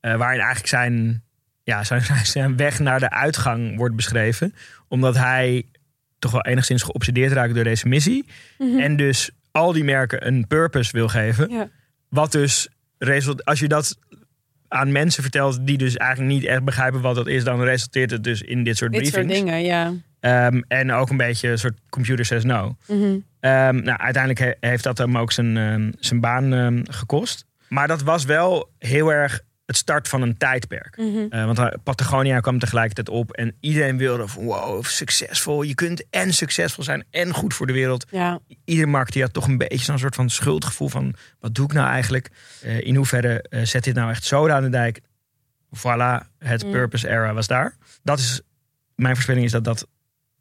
waarin 0.00 0.40
eigenlijk 0.40 0.66
zijn, 0.66 1.22
ja, 1.62 1.84
zijn, 1.84 2.02
zijn 2.26 2.56
weg 2.56 2.78
naar 2.78 3.00
de 3.00 3.10
uitgang 3.10 3.76
wordt 3.76 3.96
beschreven. 3.96 4.54
Omdat 4.88 5.16
hij 5.16 5.66
toch 6.18 6.30
wel 6.30 6.44
enigszins 6.44 6.82
geobsedeerd 6.82 7.32
raakt 7.32 7.54
door 7.54 7.64
deze 7.64 7.88
missie. 7.88 8.26
Mhm. 8.58 8.78
En 8.78 8.96
dus 8.96 9.30
al 9.50 9.72
die 9.72 9.84
merken 9.84 10.26
een 10.26 10.46
purpose 10.46 10.92
wil 10.92 11.08
geven. 11.08 11.50
Ja. 11.50 11.68
Wat 12.08 12.32
dus 12.32 12.68
result, 12.98 13.44
als 13.44 13.58
je 13.60 13.68
dat 13.68 13.98
aan 14.68 14.92
mensen 14.92 15.22
vertelt 15.22 15.66
die 15.66 15.78
dus 15.78 15.96
eigenlijk 15.96 16.32
niet 16.32 16.44
echt 16.44 16.64
begrijpen 16.64 17.00
wat 17.00 17.14
dat 17.14 17.26
is, 17.26 17.44
dan 17.44 17.62
resulteert 17.62 18.10
het 18.10 18.24
dus 18.24 18.42
in 18.42 18.64
dit 18.64 18.76
soort 18.76 18.92
Dit 18.92 19.06
soort 19.06 19.26
briefings. 19.26 19.44
dingen, 19.50 19.64
ja. 19.64 19.92
Ehm, 20.20 20.60
en 20.68 20.92
ook 20.92 21.10
een 21.10 21.16
beetje 21.16 21.48
een 21.48 21.58
soort 21.58 21.78
computer 21.90 22.24
says 22.24 22.44
no. 22.44 22.76
Mhm. 22.86 23.16
Ehm, 23.40 23.82
nou, 23.82 23.98
uiteindelijk 23.98 24.38
he- 24.38 24.68
heeft 24.68 24.82
dat 24.84 24.98
hem 24.98 25.18
ook 25.18 25.32
zijn, 25.32 25.56
ehm, 25.56 25.90
zijn 25.98 26.20
baan 26.20 26.52
ehm, 26.54 26.82
gekost. 26.90 27.44
Maar 27.68 27.88
dat 27.88 28.02
was 28.02 28.24
wel 28.24 28.70
heel 28.78 29.12
erg 29.12 29.40
het 29.68 29.76
start 29.76 30.08
van 30.08 30.22
een 30.22 30.36
tijdperk. 30.36 30.96
Mhm. 30.96 31.26
Eh, 31.30 31.44
want 31.44 31.58
eh, 31.58 31.66
Patagonia 31.82 32.40
kwam 32.40 32.58
tegelijkertijd 32.58 33.08
op 33.08 33.32
en 33.32 33.56
iedereen 33.60 33.96
wilde 33.98 34.28
van 34.28 34.44
wow, 34.44 34.84
succesvol. 34.84 35.62
Je 35.62 35.74
kunt 35.74 36.04
en 36.10 36.32
succesvol 36.32 36.84
zijn 36.84 37.04
en 37.10 37.34
goed 37.34 37.54
voor 37.54 37.66
de 37.66 37.72
wereld. 37.72 38.06
Ja, 38.10 38.38
Iedere 38.64 38.86
markt 38.86 39.12
die 39.12 39.22
had 39.22 39.32
toch 39.32 39.46
een 39.48 39.58
beetje 39.58 39.78
zo'n 39.84 39.98
soort 39.98 40.14
van 40.14 40.30
schuldgevoel 40.30 40.88
van 40.88 41.14
wat 41.40 41.54
doe 41.54 41.64
ik 41.64 41.72
nou 41.72 41.88
eigenlijk? 41.88 42.30
Eh, 42.62 42.80
in 42.80 42.94
hoeverre 42.96 43.44
zet 43.62 43.84
dit 43.84 43.94
nou 43.94 44.10
echt 44.10 44.24
zoden 44.24 44.54
aan 44.56 44.62
de 44.62 44.68
dijk? 44.68 45.00
Voilà, 45.76 46.26
het 46.38 46.64
Mm. 46.64 46.70
purpose 46.70 47.08
era 47.08 47.32
was 47.32 47.46
daar. 47.46 47.76
Dat 48.02 48.18
is, 48.18 48.40
mijn 48.94 49.14
voorspelling 49.14 49.44
is 49.44 49.52
dat 49.52 49.64
dat 49.64 49.86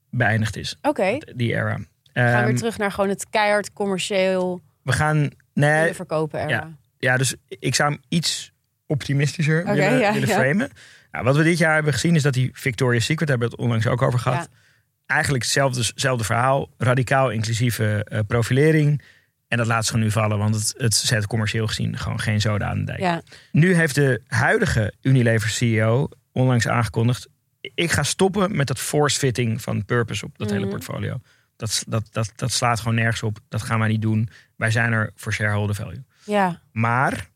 beëindigd 0.09 0.55
is, 0.55 0.77
oké. 0.81 1.17
die 1.35 1.51
era. 1.53 1.75
We 1.77 1.83
gaan 2.13 2.33
Ehm, 2.33 2.45
weer 2.45 2.55
terug 2.57 2.77
naar 2.77 2.91
gewoon 2.91 3.09
het 3.09 3.29
keihard 3.29 3.73
commercieel 3.73 4.61
we 4.83 4.91
gaan, 4.91 5.29
nee, 5.53 5.93
verkopen 5.93 6.39
era. 6.39 6.49
ja. 6.49 6.77
ja, 6.97 7.17
dus 7.17 7.35
ik 7.47 7.75
zou 7.75 7.91
hem 7.91 8.01
iets 8.09 8.51
optimistischer 8.87 9.61
Oké, 9.61 9.73
willen, 9.73 9.99
ja, 9.99 10.13
willen 10.13 10.27
ja. 10.27 10.35
framen. 10.35 10.69
Nou, 11.11 11.23
wat 11.25 11.35
we 11.35 11.43
dit 11.43 11.57
jaar 11.57 11.73
hebben 11.73 11.93
gezien 11.93 12.15
is 12.15 12.21
dat 12.23 12.33
die 12.33 12.49
Victoria's 12.53 13.05
Secret, 13.05 13.27
daar 13.27 13.37
hebben 13.37 13.47
we 13.47 13.53
het 13.55 13.63
onlangs 13.63 13.87
ook 13.87 14.01
over 14.01 14.19
gehad. 14.19 14.47
Ja. 14.51 14.57
Eigenlijk 15.05 15.43
hetzelfde, 15.43 15.79
hetzelfde 15.79 16.23
verhaal, 16.23 16.69
radicaal 16.77 17.29
inclusieve 17.29 18.03
eh, 18.03 18.19
profilering. 18.27 19.01
En 19.47 19.57
dat 19.57 19.67
laat 19.67 19.85
ze 19.85 19.89
gewoon 19.91 20.05
nu 20.05 20.11
vallen, 20.11 20.37
want 20.37 20.55
het, 20.55 20.73
het 20.77 20.93
zet 20.95 21.27
commercieel 21.27 21.67
gezien 21.67 21.97
gewoon 21.97 22.19
geen 22.19 22.41
zoden 22.41 22.67
aan 22.67 22.85
de 22.85 22.95
dijk. 22.97 23.21
Nu 23.51 23.73
heeft 23.73 23.95
de 23.95 24.21
huidige 24.27 24.93
Unilever 25.01 25.49
CEO 25.49 26.09
onlangs 26.31 26.67
aangekondigd... 26.67 27.27
ik 27.73 27.91
ga 27.91 28.03
stoppen 28.03 28.55
met 28.55 28.67
dat 28.67 28.79
force-fitting 28.79 29.61
van 29.61 29.85
Purpose 29.85 30.25
op 30.25 30.37
dat 30.37 30.49
hele 30.49 30.61
Mhm. 30.61 30.69
portfolio. 30.69 31.19
Dat, 31.55 31.83
dat, 31.87 32.07
dat, 32.11 32.31
dat 32.35 32.51
slaat 32.51 32.79
gewoon 32.79 32.95
nergens 32.95 33.23
op. 33.23 33.39
Dat 33.49 33.61
gaan 33.61 33.79
wij 33.79 33.87
niet 33.87 34.01
doen. 34.01 34.29
Wij 34.55 34.71
zijn 34.71 34.91
er 34.91 35.11
voor 35.15 35.33
shareholder 35.33 35.75
value. 35.75 36.03
ja. 36.23 36.61
Maar 36.71 37.29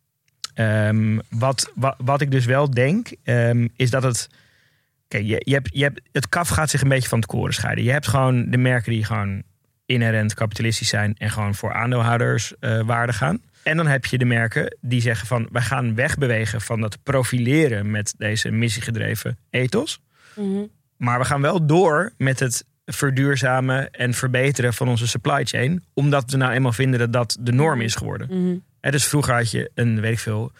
ehm, 0.61 1.19
wat, 1.29 1.71
wat, 1.75 1.95
wat 1.97 2.21
ik 2.21 2.31
dus 2.31 2.45
wel 2.45 2.69
denk, 2.69 3.15
ehm, 3.23 3.67
is 3.75 3.89
dat 3.89 4.03
het... 4.03 4.29
Kijk, 5.07 5.25
je, 5.25 5.41
je 5.45 5.53
hebt, 5.53 5.69
je 5.73 5.83
hebt, 5.83 6.01
het 6.11 6.29
kaf 6.29 6.49
gaat 6.49 6.69
zich 6.69 6.81
een 6.81 6.89
beetje 6.89 7.09
van 7.09 7.19
het 7.19 7.27
koren 7.27 7.53
scheiden. 7.53 7.83
Je 7.83 7.91
hebt 7.91 8.07
gewoon 8.07 8.49
de 8.49 8.57
merken 8.57 8.91
die 8.91 9.03
gewoon 9.03 9.43
inherent 9.85 10.33
kapitalistisch 10.33 10.89
zijn... 10.89 11.15
en 11.17 11.29
gewoon 11.29 11.55
voor 11.55 11.73
aandeelhouders 11.73 12.53
eh, 12.59 12.81
waarde 12.81 13.13
gaan. 13.13 13.41
En 13.63 13.77
dan 13.77 13.87
heb 13.87 14.05
je 14.05 14.17
de 14.17 14.25
merken 14.25 14.77
die 14.81 15.01
zeggen 15.01 15.27
van... 15.27 15.47
wij 15.51 15.61
gaan 15.61 15.95
wegbewegen 15.95 16.61
van 16.61 16.81
dat 16.81 17.03
profileren 17.03 17.91
met 17.91 18.13
deze 18.17 18.51
missiegedreven 18.51 19.37
ethos. 19.49 20.01
Mhm. 20.35 20.61
Maar 20.97 21.19
we 21.19 21.25
gaan 21.25 21.41
wel 21.41 21.65
door 21.65 22.11
met 22.17 22.39
het 22.39 22.65
verduurzamen 22.85 23.91
en 23.91 24.13
verbeteren 24.13 24.73
van 24.73 24.87
onze 24.87 25.07
supply 25.07 25.45
chain. 25.45 25.83
Omdat 25.93 26.31
we 26.31 26.37
nou 26.37 26.51
eenmaal 26.51 26.73
vinden 26.73 26.99
dat 26.99 27.13
dat 27.13 27.37
de 27.39 27.51
norm 27.51 27.81
is 27.81 27.95
geworden. 27.95 28.27
Mhm. 28.29 28.57
Dus 28.81 29.05
vroeger 29.07 29.33
had 29.33 29.51
je 29.51 29.71
een, 29.73 30.01
weet 30.01 30.11
ik 30.11 30.19
veel, 30.19 30.51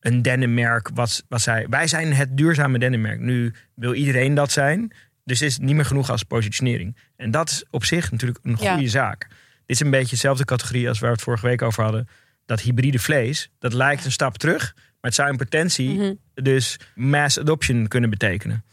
een 0.00 0.22
dennenmerk 0.22 0.90
wat, 0.94 1.24
wat 1.28 1.40
zei... 1.40 1.66
wij 1.68 1.86
zijn 1.86 2.12
het 2.12 2.36
duurzame 2.36 2.78
dennenmerk. 2.78 3.20
Nu 3.20 3.52
wil 3.74 3.94
iedereen 3.94 4.34
dat 4.34 4.52
zijn. 4.52 4.92
Dus 5.24 5.42
is 5.42 5.58
niet 5.58 5.74
meer 5.74 5.84
genoeg 5.84 6.10
als 6.10 6.22
positionering. 6.22 6.96
En 7.16 7.30
dat 7.30 7.50
is 7.50 7.64
op 7.70 7.84
zich 7.84 8.10
natuurlijk 8.10 8.38
een 8.42 8.56
Ja. 8.60 8.72
goede 8.72 8.88
zaak. 8.88 9.20
Dit 9.66 9.78
is 9.78 9.80
een 9.80 9.90
beetje 9.90 10.10
dezelfde 10.10 10.44
categorie 10.44 10.88
als 10.88 10.98
waar 10.98 11.08
we 11.10 11.14
het 11.14 11.24
vorige 11.24 11.46
week 11.46 11.62
over 11.62 11.82
hadden. 11.82 12.08
Dat 12.46 12.60
hybride 12.60 12.98
vlees, 12.98 13.50
dat 13.58 13.72
lijkt 13.72 14.04
een 14.04 14.12
stap 14.12 14.38
terug. 14.38 14.72
Maar 14.74 15.10
het 15.10 15.14
zou 15.14 15.30
in 15.30 15.36
potentie 15.36 15.88
Mhm. 15.90 16.12
dus 16.34 16.78
mass 16.94 17.38
adoption 17.38 17.88
kunnen 17.88 18.10
betekenen. 18.10 18.64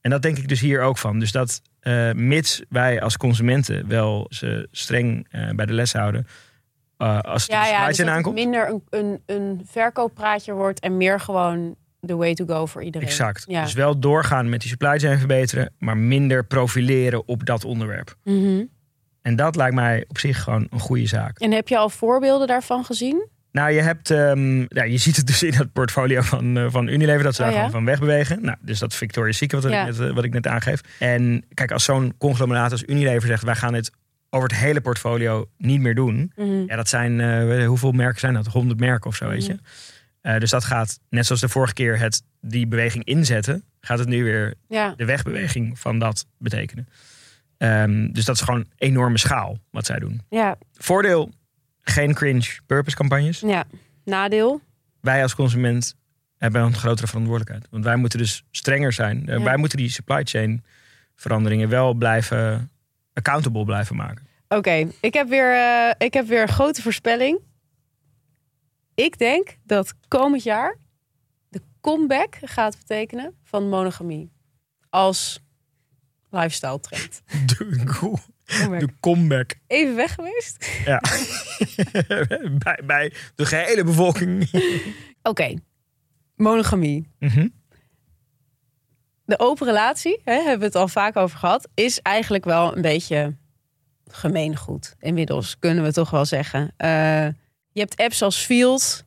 En 0.00 0.10
dat 0.10 0.22
denk 0.22 0.38
ik 0.38 0.48
dus 0.48 0.60
hier 0.60 0.80
ook 0.80 0.98
van. 0.98 1.18
Dus 1.18 1.32
dat 1.32 1.62
eh, 1.80 2.12
mits 2.12 2.62
wij 2.68 3.00
als 3.00 3.16
consumenten 3.16 3.88
wel 3.88 4.26
ze 4.30 4.68
streng 4.70 5.26
eh, 5.30 5.50
bij 5.50 5.66
de 5.66 5.72
les 5.72 5.92
houden. 5.92 6.26
Eh, 6.96 7.20
als 7.20 7.42
het 7.42 7.50
Ja, 7.52 7.64
ja, 7.64 7.70
ja 7.70 7.86
dus 7.86 7.96
dat 7.96 8.06
het 8.06 8.14
aankomt. 8.16 8.34
minder 8.34 8.68
een, 8.68 8.82
een, 8.90 9.22
een 9.26 9.62
verkooppraatje 9.70 10.52
wordt 10.52 10.80
en 10.80 10.96
meer 10.96 11.20
gewoon 11.20 11.76
the 12.06 12.16
way 12.16 12.34
to 12.34 12.44
go 12.46 12.66
voor 12.66 12.82
iedereen. 12.82 13.08
Exact. 13.08 13.44
Ja. 13.48 13.62
Dus 13.62 13.72
wel 13.72 13.98
doorgaan 13.98 14.48
met 14.48 14.60
die 14.60 14.70
supply 14.70 14.98
chain 14.98 15.18
verbeteren, 15.18 15.72
maar 15.78 15.96
minder 15.96 16.44
profileren 16.44 17.28
op 17.28 17.46
dat 17.46 17.64
onderwerp. 17.64 18.14
Mhm. 18.24 18.64
En 19.22 19.36
dat 19.36 19.56
lijkt 19.56 19.74
mij 19.74 20.04
op 20.08 20.18
zich 20.18 20.42
gewoon 20.42 20.66
een 20.70 20.80
goede 20.80 21.06
zaak. 21.06 21.38
En 21.38 21.52
heb 21.52 21.68
je 21.68 21.76
al 21.78 21.88
voorbeelden 21.90 22.46
daarvan 22.46 22.84
gezien? 22.84 23.28
Nou, 23.52 23.70
je 23.72 23.80
hebt, 23.80 24.10
ehm, 24.10 24.58
ja, 24.60 24.84
je 24.84 24.96
ziet 24.98 25.16
het 25.16 25.26
dus 25.26 25.42
in 25.42 25.52
het 25.54 25.72
portfolio 25.72 26.20
van, 26.20 26.56
eh, 26.56 26.66
van 26.68 26.88
Unilever 26.88 27.22
dat 27.22 27.34
ze 27.34 27.40
Oh, 27.42 27.46
daar 27.48 27.56
ja? 27.56 27.64
gewoon 27.64 27.76
van 27.80 27.84
wegbewegen. 27.84 28.42
Nou, 28.42 28.56
dus 28.60 28.78
dat 28.78 28.94
Victoria's 28.94 29.36
Secret 29.36 29.62
wat, 29.62 29.72
Ja. 29.72 29.80
ik 29.86 29.86
net, 29.98 30.08
eh, 30.08 30.14
wat 30.14 30.24
ik 30.24 30.32
net 30.32 30.46
aangeef. 30.46 30.80
En 30.98 31.44
kijk, 31.54 31.70
als 31.72 31.84
zo'n 31.84 32.14
conglomeraat 32.18 32.72
als 32.72 32.82
Unilever 32.86 33.28
zegt, 33.28 33.42
wij 33.42 33.54
gaan 33.54 33.72
dit 33.72 33.90
over 34.36 34.48
het 34.48 34.58
hele 34.58 34.80
portfolio 34.80 35.48
niet 35.58 35.80
meer 35.80 35.94
doen. 35.94 36.32
Mhm. 36.36 36.62
Ja, 36.66 36.76
dat 36.76 36.88
zijn, 36.88 37.20
eh, 37.20 37.66
hoeveel 37.66 37.92
merken 37.92 38.20
zijn 38.20 38.34
dat? 38.34 38.46
100 38.46 38.80
merken 38.80 39.10
of 39.10 39.16
zo, 39.16 39.28
weet 39.28 39.46
je. 39.46 39.52
Mhm. 39.52 39.62
Eh, 40.20 40.38
dus 40.38 40.50
dat 40.50 40.64
gaat, 40.64 40.98
net 41.08 41.26
zoals 41.26 41.40
de 41.40 41.48
vorige 41.48 41.74
keer 41.74 41.98
het 41.98 42.22
die 42.40 42.66
beweging 42.66 43.04
inzetten, 43.04 43.64
gaat 43.80 43.98
het 43.98 44.08
nu 44.08 44.24
weer 44.24 44.54
Ja. 44.68 44.94
de 44.96 45.04
wegbeweging 45.04 45.78
van 45.78 45.98
dat 45.98 46.26
betekenen. 46.38 46.88
Ehm, 47.58 48.12
dus 48.12 48.24
dat 48.24 48.34
is 48.34 48.40
gewoon 48.40 48.66
enorme 48.76 49.18
schaal 49.18 49.58
wat 49.70 49.86
zij 49.86 49.98
doen. 49.98 50.20
Ja. 50.28 50.56
Voordeel, 50.72 51.32
geen 51.82 52.14
cringe 52.14 52.58
purpose 52.66 52.96
campagnes. 52.96 53.40
ja. 53.40 53.64
Nadeel? 54.04 54.60
Wij 55.00 55.22
als 55.22 55.34
consument 55.34 55.94
hebben 56.38 56.62
een 56.62 56.74
grotere 56.74 57.06
verantwoordelijkheid. 57.06 57.66
Want 57.70 57.84
wij 57.84 57.96
moeten 57.96 58.18
dus 58.18 58.44
strenger 58.50 58.92
zijn. 58.92 59.28
Eh, 59.28 59.38
Ja. 59.38 59.42
Wij 59.44 59.56
moeten 59.56 59.78
die 59.78 59.88
supply 59.88 60.20
chain 60.24 60.64
veranderingen 61.14 61.68
wel 61.68 61.94
blijven 61.94 62.70
accountable 63.12 63.64
blijven 63.64 63.96
maken. 63.96 64.25
Oké, 64.48 64.88
ik, 65.00 65.14
heb 65.14 65.28
weer, 65.28 65.54
eh, 65.54 65.94
ik 65.98 66.14
heb 66.14 66.26
weer 66.26 66.42
een 66.42 66.48
grote 66.48 66.82
voorspelling. 66.82 67.40
Ik 68.94 69.18
denk 69.18 69.56
dat 69.64 69.94
komend 70.08 70.42
jaar 70.42 70.78
de 71.48 71.60
comeback 71.80 72.36
gaat 72.40 72.78
betekenen 72.78 73.38
van 73.42 73.68
monogamie. 73.68 74.30
Als 74.90 75.40
lifestyle 76.30 76.80
trend. 76.80 77.22
De, 77.46 77.84
Comeback. 78.58 78.80
de 78.80 78.88
comeback. 79.00 79.54
Even 79.66 79.96
weg 79.96 80.14
geweest? 80.14 80.70
Ja. 80.84 81.00
bij, 82.64 82.80
bij 82.84 83.12
de 83.34 83.46
gehele 83.46 83.84
bevolking. 83.84 84.50
Oké, 85.22 85.54
monogamie. 86.34 87.10
Mhm. 87.18 87.48
De 89.24 89.38
open 89.38 89.66
relatie, 89.66 90.20
hè, 90.24 90.34
hebben 90.34 90.58
we 90.58 90.64
het 90.64 90.74
al 90.74 90.88
vaak 90.88 91.16
over 91.16 91.38
gehad, 91.38 91.68
is 91.74 92.00
eigenlijk 92.00 92.44
wel 92.44 92.76
een 92.76 92.82
beetje 92.82 93.36
gemeengoed. 94.10 94.94
Inmiddels 94.98 95.58
kunnen 95.58 95.84
we 95.84 95.92
toch 95.92 96.10
wel 96.10 96.24
zeggen. 96.24 96.72
Eh, 96.76 97.26
je 97.72 97.80
hebt 97.80 97.96
apps 97.96 98.22
als 98.22 98.36
Field. 98.36 99.04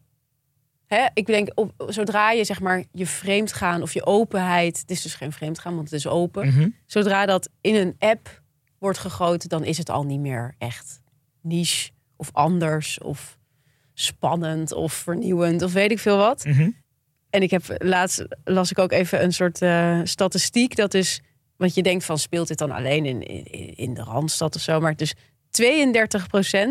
Hè, 0.86 1.06
ik 1.14 1.26
denk, 1.26 1.52
op, 1.56 1.74
zodra 1.88 2.32
je 2.32 2.44
zeg 2.44 2.60
maar 2.60 2.84
je 2.92 3.06
vreemd 3.06 3.54
gaan 3.54 3.82
of 3.82 3.94
je 3.94 4.06
openheid, 4.06 4.80
het 4.80 4.92
is 4.92 5.02
dus 5.02 5.16
geen 5.16 5.32
vreemd 5.32 5.60
gaan, 5.60 5.76
want 5.76 5.90
het 5.90 6.00
is 6.00 6.08
open. 6.08 6.48
Mhm. 6.48 6.70
Zodra 6.86 7.26
dat 7.26 7.50
in 7.62 7.76
een 7.76 7.96
app 8.00 8.42
wordt 8.78 8.98
gegoten, 8.98 9.50
dan 9.50 9.64
is 9.64 9.78
het 9.78 9.90
al 9.90 10.04
niet 10.04 10.20
meer 10.20 10.56
echt 10.58 11.02
niche 11.42 11.92
of 12.16 12.30
anders 12.32 13.00
of 13.00 13.38
spannend 13.94 14.74
of 14.74 14.94
vernieuwend 14.94 15.62
of 15.62 15.74
weet 15.74 15.92
ik 15.92 16.00
veel 16.00 16.18
wat. 16.18 16.46
Mhm. 16.46 16.70
En 17.30 17.42
ik 17.42 17.52
heb 17.52 17.64
laatst 17.78 18.26
las 18.44 18.72
ik 18.72 18.80
ook 18.80 18.92
even 18.92 19.24
een 19.24 19.34
soort 19.34 19.62
eh, 19.62 20.00
statistiek. 20.04 20.76
Dat 20.76 20.94
is, 20.94 21.22
want 21.60 21.74
je 21.76 21.84
denkt 21.84 22.06
van 22.06 22.18
speelt 22.18 22.48
dit 22.48 22.58
dan 22.58 22.72
alleen 22.72 23.06
in, 23.06 23.22
in, 23.22 23.76
in 23.76 23.94
de 23.94 24.04
Randstad 24.04 24.56
of 24.56 24.62
zo. 24.62 24.80
Maar 24.80 24.96
dus 24.96 25.14
32% 25.16 25.18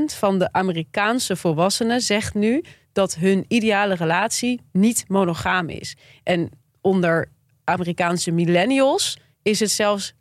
van 0.07 0.39
de 0.39 0.53
Amerikaanse 0.53 1.37
volwassenen 1.37 2.01
zegt 2.01 2.35
nu 2.35 2.65
dat 2.93 3.15
hun 3.15 3.45
ideale 3.49 3.95
relatie 3.95 4.61
niet 4.73 5.05
monogaam 5.09 5.69
is. 5.69 5.97
En 6.23 6.51
onder 6.81 7.33
Amerikaanse 7.65 8.31
millennials 8.31 9.19
is 9.43 9.61
het 9.61 9.71
zelfs 9.71 10.13
43%. 10.13 10.17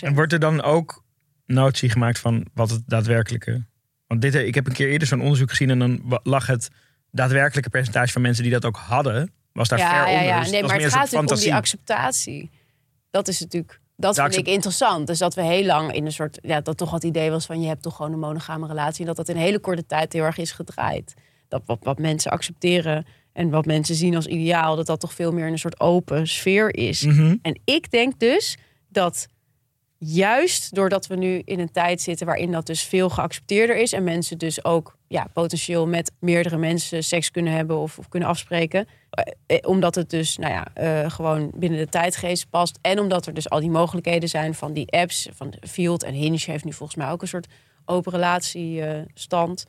En 0.00 0.14
wordt 0.14 0.32
er 0.32 0.40
dan 0.40 0.62
ook 0.62 1.04
notie 1.46 1.90
gemaakt 1.90 2.18
van 2.18 2.46
wat 2.54 2.70
het 2.70 2.82
daadwerkelijke... 2.86 3.66
Want 4.06 4.22
dit, 4.22 4.34
ik 4.34 4.54
heb 4.54 4.66
een 4.66 4.72
keer 4.72 4.90
eerder 4.90 5.08
zo'n 5.08 5.20
onderzoek 5.20 5.50
gezien... 5.50 5.70
en 5.70 5.78
dan 5.78 6.20
lag 6.22 6.46
het 6.46 6.68
daadwerkelijke 7.10 7.70
percentage 7.70 8.12
van 8.12 8.22
mensen 8.22 8.42
die 8.42 8.52
dat 8.52 8.64
ook 8.64 8.76
hadden... 8.76 9.32
was 9.52 9.68
daar 9.68 9.78
ver 9.78 9.88
ja, 9.88 10.08
ja, 10.08 10.18
onder. 10.18 10.24
ja. 10.24 10.40
Dus 10.40 10.50
Nee, 10.50 10.62
maar 10.62 10.80
het 10.80 10.92
gaat 10.92 11.12
om 11.12 11.26
die 11.26 11.54
acceptatie. 11.54 12.50
Dat 13.10 13.28
is 13.28 13.40
natuurlijk, 13.40 13.80
dat 13.96 14.16
vind 14.16 14.36
ik 14.36 14.46
interessant. 14.46 15.06
Dus 15.06 15.18
dat 15.18 15.34
we 15.34 15.42
heel 15.42 15.64
lang 15.64 15.92
in 15.92 16.06
een 16.06 16.12
soort, 16.12 16.38
ja, 16.42 16.60
dat 16.60 16.76
toch 16.76 16.90
het 16.90 17.04
idee 17.04 17.30
was 17.30 17.46
van 17.46 17.60
je 17.60 17.68
hebt 17.68 17.82
toch 17.82 17.96
gewoon 17.96 18.12
een 18.12 18.18
monogame 18.18 18.66
relatie. 18.66 19.00
En 19.00 19.06
dat 19.06 19.16
dat 19.16 19.28
in 19.28 19.36
een 19.36 19.42
hele 19.42 19.58
korte 19.58 19.86
tijd 19.86 20.12
heel 20.12 20.24
erg 20.24 20.38
is 20.38 20.52
gedraaid. 20.52 21.14
Dat 21.48 21.62
wat, 21.66 21.78
wat 21.82 21.98
mensen 21.98 22.30
accepteren 22.30 23.06
en 23.32 23.50
wat 23.50 23.66
mensen 23.66 23.94
zien 23.94 24.16
als 24.16 24.26
ideaal, 24.26 24.76
dat 24.76 24.86
dat 24.86 25.00
toch 25.00 25.12
veel 25.12 25.32
meer 25.32 25.46
in 25.46 25.52
een 25.52 25.58
soort 25.58 25.80
open 25.80 26.26
sfeer 26.26 26.74
is. 26.74 27.02
Mhm. 27.02 27.36
En 27.42 27.60
ik 27.64 27.90
denk 27.90 28.20
dus 28.20 28.58
dat 28.88 29.28
juist 29.98 30.74
doordat 30.74 31.06
we 31.06 31.16
nu 31.16 31.42
in 31.44 31.58
een 31.60 31.72
tijd 31.72 32.00
zitten 32.00 32.26
waarin 32.26 32.52
dat 32.52 32.66
dus 32.66 32.82
veel 32.82 33.08
geaccepteerder 33.08 33.76
is 33.76 33.92
en 33.92 34.04
mensen 34.04 34.38
dus 34.38 34.64
ook 34.64 34.96
ja, 35.08 35.26
potentieel 35.32 35.86
met 35.86 36.12
meerdere 36.20 36.56
mensen 36.56 37.04
seks 37.04 37.30
kunnen 37.30 37.52
hebben 37.52 37.78
of, 37.78 37.98
of 37.98 38.08
kunnen 38.08 38.28
afspreken, 38.28 38.88
omdat 39.62 39.94
het 39.94 40.10
dus 40.10 40.36
nou 40.36 40.52
ja, 40.52 40.66
eh, 40.74 41.10
gewoon 41.10 41.50
binnen 41.54 41.78
de 41.78 41.88
tijdgeest 41.88 42.50
past 42.50 42.78
en 42.82 42.98
omdat 42.98 43.26
er 43.26 43.34
dus 43.34 43.50
al 43.50 43.60
die 43.60 43.70
mogelijkheden 43.70 44.28
zijn 44.28 44.54
van 44.54 44.72
die 44.72 44.90
apps, 44.92 45.28
van 45.34 45.54
Field 45.68 46.02
en 46.02 46.14
Hinge 46.14 46.38
heeft 46.44 46.64
nu 46.64 46.72
volgens 46.72 46.98
mij 46.98 47.10
ook 47.10 47.22
een 47.22 47.28
soort 47.28 47.46
open 47.84 48.12
relatiestand, 48.12 49.64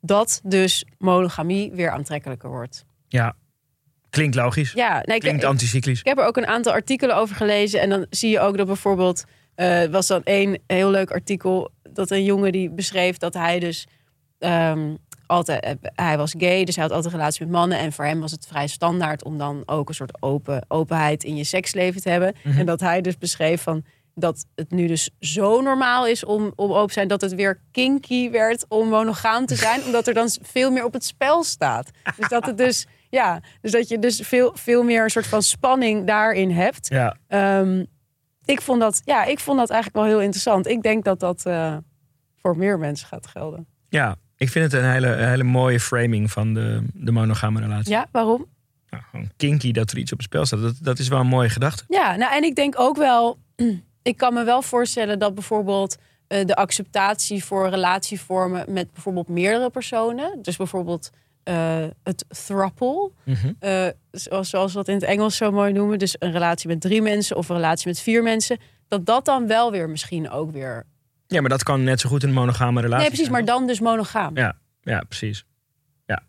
dat 0.00 0.40
dus 0.44 0.84
monogamie 0.98 1.72
weer 1.72 1.90
aantrekkelijker 1.90 2.48
wordt. 2.50 2.84
Ja, 3.08 3.36
klinkt 4.10 4.34
logisch. 4.36 4.72
Ja, 4.72 5.02
nee, 5.04 5.18
Klinkt 5.18 5.42
ik- 5.42 5.48
anticyclisch. 5.48 5.98
ik 6.00 6.06
heb 6.06 6.18
er 6.18 6.26
ook 6.26 6.36
een 6.36 6.46
aantal 6.46 6.72
artikelen 6.72 7.16
over 7.16 7.36
gelezen. 7.36 7.80
En 7.80 7.88
dan 7.90 8.06
zie 8.10 8.30
je 8.30 8.40
ook 8.40 8.56
dat 8.56 8.66
bijvoorbeeld... 8.66 9.24
eh 9.54 9.84
was 9.84 10.06
dan 10.06 10.22
één 10.22 10.58
heel 10.66 10.90
leuk 10.90 11.10
artikel... 11.10 11.70
dat 11.82 12.10
een 12.10 12.24
jongen 12.24 12.52
die 12.52 12.70
beschreef 12.70 13.16
dat 13.16 13.34
hij 13.34 13.58
dus... 13.58 13.86
ehm, 14.38 14.94
altijd, 15.34 15.64
eh, 15.64 15.72
hij 15.80 16.16
was 16.16 16.34
gay, 16.38 16.64
dus 16.64 16.74
hij 16.74 16.84
had 16.84 16.92
altijd 16.92 17.12
een 17.12 17.18
relatie 17.18 17.46
met 17.46 17.54
mannen. 17.54 17.78
En 17.78 17.92
voor 17.92 18.04
hem 18.04 18.20
was 18.20 18.30
het 18.30 18.46
vrij 18.46 18.66
standaard 18.66 19.24
om 19.24 19.38
dan 19.38 19.62
ook 19.66 19.88
een 19.88 19.94
soort 19.94 20.22
open, 20.22 20.64
openheid 20.68 21.24
in 21.24 21.36
je 21.36 21.44
seksleven 21.44 22.00
te 22.00 22.10
hebben. 22.10 22.34
Mhm. 22.42 22.58
En 22.58 22.66
dat 22.66 22.80
hij 22.80 23.00
dus 23.00 23.18
beschreef 23.18 23.62
van 23.62 23.84
dat 24.14 24.46
het 24.54 24.70
nu 24.70 24.86
dus 24.86 25.10
zo 25.20 25.60
normaal 25.60 26.06
is 26.06 26.24
om, 26.24 26.52
om 26.56 26.72
open 26.72 26.86
te 26.86 26.92
zijn... 26.92 27.08
dat 27.08 27.20
het 27.20 27.34
weer 27.34 27.60
kinky 27.70 28.30
werd 28.30 28.64
om 28.68 28.88
monogaam 28.88 29.46
te 29.46 29.54
zijn. 29.54 29.84
omdat 29.86 30.06
er 30.06 30.14
dan 30.14 30.28
veel 30.42 30.70
meer 30.70 30.84
op 30.84 30.92
het 30.92 31.04
spel 31.04 31.44
staat. 31.44 31.90
Dus 32.16 32.28
dat 32.28 32.46
het 32.46 32.58
dus... 32.58 32.86
Ja, 33.10 33.40
dus 33.60 33.72
dat 33.72 33.88
je 33.88 33.98
dus 33.98 34.20
veel, 34.20 34.52
veel 34.54 34.82
meer 34.82 35.02
een 35.02 35.10
soort 35.10 35.26
van 35.26 35.42
spanning 35.42 36.06
daarin 36.06 36.50
hebt. 36.50 36.88
Ja, 36.88 37.16
Ehm, 37.26 37.84
ik, 38.44 38.60
vond 38.60 38.80
dat, 38.80 39.00
ja, 39.04 39.24
ik 39.24 39.38
vond 39.38 39.58
dat 39.58 39.70
eigenlijk 39.70 40.04
wel 40.04 40.14
heel 40.14 40.22
interessant. 40.22 40.66
Ik 40.66 40.82
denk 40.82 41.04
dat 41.04 41.20
dat 41.20 41.46
eh, 41.46 41.76
voor 42.40 42.56
meer 42.56 42.78
mensen 42.78 43.06
gaat 43.06 43.26
gelden. 43.26 43.66
ja, 43.88 44.16
ik 44.36 44.48
vind 44.48 44.72
het 44.72 44.82
een 44.82 44.90
hele, 44.90 45.06
een 45.06 45.28
hele 45.28 45.42
mooie 45.42 45.80
framing 45.80 46.30
van 46.30 46.54
de, 46.54 46.82
de 46.92 47.12
monogame 47.12 47.60
relatie. 47.60 47.92
Ja, 47.92 48.06
waarom? 48.12 48.46
Nou, 48.90 49.02
gewoon 49.10 49.30
kinky 49.36 49.72
dat 49.72 49.90
er 49.90 49.98
iets 49.98 50.12
op 50.12 50.18
het 50.18 50.26
spel 50.26 50.46
staat. 50.46 50.60
Dat, 50.60 50.76
dat 50.80 50.98
is 50.98 51.08
wel 51.08 51.20
een 51.20 51.26
mooie 51.26 51.48
gedachte. 51.48 51.84
Ja, 51.88 52.16
nou 52.16 52.34
en 52.34 52.42
ik 52.42 52.54
denk 52.54 52.80
ook 52.80 52.96
wel... 52.96 53.38
Ik 54.02 54.16
kan 54.16 54.34
me 54.34 54.44
wel 54.44 54.62
voorstellen 54.62 55.18
dat 55.18 55.34
bijvoorbeeld 55.34 55.96
eh, 56.26 56.46
de 56.46 56.54
acceptatie 56.56 57.44
voor 57.44 57.68
relatievormen 57.68 58.64
met 58.72 58.92
bijvoorbeeld 58.92 59.28
meerdere 59.28 59.70
personen. 59.70 60.38
Dus 60.42 60.56
bijvoorbeeld 60.56 61.10
eh, 61.42 61.84
het 62.02 62.24
throuple. 62.28 63.10
Mhm. 63.24 63.52
eh, 63.58 63.86
zoals, 64.10 64.50
zoals 64.50 64.72
we 64.72 64.78
dat 64.78 64.88
in 64.88 64.94
het 64.94 65.04
Engels 65.04 65.36
zo 65.36 65.50
mooi 65.50 65.72
noemen. 65.72 65.98
Dus 65.98 66.16
een 66.18 66.32
relatie 66.32 66.68
met 66.68 66.80
drie 66.80 67.02
mensen 67.02 67.36
of 67.36 67.48
een 67.48 67.56
relatie 67.56 67.88
met 67.88 68.00
vier 68.00 68.22
mensen. 68.22 68.58
Dat 68.88 69.06
dat 69.06 69.24
dan 69.24 69.46
wel 69.46 69.70
weer 69.70 69.90
misschien 69.90 70.30
ook 70.30 70.52
weer... 70.52 70.86
Ja, 71.26 71.40
maar 71.40 71.50
dat 71.50 71.62
kan 71.62 71.84
net 71.84 72.00
zo 72.00 72.08
goed 72.08 72.22
een 72.22 72.32
monogame 72.32 72.80
relatie 72.80 73.00
Nee, 73.00 73.08
precies, 73.10 73.28
maar 73.28 73.44
dan 73.44 73.66
dus 73.66 73.80
monogaam. 73.80 74.36
Ja, 74.36 74.56
ja 74.82 75.02
precies. 75.08 75.44
Ja. 76.06 76.22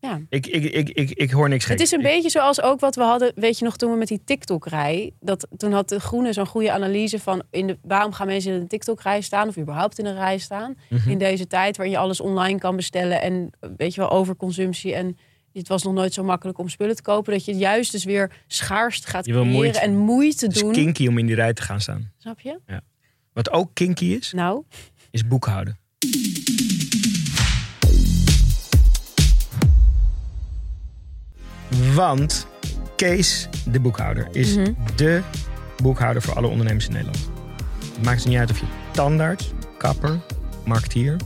Ja. 0.00 0.20
Ik, 0.28 0.46
ik, 0.46 0.64
ik, 0.64 0.88
ik, 0.88 1.10
ik 1.10 1.30
hoor 1.30 1.48
niks 1.48 1.64
Het 1.66 1.78
geks. 1.78 1.82
is 1.92 1.96
een 1.96 2.02
beetje 2.02 2.30
zoals 2.30 2.62
ook 2.62 2.80
wat 2.80 2.94
we 2.94 3.02
hadden, 3.02 3.32
weet 3.34 3.58
je 3.58 3.64
nog, 3.64 3.76
toen 3.76 3.90
we 3.92 3.96
met 3.98 4.08
die 4.08 4.20
TikTok-rij. 4.24 5.12
Dat, 5.20 5.46
toen 5.56 5.72
had 5.72 5.88
de 5.88 6.00
Groene 6.00 6.32
zo'n 6.32 6.46
goede 6.46 6.72
analyse 6.72 7.18
van 7.18 7.42
in 7.50 7.66
de, 7.66 7.78
waarom 7.82 8.12
gaan 8.12 8.26
mensen 8.26 8.52
in 8.52 8.60
een 8.60 8.66
TikTok-rij 8.68 9.20
staan 9.20 9.48
of 9.48 9.58
überhaupt 9.58 9.98
in 9.98 10.06
een 10.06 10.14
rij 10.14 10.38
staan. 10.38 10.76
Mhm. 10.88 11.10
In 11.10 11.18
deze 11.18 11.46
tijd 11.46 11.76
waarin 11.76 11.94
je 11.94 12.00
alles 12.02 12.20
online 12.20 12.58
kan 12.58 12.76
bestellen 12.76 13.20
en 13.22 13.50
weet 13.76 13.94
je 13.94 14.00
wel, 14.00 14.10
overconsumptie. 14.10 14.94
En 14.94 15.16
het 15.52 15.68
was 15.68 15.82
nog 15.82 15.94
nooit 15.94 16.12
zo 16.12 16.24
makkelijk 16.24 16.58
om 16.58 16.68
spullen 16.68 16.96
te 16.96 17.02
kopen. 17.02 17.32
Dat 17.32 17.44
je 17.44 17.52
juist 17.54 17.92
dus 17.92 18.04
weer 18.04 18.30
schaarst 18.46 19.06
gaat 19.06 19.24
creëren 19.24 19.46
moeite. 19.46 19.78
en 19.78 19.96
moeite 19.96 20.46
Het 20.46 20.54
is 20.56 20.62
doen. 20.62 20.72
kinky 20.72 21.06
om 21.06 21.18
in 21.18 21.26
die 21.26 21.34
rij 21.34 21.52
te 21.52 21.62
gaan 21.62 21.80
staan. 21.80 22.12
Snap 22.18 22.40
je? 22.40 22.58
Wat 23.38 23.52
ook 23.52 23.70
kinky 23.74 24.04
is, 24.04 24.32
Nou, 24.32 24.64
is 25.10 25.26
boekhouden. 25.26 25.78
Want 31.94 32.46
Kees, 32.96 33.48
de 33.70 33.80
boekhouder, 33.80 34.28
is 34.32 34.56
Mhm. 34.56 34.72
de 34.96 35.22
boekhouder 35.82 36.22
voor 36.22 36.34
alle 36.34 36.46
ondernemers 36.46 36.86
in 36.86 36.92
Nederland. 36.92 37.30
Het 37.94 38.02
maakt 38.04 38.26
niet 38.26 38.36
uit 38.38 38.50
of 38.50 38.58
je 38.58 38.66
tandarts, 38.90 39.52
kapper, 39.76 40.20
marketeer, 40.64 41.16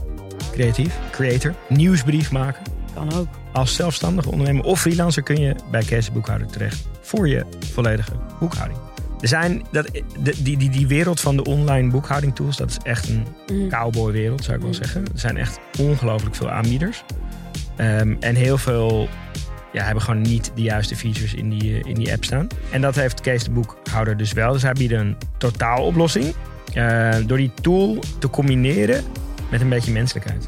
creatief, 0.51 0.99
creator, 1.11 1.55
nieuwsbrief 1.69 2.31
maken. 2.31 2.63
Kan 2.93 3.13
ook. 3.13 3.27
Als 3.53 3.75
zelfstandige 3.75 4.31
ondernemer 4.31 4.63
of 4.63 4.81
freelancer 4.81 5.23
kun 5.23 5.39
je 5.41 5.55
bij 5.71 5.83
Kees 5.83 6.05
de 6.05 6.11
Boekhouder 6.11 6.47
terecht 6.47 6.87
voor 7.01 7.27
je 7.27 7.45
volledige 7.59 8.13
boekhouding. 8.39 8.79
Er 9.23 9.29
zijn 9.29 9.61
dat, 9.71 9.89
de, 10.23 10.33
die, 10.43 10.57
die, 10.57 10.69
die 10.69 10.87
wereld 10.87 11.19
van 11.19 11.35
de 11.35 11.43
online 11.43 11.89
boekhouding 11.89 12.35
tools, 12.35 12.57
dat 12.57 12.69
is 12.69 12.77
echt 12.83 13.09
een 13.09 13.25
Mhm. 13.51 13.67
cowboywereld, 13.69 14.43
zou 14.43 14.55
ik 14.55 14.61
wel 14.61 14.71
Mm. 14.71 14.77
zeggen. 14.77 15.01
Er 15.01 15.19
zijn 15.19 15.37
echt 15.37 15.59
ongelooflijk 15.79 16.35
veel 16.35 16.49
aanbieders. 16.49 17.03
Ehm, 17.75 18.15
en 18.19 18.35
heel 18.35 18.57
veel 18.57 19.07
ja, 19.73 19.83
hebben 19.83 20.03
gewoon 20.03 20.21
niet 20.21 20.51
de 20.55 20.61
juiste 20.61 20.95
features 20.95 21.33
in 21.33 21.49
die, 21.49 21.73
eh, 21.79 21.89
in 21.89 21.93
die 21.95 22.11
app 22.11 22.23
staan. 22.23 22.47
En 22.71 22.81
dat 22.81 22.95
heeft 22.95 23.21
Kees 23.21 23.43
de 23.43 23.51
Boekhouder 23.51 24.17
dus 24.17 24.33
wel. 24.33 24.53
Dus 24.53 24.61
hij 24.61 24.73
biedt 24.73 24.93
een 24.93 25.15
totaaloplossing. 25.37 26.33
eh, 26.73 27.15
door 27.25 27.37
die 27.37 27.51
tool 27.61 27.99
te 28.19 28.29
combineren 28.29 29.03
met 29.51 29.61
een 29.61 29.69
beetje 29.69 29.91
menselijkheid. 29.91 30.47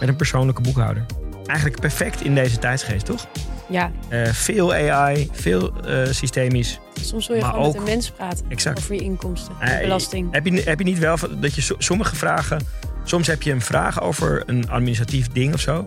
Met 0.00 0.08
een 0.08 0.16
persoonlijke 0.16 0.60
boekhouder. 0.62 1.04
Eigenlijk 1.46 1.80
perfect 1.80 2.20
in 2.24 2.34
deze 2.34 2.58
tijdsgeest, 2.58 3.06
toch? 3.06 3.26
Ja, 3.74 3.90
Eh, 4.08 4.26
veel 4.26 4.72
AI, 4.74 5.28
veel 5.32 5.72
eh, 5.84 6.06
systemisch. 6.10 6.80
soms 7.00 7.26
wil 7.26 7.36
je 7.36 7.42
Maar 7.42 7.50
gewoon 7.50 7.66
met 7.66 7.76
ook- 7.76 7.80
een 7.82 7.90
mens 7.92 8.10
praten. 8.10 8.44
Exact. 8.48 8.78
Over 8.78 8.94
je 8.94 9.00
inkomsten, 9.00 9.54
Eh, 9.60 9.74
je 9.74 9.80
belasting. 9.80 10.28
Heb 10.32 10.46
je, 10.46 10.62
heb 10.64 10.78
je 10.78 10.84
niet 10.84 10.98
wel 10.98 11.16
dat 11.40 11.54
je 11.54 11.60
so- 11.60 11.74
sommige 11.78 12.16
vragen... 12.16 12.60
Soms 13.06 13.26
heb 13.26 13.42
je 13.42 13.52
een 13.52 13.60
vraag 13.60 14.02
over 14.02 14.42
een 14.46 14.70
administratief 14.70 15.28
ding 15.28 15.54
of 15.54 15.60
zo. 15.60 15.86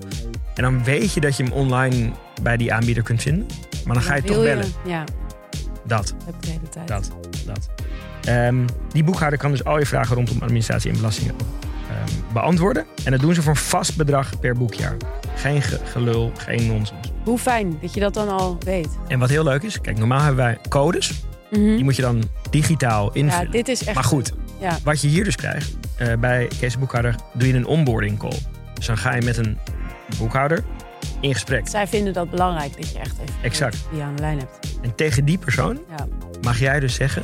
En 0.55 0.63
dan 0.63 0.83
weet 0.83 1.13
je 1.13 1.19
dat 1.19 1.37
je 1.37 1.43
hem 1.43 1.51
online 1.51 2.11
bij 2.41 2.57
die 2.57 2.73
aanbieder 2.73 3.03
kunt 3.03 3.21
vinden. 3.21 3.45
Maar 3.85 3.93
dan 3.93 4.03
ga 4.03 4.15
je 4.15 4.21
toch 4.21 4.41
bellen. 4.43 4.65
Ja, 4.85 5.03
Dat, 5.85 6.13
heb 6.25 6.35
ik 6.35 6.41
de 6.41 6.49
hele 6.49 6.69
tijd. 6.69 6.87
dat, 6.87 7.11
dat. 7.45 7.69
Ehm, 8.23 8.65
die 8.91 9.03
boekhouder 9.03 9.39
kan 9.39 9.51
dus 9.51 9.63
al 9.63 9.79
je 9.79 9.85
vragen 9.85 10.15
rondom 10.15 10.37
administratie 10.41 10.89
en 10.91 10.95
belastingen 10.97 11.35
beantwoorden. 12.33 12.85
En 13.03 13.11
dat 13.11 13.19
doen 13.19 13.33
ze 13.33 13.41
voor 13.41 13.51
een 13.51 13.57
vast 13.59 13.95
bedrag 13.97 14.39
per 14.39 14.55
boekjaar. 14.57 14.95
Geen 15.35 15.61
ge- 15.61 15.79
gelul, 15.83 16.31
geen 16.37 16.67
nonsens. 16.67 17.11
Hoe 17.23 17.37
fijn 17.37 17.77
dat 17.81 17.93
je 17.93 17.99
dat 17.99 18.13
dan 18.13 18.29
al 18.29 18.57
weet. 18.59 18.89
En 19.07 19.19
wat 19.19 19.29
heel 19.29 19.43
leuk 19.43 19.63
is, 19.63 19.81
kijk, 19.81 19.97
normaal 19.97 20.19
hebben 20.19 20.35
wij 20.45 20.57
codes. 20.69 21.21
Die 21.49 21.83
moet 21.83 21.95
je 21.95 22.01
dan 22.01 22.23
digitaal 22.49 23.05
Ja, 23.05 23.19
invullen. 23.21 23.51
dit 23.51 23.67
is 23.67 23.83
echt... 23.83 23.95
Maar 23.95 24.03
goed, 24.03 24.33
Ja. 24.59 24.77
wat 24.83 25.01
je 25.01 25.07
hier 25.07 25.23
dus 25.23 25.35
krijgt, 25.35 25.77
eh, 25.97 26.13
bij 26.19 26.47
Kees 26.59 26.73
de 26.73 26.79
Boekhouder 26.79 27.15
doe 27.33 27.47
je 27.47 27.53
een 27.53 27.65
onboarding 27.65 28.17
call. 28.19 28.39
Dus 28.73 28.85
dan 28.85 28.97
ga 28.97 29.15
je 29.15 29.21
met 29.21 29.37
een 29.37 29.57
boekhouder 30.17 30.63
in 31.21 31.33
gesprek. 31.33 31.67
Zij 31.67 31.87
vinden 31.87 32.13
dat 32.13 32.29
belangrijk, 32.29 32.75
dat 32.77 32.91
je 32.91 32.99
echt 32.99 33.13
even 33.21 33.33
Exact. 33.41 33.77
die 33.91 34.01
aan 34.01 34.15
de 34.15 34.21
lijn 34.21 34.37
hebt. 34.39 34.77
En 34.81 34.95
tegen 34.95 35.25
die 35.25 35.37
persoon 35.37 35.79
Ja. 35.97 36.07
mag 36.41 36.59
jij 36.59 36.79
dus 36.79 36.93
zeggen, 36.93 37.23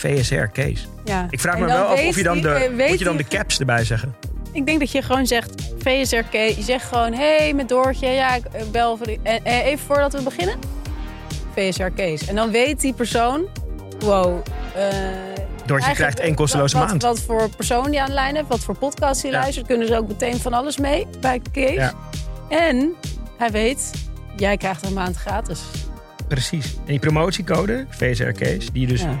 VSR 0.00 0.44
Kees. 0.52 0.88
Ja. 1.04 1.26
Ik 1.30 1.40
vraag 1.40 1.58
me 1.58 1.64
wel 1.66 1.84
af 1.84 2.04
of 2.06 2.16
je 2.16 2.22
dan 2.22 2.32
die- 2.34 2.42
de, 2.42 2.48
eh, 2.48 2.88
moet 2.88 2.98
je 2.98 3.04
dan 3.04 3.16
de 3.16 3.24
die- 3.28 3.38
caps 3.38 3.58
erbij 3.58 3.84
zeggen. 3.84 4.14
Ik 4.52 4.66
denk 4.66 4.78
dat 4.80 4.90
je 4.92 5.02
gewoon 5.02 5.26
zegt, 5.26 5.50
VSRK, 5.78 6.32
je 6.32 6.62
zegt 6.62 6.84
gewoon, 6.86 7.12
hé, 7.12 7.36
hey, 7.36 7.52
met 7.54 7.68
Doortje, 7.68 8.06
ja, 8.08 8.34
ik 8.34 8.44
eh, 8.44 8.62
bel 8.72 8.96
voor 8.96 9.06
die... 9.06 9.20
en, 9.22 9.44
eh, 9.44 9.66
even 9.66 9.86
voordat 9.86 10.12
we 10.12 10.22
beginnen, 10.22 10.58
VSRK's. 11.54 12.26
En 12.26 12.34
dan 12.34 12.50
weet 12.50 12.80
die 12.80 12.92
persoon, 12.92 13.46
wow... 13.98 14.38
eh, 14.74 14.84
Doortje 15.66 15.92
krijgt 15.92 16.20
één 16.20 16.34
kosteloze 16.34 16.78
wat, 16.78 16.88
maand. 16.88 17.02
Wat 17.02 17.20
voor 17.20 17.48
persoon 17.56 17.90
die 17.90 18.00
aan 18.00 18.06
de 18.08 18.12
lijn 18.14 18.34
heeft, 18.36 18.48
wat 18.48 18.60
voor 18.60 18.76
podcast 18.76 19.22
hij 19.22 19.30
Ja. 19.30 19.40
luistert, 19.40 19.66
kunnen 19.66 19.86
ze 19.86 19.96
ook 19.96 20.08
meteen 20.08 20.36
van 20.38 20.52
alles 20.52 20.76
mee 20.78 21.06
bij 21.20 21.40
Kees. 21.52 21.74
Ja. 21.74 21.92
En 22.48 22.94
hij 23.38 23.50
weet, 23.50 23.90
jij 24.36 24.56
krijgt 24.56 24.84
een 24.86 24.92
maand 24.92 25.16
gratis. 25.16 25.60
Precies. 26.28 26.74
En 26.74 26.80
die 26.86 26.98
promotiecode, 26.98 27.86
VSR 27.88 28.24
Kees, 28.30 28.70
die 28.72 28.80
je 28.80 28.86
dus 28.86 29.00
Ja. 29.02 29.20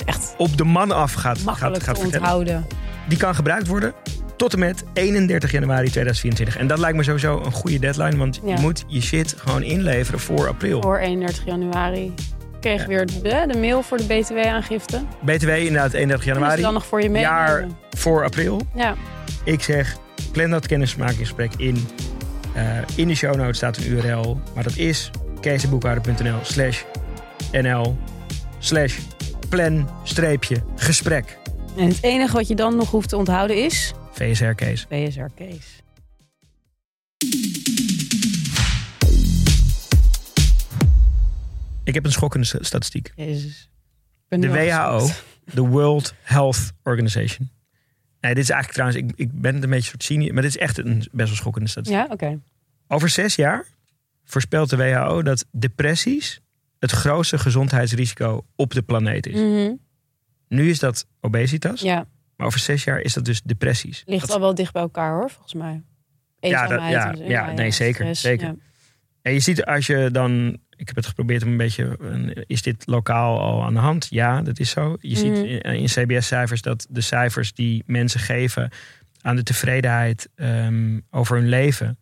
Is 0.00 0.06
echt 0.14 0.34
op 0.38 0.56
de 0.56 0.64
man 0.64 0.90
af 0.92 1.12
gaat, 1.12 1.38
gaat, 1.46 1.82
gaat 1.82 1.98
onthouden. 1.98 2.66
Die 3.08 3.18
kan 3.18 3.34
gebruikt 3.34 3.66
worden 3.66 3.92
tot 4.36 4.52
en 4.52 4.58
met 4.58 4.84
31 4.92 5.50
januari 5.52 5.86
2024. 5.90 6.56
En 6.56 6.66
dat 6.66 6.78
lijkt 6.78 6.96
me 6.96 7.02
sowieso 7.02 7.42
een 7.44 7.52
goede 7.52 7.78
deadline. 7.78 8.16
Want 8.16 8.40
Ja. 8.44 8.54
je 8.54 8.60
moet 8.60 8.84
je 8.86 9.00
shit 9.02 9.34
gewoon 9.38 9.62
inleveren 9.62 10.20
voor 10.20 10.48
april. 10.48 10.82
Voor 10.82 10.98
31 10.98 11.44
januari 11.44 12.14
kreeg 12.60 12.80
Ja. 12.80 12.86
weer 12.86 13.06
de, 13.06 13.44
de 13.52 13.58
mail 13.58 13.82
voor 13.82 13.96
de 13.96 14.04
BTW-aangifte. 14.04 15.02
BTW 15.20 15.48
inderdaad 15.48 15.92
31 15.92 15.92
Kunnen 15.92 16.18
ze 16.18 16.28
januari. 16.28 16.62
dan 16.62 16.72
nog 16.72 16.86
voor 16.86 17.02
je 17.02 17.10
meenemen? 17.10 17.36
jaar 17.36 17.66
voor 17.90 18.24
april. 18.24 18.60
Ja. 18.74 18.94
Ik 19.44 19.62
zeg, 19.62 19.96
plan 20.32 20.50
dat 20.50 20.66
kennismakingsgesprek 20.66 21.52
in. 21.56 21.86
Eh, 22.54 22.64
in 22.94 23.08
de 23.08 23.14
show 23.14 23.34
notes 23.34 23.56
staat 23.56 23.76
een 23.76 23.86
URL. 23.90 24.40
Maar 24.54 24.64
dat 24.64 24.76
is 24.76 25.10
keesdeboekhouder.nl 25.40 26.38
slash 26.42 26.82
nl 27.52 27.98
slash 28.58 28.98
plan 29.50 29.88
streepje 30.04 30.62
gesprek. 30.76 31.38
En 31.76 31.88
het 31.88 32.02
enige 32.02 32.32
wat 32.36 32.48
je 32.48 32.54
dan 32.54 32.76
nog 32.76 32.90
hoeft 32.90 33.08
te 33.08 33.16
onthouden 33.16 33.64
is... 33.64 33.92
VSR 34.12 34.44
Kees. 34.44 34.86
BSR 34.86 35.20
Kees. 35.34 35.78
Ik 41.84 41.94
heb 41.94 42.04
een 42.04 42.12
schokkende 42.12 42.46
st- 42.46 42.56
statistiek. 42.60 43.12
Jezus. 43.16 43.70
De 44.28 44.48
WHO, 44.48 45.08
de 45.54 45.60
World 45.60 46.14
Health 46.22 46.72
Organization. 46.82 47.50
Nee, 48.20 48.34
dit 48.34 48.42
is 48.42 48.50
eigenlijk 48.50 48.72
trouwens, 48.72 48.98
ik, 48.98 49.26
ik 49.26 49.40
ben 49.40 49.54
het 49.54 49.64
een 49.64 49.70
beetje 49.70 49.88
soort 49.88 50.02
cynisch, 50.02 50.30
maar 50.30 50.42
dit 50.42 50.50
is 50.50 50.56
echt 50.60 50.78
een 50.78 50.98
best 51.12 51.28
wel 51.28 51.36
schokkende 51.36 51.68
statistiek. 51.68 52.00
Ja, 52.06 52.12
oké. 52.12 52.40
Over 52.88 53.08
zes 53.08 53.34
jaar 53.34 53.66
voorspelt 54.24 54.70
de 54.70 54.76
WHO 54.76 55.22
dat 55.22 55.44
depressies 55.50 56.40
het 56.80 56.90
grootste 56.90 57.38
gezondheidsrisico 57.38 58.46
op 58.56 58.72
de 58.74 58.82
planeet 58.82 59.26
is. 59.26 59.40
Mhm. 59.40 59.72
Nu 60.48 60.70
is 60.70 60.78
dat 60.78 61.06
obesitas, 61.20 61.80
Ja, 61.80 62.06
maar 62.36 62.46
over 62.46 62.58
zes 62.60 62.84
jaar 62.84 63.00
is 63.00 63.14
dat 63.14 63.24
dus 63.24 63.42
depressies. 63.42 64.02
ligt 64.06 64.26
Dat- 64.26 64.34
al 64.36 64.40
wel 64.40 64.54
dicht 64.54 64.72
bij 64.72 64.82
elkaar 64.82 65.12
hoor, 65.12 65.30
volgens 65.30 65.54
mij. 65.54 65.82
Ja, 66.40 66.66
dat- 66.66 66.80
ja, 66.80 67.14
ja, 67.18 67.52
nee, 67.52 67.70
zeker, 67.70 68.00
stress, 68.04 68.20
zeker. 68.20 68.54
En 69.22 69.32
je 69.32 69.40
ziet 69.40 69.64
als 69.64 69.86
je 69.86 70.08
dan, 70.12 70.58
ik 70.76 70.86
heb 70.86 70.96
het 70.96 71.06
geprobeerd 71.06 71.42
om 71.42 71.48
een 71.48 71.56
beetje, 71.56 71.98
is 72.46 72.62
dit 72.62 72.86
lokaal 72.86 73.40
al 73.40 73.64
aan 73.64 73.74
de 73.74 73.80
hand? 73.80 74.06
Ja, 74.10 74.42
dat 74.42 74.58
is 74.58 74.70
zo. 74.70 74.96
Je 75.00 75.08
Mhm. 75.08 75.18
ziet 75.18 75.44
in, 75.44 75.60
in 75.60 75.86
CBS-cijfers 75.86 76.62
dat 76.62 76.86
de 76.90 77.00
cijfers 77.00 77.52
die 77.52 77.82
mensen 77.86 78.20
geven 78.20 78.70
aan 79.20 79.36
de 79.36 79.42
tevredenheid 79.42 80.28
ehm, 80.34 81.00
over 81.10 81.36
hun 81.36 81.48
leven 81.48 81.98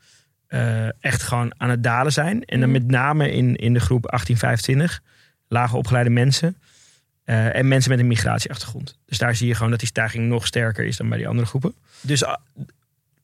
eh, 0.49 1.03
echt 1.03 1.23
gewoon 1.23 1.53
aan 1.57 1.71
het 1.71 1.83
dalen 1.83 2.13
zijn. 2.13 2.45
En 2.45 2.61
dan 2.61 2.71
Mhm. 2.71 2.79
met 2.83 2.91
name 2.91 3.31
in, 3.33 3.57
in 3.57 3.73
de 3.73 3.81
groep 3.81 4.07
1825, 4.11 5.03
lage 5.49 5.77
opgeleide 5.77 6.11
mensen. 6.11 6.57
eh, 7.25 7.55
en 7.57 7.69
mensen 7.69 7.91
met 7.91 8.01
een 8.01 8.07
migratieachtergrond. 8.07 8.97
Dus 9.07 9.19
daar 9.19 9.37
zie 9.37 9.47
je 9.49 9.55
gewoon 9.55 9.71
dat 9.71 9.79
die 9.79 9.89
stijging 9.89 10.29
nog 10.29 10.47
sterker 10.47 10.85
is 10.85 10.97
dan 10.97 11.09
bij 11.09 11.19
die 11.19 11.29
andere 11.29 11.47
groepen. 11.47 11.75
Dus 12.01 12.25
ah, 12.25 12.37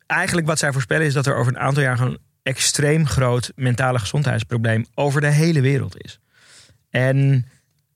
eigenlijk 0.07 0.47
wat 0.47 0.59
zij 0.59 0.73
voorspellen 0.73 1.07
is 1.07 1.13
dat 1.13 1.27
er 1.27 1.35
over 1.37 1.53
een 1.53 1.59
aantal 1.61 1.83
jaar 1.83 1.97
gewoon 1.97 2.19
extreem 2.43 3.07
groot 3.07 3.53
mentale 3.57 3.99
gezondheidsprobleem 3.99 4.87
over 4.95 5.21
de 5.21 5.27
hele 5.31 5.61
wereld 5.61 6.05
is. 6.05 6.19
En 6.91 7.47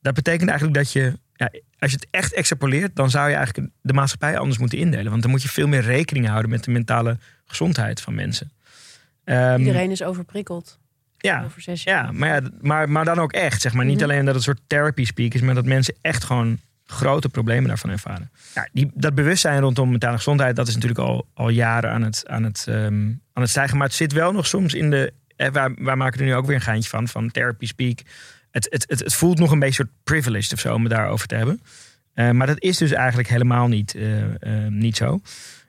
dat 0.00 0.14
betekent 0.14 0.48
eigenlijk 0.48 0.78
dat 0.78 0.92
je, 0.92 1.18
ja, 1.34 1.50
als 1.78 1.90
je 1.90 1.96
het 1.96 2.06
echt 2.10 2.32
extrapoleert, 2.34 2.96
dan 2.96 3.10
zou 3.10 3.28
je 3.28 3.34
eigenlijk 3.36 3.70
de 3.80 3.92
maatschappij 3.92 4.38
anders 4.38 4.58
moeten 4.58 4.78
indelen. 4.78 5.10
Want 5.10 5.22
dan 5.22 5.30
moet 5.30 5.42
je 5.42 5.48
veel 5.48 5.68
meer 5.68 5.82
rekening 5.82 6.26
houden 6.26 6.50
met 6.50 6.64
de 6.64 6.70
mentale 6.70 7.18
gezondheid 7.44 8.00
van 8.00 8.14
mensen. 8.14 8.50
Ehm, 9.28 9.58
Iedereen 9.58 9.90
is 9.90 10.02
overprikkeld. 10.02 10.78
ja, 11.18 11.44
Over 11.44 11.60
zes 11.62 11.82
jaar. 11.82 12.04
ja, 12.04 12.12
maar, 12.12 12.28
ja 12.42 12.50
maar, 12.60 12.90
maar 12.90 13.04
dan 13.04 13.18
ook 13.18 13.32
echt. 13.32 13.60
Zeg 13.60 13.72
maar. 13.74 13.84
Niet 13.84 13.94
Mhm. 13.94 14.04
alleen 14.04 14.18
dat 14.24 14.26
het 14.26 14.36
een 14.36 14.42
soort 14.54 14.60
therapy 14.66 15.04
speak 15.04 15.34
is, 15.34 15.40
maar 15.40 15.54
dat 15.54 15.64
mensen 15.66 15.94
echt 16.00 16.24
gewoon 16.24 16.58
grote 16.84 17.28
problemen 17.28 17.68
daarvan 17.68 17.90
ervaren. 17.90 18.30
Ja, 18.54 18.68
die, 18.72 18.90
dat 18.94 19.14
bewustzijn 19.14 19.60
rondom 19.60 19.90
mentale 19.90 20.16
gezondheid, 20.16 20.56
dat 20.56 20.68
is 20.68 20.74
natuurlijk 20.74 21.00
al, 21.00 21.26
al 21.34 21.48
jaren 21.48 21.90
aan 21.90 22.02
het, 22.02 22.22
aan, 22.28 22.42
het, 22.42 22.64
ehm, 22.68 23.06
aan 23.32 23.42
het 23.42 23.50
stijgen. 23.50 23.76
Maar 23.76 23.86
het 23.86 23.96
zit 23.96 24.12
wel 24.12 24.32
nog 24.32 24.46
soms 24.46 24.74
in 24.74 24.90
de. 24.90 25.12
Eh, 25.36 25.50
wij, 25.50 25.74
wij 25.78 25.96
maken 25.96 26.20
er 26.20 26.26
nu 26.26 26.34
ook 26.34 26.46
weer 26.46 26.54
een 26.56 26.60
geintje 26.62 26.88
van, 26.90 27.08
van 27.08 27.30
therapy 27.30 27.66
speak. 27.66 27.98
Het, 28.50 28.66
het, 28.70 28.84
het, 28.88 28.98
het 28.98 29.14
voelt 29.14 29.38
nog 29.38 29.50
een 29.50 29.58
beetje 29.58 29.74
soort 29.74 29.90
privileged 30.04 30.52
of 30.52 30.60
zo 30.60 30.74
om 30.74 30.82
het 30.84 30.92
daarover 30.92 31.26
te 31.26 31.34
hebben. 31.34 31.60
Eh, 32.14 32.30
maar 32.30 32.46
dat 32.46 32.62
is 32.62 32.76
dus 32.76 32.92
eigenlijk 32.92 33.28
helemaal 33.28 33.68
niet, 33.68 33.94
eh, 33.94 34.22
eh, 34.64 34.70
niet 34.72 34.96
zo. 34.96 35.20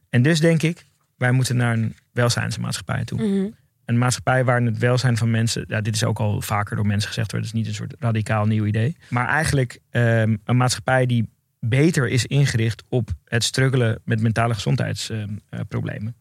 En 0.09 0.21
dus 0.21 0.39
denk 0.39 0.61
ik, 0.61 0.85
wij 1.19 1.31
moeten 1.31 1.55
naar 1.55 1.73
een 1.73 1.95
welzijnsmaatschappij 2.11 3.03
toe 3.05 3.21
Mhm. 3.27 3.47
een 3.85 3.97
maatschappij 3.97 4.43
waarin 4.43 4.65
het 4.65 4.77
welzijn 4.77 5.17
van 5.17 5.31
mensen, 5.31 5.65
ja, 5.67 5.81
dit 5.81 5.95
is 5.95 6.03
ook 6.03 6.19
al 6.19 6.41
vaker 6.41 6.75
door 6.75 6.85
mensen 6.85 7.07
gezegd 7.07 7.31
worden, 7.31 7.49
het 7.49 7.57
is 7.57 7.63
niet 7.63 7.71
een 7.71 7.77
soort 7.87 7.95
radicaal 7.99 8.45
nieuw 8.45 8.65
idee, 8.65 8.97
maar 9.09 9.27
eigenlijk 9.27 9.79
ehm, 9.89 10.35
een 10.43 10.57
maatschappij 10.57 11.05
die 11.05 11.29
beter 11.59 12.07
is 12.07 12.25
ingericht 12.25 12.83
op 12.89 13.09
het 13.25 13.43
struggelen 13.43 13.99
met 14.05 14.21
mentale 14.21 14.53
gezondheidsproblemen. 14.53 16.15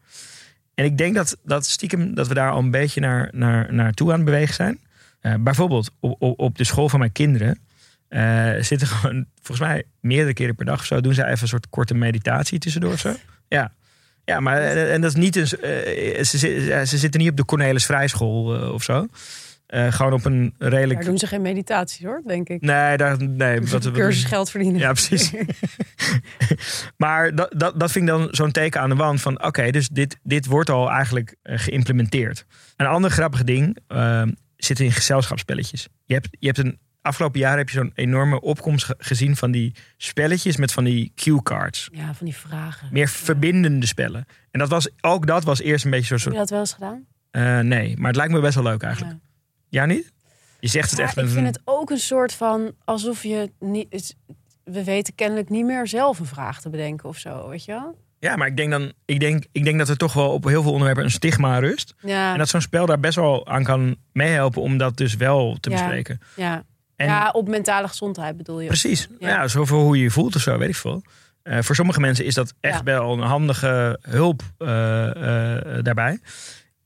en 0.75 0.85
ik 0.85 0.97
denk 0.97 1.15
dat, 1.15 1.37
dat 1.43 1.65
stiekem 1.65 2.13
dat 2.13 2.27
we 2.27 2.33
daar 2.33 2.51
al 2.51 2.59
een 2.59 2.71
beetje 2.71 2.99
naar, 3.01 3.29
naar, 3.31 3.73
naartoe 3.73 4.09
aan 4.09 4.15
het 4.15 4.25
bewegen 4.25 4.53
zijn. 4.55 4.79
Eh, 5.19 5.33
bijvoorbeeld 5.39 5.91
op, 5.99 6.21
op, 6.21 6.39
op 6.39 6.57
de 6.57 6.63
school 6.63 6.89
van 6.89 6.99
mijn 6.99 7.11
kinderen 7.11 7.59
eh, 8.07 8.51
zitten 8.59 8.87
gewoon, 8.87 9.25
volgens 9.41 9.67
mij 9.67 9.83
meerdere 9.99 10.33
keren 10.33 10.55
per 10.55 10.65
dag 10.65 10.79
of 10.79 10.85
zo, 10.85 11.01
doen 11.01 11.13
ze 11.13 11.25
even 11.25 11.41
een 11.41 11.47
soort 11.47 11.69
korte 11.69 11.93
meditatie 11.93 12.59
tussendoor 12.59 12.93
of 12.93 12.99
zo. 12.99 13.15
Ja. 13.47 13.73
Ja, 14.29 14.39
maar 14.39 14.57
eh, 14.61 14.93
en 14.93 15.01
dat 15.01 15.09
is 15.09 15.15
niet 15.21 15.35
een. 15.35 15.43
eh, 15.61 16.23
ze, 16.23 16.37
zi- 16.37 16.85
ze 16.85 16.97
zitten 16.97 17.19
niet 17.21 17.29
op 17.29 17.37
de 17.37 17.45
Cornelis 17.45 17.85
Vrijschool 17.85 18.55
eh, 18.55 18.73
of 18.73 18.83
zo. 18.83 19.07
Eh, 19.65 19.91
gewoon 19.93 20.13
op 20.13 20.25
een 20.25 20.53
redelijk... 20.57 20.99
Daar 20.99 21.09
doen 21.09 21.17
ze 21.17 21.27
geen 21.27 21.41
meditatie 21.41 22.07
hoor, 22.07 22.21
denk 22.25 22.49
ik. 22.49 22.61
Nee, 22.61 22.97
daar, 22.97 23.23
nee. 23.23 23.55
Een 23.57 23.69
wat- 23.69 23.91
cursus 23.91 24.23
geld 24.23 24.49
verdienen. 24.51 24.79
Ja, 24.79 24.91
precies. 24.91 25.31
maar 26.97 27.35
dat, 27.35 27.53
dat, 27.57 27.79
dat 27.79 27.91
vind 27.91 28.09
ik 28.09 28.11
dan 28.15 28.27
zo'n 28.31 28.51
teken 28.51 28.81
aan 28.81 28.89
de 28.89 28.95
wand 28.95 29.21
van... 29.21 29.43
oké, 29.43 29.71
dus 29.71 29.87
dit, 29.89 30.17
dit 30.23 30.45
wordt 30.45 30.69
al 30.69 30.89
eigenlijk 30.91 31.35
eh, 31.41 31.59
geïmplementeerd. 31.59 32.45
Een 32.75 32.85
ander 32.85 33.11
grappig 33.11 33.43
ding 33.43 33.77
eh, 33.87 34.23
zit 34.57 34.79
in 34.79 34.91
gezelschapsspelletjes. 34.91 35.87
Je 36.05 36.13
hebt, 36.13 36.27
je 36.39 36.45
hebt 36.45 36.57
een... 36.57 36.79
Afgelopen 37.01 37.39
jaar 37.39 37.57
heb 37.57 37.69
je 37.69 37.77
zo'n 37.77 37.91
enorme 37.95 38.41
opkomst 38.41 38.85
ge- 38.85 38.95
gezien 38.97 39.35
van 39.35 39.51
die 39.51 39.75
spelletjes 39.97 40.57
met 40.57 40.71
van 40.71 40.83
die 40.83 41.11
cue 41.15 41.43
cards. 41.43 41.89
Ja, 41.91 42.13
van 42.13 42.25
die 42.25 42.35
vragen. 42.35 42.87
Meer 42.91 43.07
verbindende 43.07 43.85
spellen. 43.85 44.25
En 44.51 44.59
dat 44.59 44.69
was, 44.69 44.89
ook 45.01 45.27
dat 45.27 45.43
was 45.43 45.59
eerst 45.61 45.85
een 45.85 45.91
beetje 45.91 46.17
zo'n 46.17 46.33
Heb 46.33 46.41
je 46.41 46.47
soort... 46.47 46.49
dat 46.49 46.49
wel 46.49 46.59
eens 46.59 46.73
gedaan? 46.73 47.05
eh, 47.31 47.59
nee, 47.65 47.97
maar 47.97 48.07
het 48.07 48.15
lijkt 48.15 48.31
me 48.33 48.39
best 48.39 48.55
wel 48.55 48.63
leuk 48.63 48.81
eigenlijk. 48.83 49.13
Ja. 49.13 49.19
Ja, 49.69 49.85
niet? 49.85 50.11
Je 50.59 50.67
zegt 50.67 50.89
het 50.89 50.99
Ja, 50.99 51.05
echt 51.05 51.17
ik 51.17 51.27
vind 51.27 51.47
het 51.47 51.61
ook 51.63 51.89
een 51.89 51.97
soort 51.97 52.33
van 52.33 52.71
alsof 52.85 53.23
je 53.23 53.51
niet. 53.59 54.15
we 54.63 54.83
weten 54.83 55.15
kennelijk 55.15 55.49
niet 55.49 55.65
meer 55.65 55.87
zelf 55.87 56.19
een 56.19 56.25
vraag 56.25 56.61
te 56.61 56.69
bedenken 56.69 57.09
of 57.09 57.17
zo, 57.17 57.49
weet 57.49 57.65
je 57.65 57.71
wel? 57.71 57.97
Ja, 58.19 58.35
maar 58.35 58.47
ik 58.47 58.57
denk, 58.57 58.71
dan, 58.71 58.91
ik, 59.05 59.19
denk, 59.19 59.45
ik 59.51 59.63
denk 59.63 59.77
dat 59.77 59.89
er 59.89 59.97
toch 59.97 60.13
wel 60.13 60.29
op 60.31 60.43
heel 60.43 60.61
veel 60.61 60.71
onderwerpen 60.71 61.03
een 61.03 61.11
stigma 61.11 61.59
rust. 61.59 61.93
Ja, 62.01 62.31
En 62.31 62.37
dat 62.37 62.49
zo'n 62.49 62.61
spel 62.61 62.85
daar 62.85 62.99
best 62.99 63.15
wel 63.15 63.47
aan 63.47 63.63
kan 63.63 63.95
meehelpen 64.11 64.61
om 64.61 64.77
dat 64.77 64.97
dus 64.97 65.15
wel 65.15 65.57
te 65.59 65.69
bespreken. 65.69 66.19
ja. 66.35 66.63
En 66.99 67.05
ja, 67.07 67.29
op 67.31 67.47
mentale 67.47 67.87
gezondheid 67.87 68.37
bedoel 68.37 68.59
je. 68.59 68.67
precies, 68.67 69.07
ja. 69.19 69.27
Ja. 69.29 69.47
zoveel 69.47 69.79
hoe 69.81 69.97
je 69.97 70.03
je 70.03 70.11
voelt 70.11 70.35
of 70.35 70.41
zo, 70.41 70.57
weet 70.57 70.69
ik 70.69 70.75
veel. 70.75 71.03
Eh, 71.43 71.61
voor 71.61 71.75
sommige 71.75 71.99
mensen 71.99 72.25
is 72.25 72.33
dat 72.33 72.53
echt 72.59 72.77
Ja. 72.77 72.83
wel 72.83 73.13
een 73.13 73.19
handige 73.19 73.99
hulp 74.01 74.41
eh, 74.57 75.07
eh, 75.77 75.83
daarbij. 75.83 76.19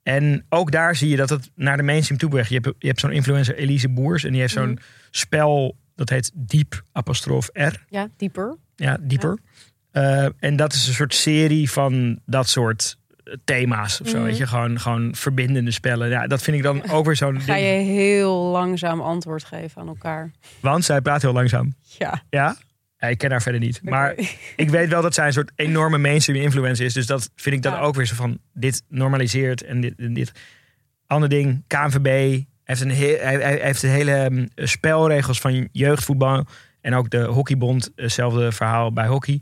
En 0.03 0.45
ook 0.49 0.71
daar 0.71 0.95
zie 0.95 1.09
je 1.09 1.15
dat 1.15 1.29
het 1.29 1.51
naar 1.55 1.77
de 1.77 1.83
mainstream 1.83 2.19
toe 2.19 2.29
beweegt. 2.29 2.49
Je 2.49 2.59
hebt, 2.61 2.75
je 2.79 2.87
hebt 2.87 2.99
zo'n 2.99 3.11
influencer 3.11 3.55
Elise 3.55 3.89
Boers 3.89 4.23
en 4.23 4.31
die 4.31 4.41
heeft 4.41 4.53
zo'n 4.53 4.69
Mhm. 4.71 4.81
spel 5.11 5.77
dat 5.95 6.09
heet 6.09 6.31
Diep 6.33 6.83
apostrof 6.91 7.49
R. 7.53 7.73
Ja, 7.89 8.07
dieper. 8.17 8.57
Ja, 8.75 8.97
dieper. 9.01 9.37
En 10.39 10.55
dat 10.55 10.73
is 10.73 10.87
een 10.87 10.93
soort 10.93 11.13
serie 11.13 11.71
van 11.71 12.19
dat 12.25 12.49
soort 12.49 12.97
thema's 13.43 14.01
of 14.01 14.07
zo. 14.07 14.17
Mhm. 14.17 14.25
Weet 14.25 14.37
je, 14.37 14.47
gewoon, 14.47 14.79
gewoon 14.79 15.15
verbindende 15.15 15.71
spellen. 15.71 16.09
Ja, 16.09 16.27
dat 16.27 16.41
vind 16.41 16.57
ik 16.57 16.63
dan 16.63 16.89
ook 16.89 17.05
weer 17.05 17.15
zo'n 17.15 17.41
Ga 17.41 17.53
ding. 17.53 17.65
je 17.65 17.73
heel 17.91 18.35
langzaam 18.35 19.01
antwoord 19.01 19.43
geven 19.43 19.81
aan 19.81 19.87
elkaar. 19.87 20.31
Want 20.59 20.85
zij 20.85 21.01
praat 21.01 21.21
heel 21.21 21.33
langzaam. 21.33 21.73
Ja. 21.97 22.23
Ja? 22.29 22.55
ja 22.97 23.07
ik 23.07 23.17
ken 23.17 23.31
haar 23.31 23.41
verder 23.41 23.61
niet. 23.61 23.79
Maar 23.83 24.15
ik 24.55 24.69
weet 24.69 24.89
wel 24.89 25.01
dat 25.01 25.13
zij 25.13 25.25
een 25.25 25.33
soort 25.33 25.51
enorme 25.55 25.97
mainstream 25.97 26.41
influencer 26.41 26.85
is. 26.85 26.93
Dus 26.93 27.05
dat 27.05 27.29
vind 27.35 27.55
ik 27.55 27.61
dan 27.61 27.73
Ja. 27.73 27.79
ook 27.79 27.95
weer 27.95 28.05
zo 28.05 28.15
van 28.15 28.37
dit 28.53 28.83
normaliseert 28.87 29.63
en 29.63 29.81
dit 29.81 29.93
en 29.97 30.13
dit. 30.13 30.31
Ander 31.07 31.29
ding, 31.29 31.63
KNVB 31.67 32.41
heeft 32.63 32.81
een 32.81 32.89
heel, 32.89 33.17
hij, 33.19 33.35
hij 33.35 33.59
heeft 33.61 33.81
de 33.81 33.87
hele 33.87 34.29
mm, 34.29 34.47
spelregels 34.55 35.39
van 35.39 35.69
jeugdvoetbal 35.71 36.45
en 36.81 36.93
ook 36.93 37.09
de 37.09 37.21
hockeybond, 37.23 37.91
hetzelfde 37.95 38.51
verhaal 38.51 38.93
bij 38.93 39.07
hockey. 39.07 39.41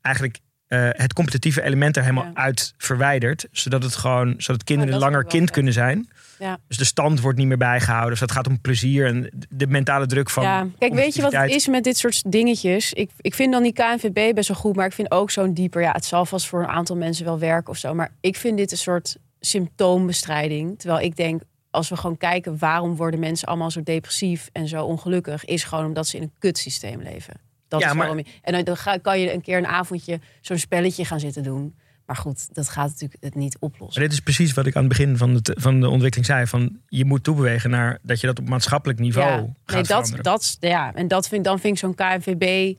Eigenlijk 0.00 0.38
eh, 0.70 0.88
het 0.92 1.12
competitieve 1.12 1.62
element 1.62 1.96
er 1.96 2.02
helemaal 2.02 2.24
Ja. 2.24 2.30
uit 2.34 2.74
verwijderd, 2.76 3.46
zodat 3.52 3.82
het 3.82 3.96
gewoon, 3.96 4.34
zodat 4.38 4.64
kinderen 4.64 4.92
vind 4.92 5.04
langer 5.04 5.24
kind 5.24 5.50
kunnen 5.50 5.72
zijn. 5.72 6.08
Ja. 6.38 6.58
Dus 6.68 6.76
de 6.76 6.84
stand 6.84 7.20
wordt 7.20 7.38
niet 7.38 7.46
meer 7.46 7.56
bijgehouden. 7.56 8.10
Dus 8.10 8.20
dat 8.20 8.30
gaat 8.32 8.46
om 8.46 8.60
plezier 8.60 9.06
en 9.06 9.30
de 9.48 9.66
mentale 9.66 10.06
druk 10.06 10.30
van. 10.30 10.42
ja, 10.42 10.66
kijk, 10.78 10.94
weet 10.94 11.14
je 11.14 11.22
wat 11.22 11.32
het 11.32 11.50
is 11.50 11.66
met 11.68 11.84
dit 11.84 11.96
soort 11.98 12.32
dingetjes? 12.32 12.92
Ik, 12.92 13.10
ik 13.20 13.34
vind 13.34 13.52
dan 13.52 13.62
die 13.62 13.72
KNVB 13.72 14.34
best 14.34 14.48
wel 14.48 14.56
goed, 14.56 14.76
maar 14.76 14.86
ik 14.86 14.92
vind 14.92 15.10
ook 15.10 15.30
zo'n 15.30 15.54
dieper. 15.54 15.82
Ja, 15.82 15.92
het 15.92 16.04
zal 16.04 16.26
vast 16.26 16.46
voor 16.46 16.62
een 16.62 16.68
aantal 16.68 16.96
mensen 16.96 17.24
wel 17.24 17.38
werken 17.38 17.70
of 17.70 17.76
zo. 17.78 17.94
Maar 17.94 18.12
ik 18.20 18.36
vind 18.36 18.56
dit 18.56 18.70
een 18.72 18.78
soort 18.78 19.16
symptoombestrijding. 19.40 20.78
Terwijl 20.78 21.00
ik 21.04 21.16
denk, 21.16 21.42
als 21.70 21.88
we 21.88 21.96
gewoon 21.96 22.16
kijken 22.16 22.58
waarom 22.58 22.96
worden 22.96 23.20
mensen 23.20 23.48
allemaal 23.48 23.70
zo 23.70 23.82
depressief 23.82 24.48
en 24.52 24.68
zo 24.68 24.84
ongelukkig, 24.84 25.44
is 25.44 25.64
gewoon 25.64 25.84
omdat 25.84 26.06
ze 26.06 26.16
in 26.16 26.22
een 26.22 26.32
kutsysteem 26.38 27.02
leven. 27.02 27.34
Dat 27.70 27.80
Ja, 27.80 27.94
maar- 27.94 28.24
En 28.42 28.64
dan- 28.64 29.00
kan 29.02 29.20
je 29.20 29.32
een 29.32 29.40
keer 29.40 29.58
een 29.58 29.66
avondje 29.66 30.20
zo'n 30.40 30.58
spelletje 30.58 31.04
gaan 31.04 31.20
zitten 31.20 31.42
doen. 31.42 31.74
Maar 32.06 32.16
goed, 32.16 32.54
dat 32.54 32.68
gaat 32.68 32.88
natuurlijk 32.88 33.22
het 33.22 33.34
niet 33.34 33.56
oplossen. 33.58 34.00
Maar 34.00 34.08
dit 34.08 34.18
is 34.18 34.24
precies 34.24 34.52
wat 34.52 34.66
ik 34.66 34.76
aan 34.76 34.84
het 34.84 34.88
begin 34.96 35.16
van 35.16 35.34
de, 35.34 35.56
van 35.60 35.80
de 35.80 35.88
ontwikkeling 35.88 36.26
zei. 36.26 36.46
Van 36.46 36.78
je 36.88 37.04
moet 37.04 37.24
toebewegen 37.24 37.70
naar 37.70 37.98
dat 38.02 38.20
je 38.20 38.26
dat 38.26 38.38
op 38.38 38.48
maatschappelijk 38.48 38.98
niveau 38.98 39.28
ja, 39.30 39.36
gaat 39.36 39.46
nee, 39.66 39.76
dat, 39.76 39.86
veranderen. 39.86 40.22
dat, 40.22 40.56
ja, 40.60 40.94
en 40.94 41.08
dat 41.08 41.28
vind, 41.28 41.44
dan 41.44 41.58
vind 41.58 41.72
ik 41.74 41.78
zo'n 41.80 41.94
KNVB 41.94 42.76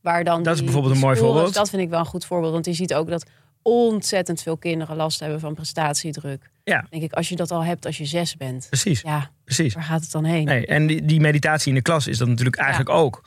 waar 0.00 0.24
dan 0.24 0.42
Dat 0.42 0.54
is 0.54 0.62
bijvoorbeeld 0.64 0.94
een 0.94 1.00
mooi 1.00 1.16
scores, 1.16 1.32
voorbeeld. 1.32 1.54
Dat 1.54 1.70
vind 1.70 1.82
ik 1.82 1.88
wel 1.88 1.98
een 1.98 2.06
goed 2.06 2.24
voorbeeld, 2.24 2.52
want 2.52 2.66
je 2.66 2.72
ziet 2.72 2.94
ook 2.94 3.08
dat 3.08 3.26
ontzettend 3.62 4.42
veel 4.42 4.56
kinderen 4.56 4.96
last 4.96 5.20
hebben 5.20 5.40
van 5.40 5.54
prestatiedruk. 5.54 6.50
Ja. 6.64 6.86
Denk 6.90 7.02
ik, 7.02 7.12
als 7.12 7.28
je 7.28 7.36
dat 7.36 7.50
al 7.50 7.64
hebt 7.64 7.86
als 7.86 7.96
je 7.98 8.04
zes 8.04 8.36
bent, 8.36 8.66
Precies, 8.68 9.00
ja, 9.00 9.30
precies. 9.44 9.74
waar 9.74 9.82
gaat 9.82 10.02
het 10.02 10.10
dan 10.10 10.24
heen? 10.24 10.44
Nee, 10.44 10.66
en 10.66 10.86
die, 10.86 11.04
die 11.04 11.20
meditatie 11.20 11.68
in 11.68 11.74
de 11.74 11.82
klas 11.82 12.06
is 12.06 12.18
dat 12.18 12.28
natuurlijk 12.28 12.56
eigenlijk 12.56 12.90
ook. 12.90 13.22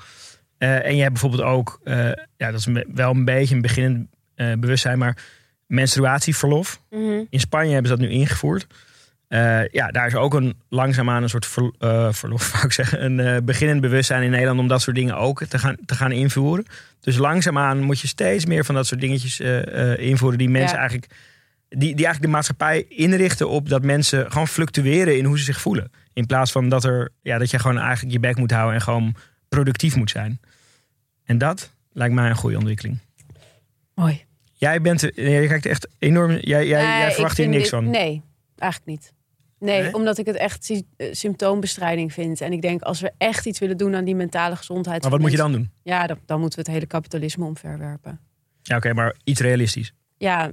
Eh, 0.57 0.85
en 0.85 0.95
je 0.95 1.01
hebt 1.01 1.13
bijvoorbeeld 1.13 1.43
ook, 1.43 1.79
eh, 1.83 2.11
ja, 2.37 2.51
dat 2.51 2.59
is 2.59 2.67
wel 2.93 3.11
een 3.11 3.25
beetje 3.25 3.55
een 3.55 3.61
beginnend 3.61 4.07
eh, 4.35 4.53
bewustzijn, 4.59 4.97
maar 4.97 5.17
menstruatieverlof. 5.67 6.81
Mhm. 6.89 7.23
In 7.29 7.39
Spanje 7.39 7.73
hebben 7.73 7.91
ze 7.91 7.97
dat 7.97 8.07
nu 8.07 8.13
ingevoerd. 8.13 8.67
Ja, 9.71 9.87
daar 9.87 10.07
is 10.07 10.15
ook 10.15 10.33
een 10.33 10.55
langzaamaan 10.69 11.23
een 11.23 11.29
soort 11.29 11.45
ver, 11.45 11.71
verlof, 12.13 12.51
wou 12.53 12.65
ik 12.65 12.71
zeggen, 12.71 13.19
een 13.19 13.45
beginnend 13.45 13.81
bewustzijn 13.81 14.23
in 14.23 14.29
Nederland 14.29 14.59
om 14.59 14.67
dat 14.67 14.81
soort 14.81 14.95
dingen 14.95 15.17
ook 15.17 15.45
te 15.45 15.59
gaan, 15.59 15.77
te 15.85 15.95
gaan 15.95 16.11
invoeren. 16.11 16.65
Dus 16.99 17.17
langzaamaan 17.17 17.81
moet 17.81 17.99
je 17.99 18.07
steeds 18.07 18.45
meer 18.45 18.65
van 18.65 18.75
dat 18.75 18.87
soort 18.87 19.01
dingetjes 19.01 19.39
invoeren 19.97 20.37
die 20.37 20.49
mensen 20.49 20.75
Ja. 20.75 20.79
eigenlijk, 20.79 21.11
die, 21.69 21.79
die 21.79 21.87
eigenlijk 21.87 22.21
de 22.21 22.27
maatschappij 22.27 22.85
inrichten 22.89 23.49
op 23.49 23.69
dat 23.69 23.83
mensen 23.83 24.31
gewoon 24.31 24.47
fluctueren 24.47 25.17
in 25.17 25.25
hoe 25.25 25.37
ze 25.37 25.43
zich 25.43 25.61
voelen. 25.61 25.91
In 26.13 26.25
plaats 26.25 26.51
van 26.51 26.69
dat 26.69 26.83
er, 26.83 27.09
ja, 27.21 27.37
dat 27.37 27.49
je 27.49 27.59
gewoon 27.59 27.77
eigenlijk 27.77 28.13
je 28.13 28.19
bek 28.19 28.37
moet 28.37 28.51
houden 28.51 28.75
en 28.75 28.81
gewoon 28.81 29.15
productief 29.49 29.95
moet 29.95 30.09
zijn. 30.09 30.39
En 31.23 31.37
dat 31.37 31.71
lijkt 31.91 32.13
mij 32.13 32.29
een 32.29 32.35
goede 32.35 32.57
ontwikkeling. 32.57 32.97
Mooi. 33.93 34.25
Jij 34.53 34.81
bent, 34.81 35.01
jij 35.15 35.47
kijkt 35.47 35.65
echt 35.65 35.87
enorm, 35.99 36.31
jij, 36.31 36.41
jij, 36.41 36.65
jij 36.67 36.99
Nee, 37.05 37.11
verwacht 37.11 37.37
hier 37.37 37.47
niks 37.47 37.61
dit- 37.61 37.69
van. 37.69 37.89
Nee, 37.89 38.21
eigenlijk 38.55 38.91
niet. 38.91 39.13
Nee, 39.59 39.81
Nee? 39.81 39.93
omdat 39.93 40.17
ik 40.17 40.25
het 40.25 40.35
echt 40.35 40.69
eh, 40.97 41.13
symptoombestrijding 41.13 42.13
vind. 42.13 42.41
En 42.41 42.51
ik 42.53 42.61
denk, 42.61 42.81
als 42.81 42.99
we 43.01 43.11
echt 43.17 43.45
iets 43.45 43.59
willen 43.59 43.77
doen 43.77 43.95
aan 43.95 44.03
die 44.05 44.15
mentale 44.15 44.55
gezondheid. 44.55 45.01
Maar 45.01 45.11
wat 45.11 45.19
moet 45.19 45.31
je 45.31 45.37
dan 45.37 45.51
doen? 45.51 45.71
Ja, 45.83 46.07
dan, 46.07 46.19
dan 46.25 46.39
moeten 46.39 46.59
we 46.59 46.65
het 46.65 46.73
hele 46.73 46.85
kapitalisme 46.87 47.45
omverwerpen. 47.45 48.19
Ja, 48.61 48.75
oké, 48.75 48.93
maar 48.93 49.15
iets 49.23 49.39
realistisch. 49.39 49.93
Ja, 50.17 50.51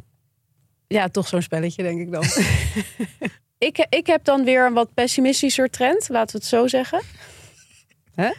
ja 0.87 1.09
toch 1.09 1.29
zo'n 1.29 1.43
spelletje, 1.43 1.83
denk 1.83 2.01
ik 2.01 2.11
dan. 2.13 2.25
ik, 3.69 3.87
ik 3.89 4.07
heb 4.07 4.25
dan 4.25 4.45
weer 4.45 4.67
een 4.67 4.73
wat 4.73 4.95
pessimistischer 4.95 5.71
trend, 5.71 6.09
laten 6.09 6.33
we 6.37 6.39
het 6.39 6.47
zo 6.51 6.67
zeggen. 6.67 7.03
Hè? 8.15 8.31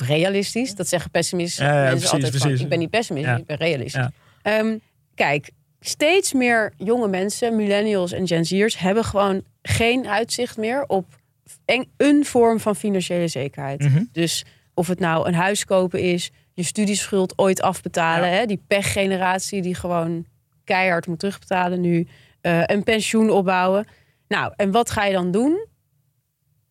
Of 0.00 0.06
realistisch, 0.08 0.74
dat 0.74 0.88
zeggen 0.88 1.10
pessimistische 1.10 1.64
Ja, 1.64 1.74
ja, 1.74 1.90
mensen 1.90 2.18
precies, 2.18 2.24
altijd 2.24 2.42
van, 2.42 2.64
ik 2.64 2.68
ben 2.68 2.78
niet 2.78 2.90
pessimistisch, 2.90 3.32
Ja. 3.32 3.38
ik 3.38 3.46
ben 3.46 3.56
realistisch. 3.56 4.08
Ehm, 4.42 4.76
kijk, 5.14 5.50
steeds 5.80 6.32
meer 6.32 6.72
jonge 6.76 7.08
mensen, 7.08 7.56
millennials 7.56 8.12
en 8.12 8.26
Gen 8.26 8.44
Z'ers... 8.44 8.78
hebben 8.78 9.04
gewoon 9.04 9.42
geen 9.62 10.08
uitzicht 10.08 10.56
meer 10.56 10.84
op 10.86 11.06
een, 11.96 12.24
vorm 12.24 12.60
van 12.60 12.76
financiële 12.76 13.28
zekerheid. 13.28 13.80
Mhm. 13.80 14.02
Dus 14.12 14.44
of 14.74 14.86
het 14.88 14.98
nou 14.98 15.28
een 15.28 15.34
huis 15.34 15.64
kopen 15.64 16.00
is, 16.00 16.30
je 16.52 16.62
studieschuld 16.62 17.38
ooit 17.38 17.62
afbetalen, 17.62 18.30
hè, 18.30 18.46
die 18.46 18.62
pechgeneratie 18.66 19.62
die 19.62 19.74
gewoon 19.74 20.26
keihard 20.64 21.06
moet 21.06 21.18
terugbetalen 21.18 21.80
nu, 21.80 22.06
eh, 22.40 22.62
een 22.64 22.82
pensioen 22.82 23.30
opbouwen. 23.30 23.86
Nou, 24.28 24.52
en 24.56 24.70
wat 24.70 24.90
ga 24.90 25.04
je 25.04 25.12
dan 25.12 25.30
doen? 25.30 25.66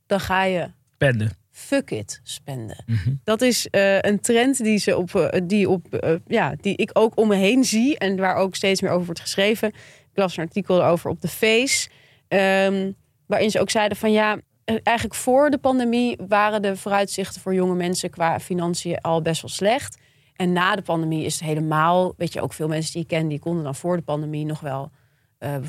Dan 0.06 0.20
ga 0.20 0.44
je 0.44 0.70
Penden. 0.98 1.37
Fuck 1.58 1.92
it 1.92 2.20
spenden. 2.24 2.84
Mhm. 2.86 3.14
Dat 3.24 3.42
is 3.42 3.68
eh, 3.68 4.00
een 4.00 4.20
trend 4.20 4.64
die, 4.64 4.78
ze 4.78 4.98
op, 4.98 5.16
eh, 5.16 5.42
die, 5.44 5.70
op, 5.70 5.94
eh, 5.94 6.16
ja, 6.28 6.56
die 6.62 6.76
ik 6.76 6.90
ook 6.94 7.18
om 7.18 7.28
me 7.28 7.36
heen 7.36 7.64
zie 7.64 7.98
en 7.98 8.18
waar 8.18 8.36
ook 8.36 8.56
steeds 8.56 8.82
meer 8.82 8.92
over 8.92 9.06
wordt 9.06 9.20
geschreven. 9.20 9.68
Ik 9.68 10.24
las 10.24 10.38
een 10.38 10.44
artikel 10.44 10.84
over 10.84 11.10
op 11.10 11.22
de 11.22 11.28
Face, 11.28 11.90
ehm, 12.28 12.92
waarin 13.26 13.52
ze 13.52 13.60
ook 13.60 13.70
zeiden 13.70 13.98
van 13.98 14.12
ja, 14.12 14.38
eigenlijk 14.84 15.16
voor 15.16 15.50
de 15.50 15.58
pandemie 15.58 16.18
waren 16.28 16.62
de 16.62 16.76
vooruitzichten 16.76 17.42
voor 17.42 17.54
jonge 17.54 17.76
mensen 17.76 18.10
qua 18.10 18.40
financiën 18.40 19.02
al 19.02 19.22
best 19.22 19.42
wel 19.42 19.52
slecht. 19.52 19.98
En 20.36 20.54
na 20.54 20.76
de 20.76 20.82
pandemie 20.82 21.26
is 21.26 21.34
het 21.34 21.44
helemaal, 21.44 22.14
weet 22.18 22.34
je, 22.34 22.42
ook 22.42 22.54
veel 22.54 22.68
mensen 22.68 22.94
die 22.94 23.02
ik 23.02 23.08
ken, 23.08 23.28
die 23.28 23.40
konden 23.40 23.64
dan 23.64 23.76
voor 23.76 23.96
de 23.96 24.04
pandemie 24.04 24.46
nog 24.46 24.60
wel, 24.60 24.92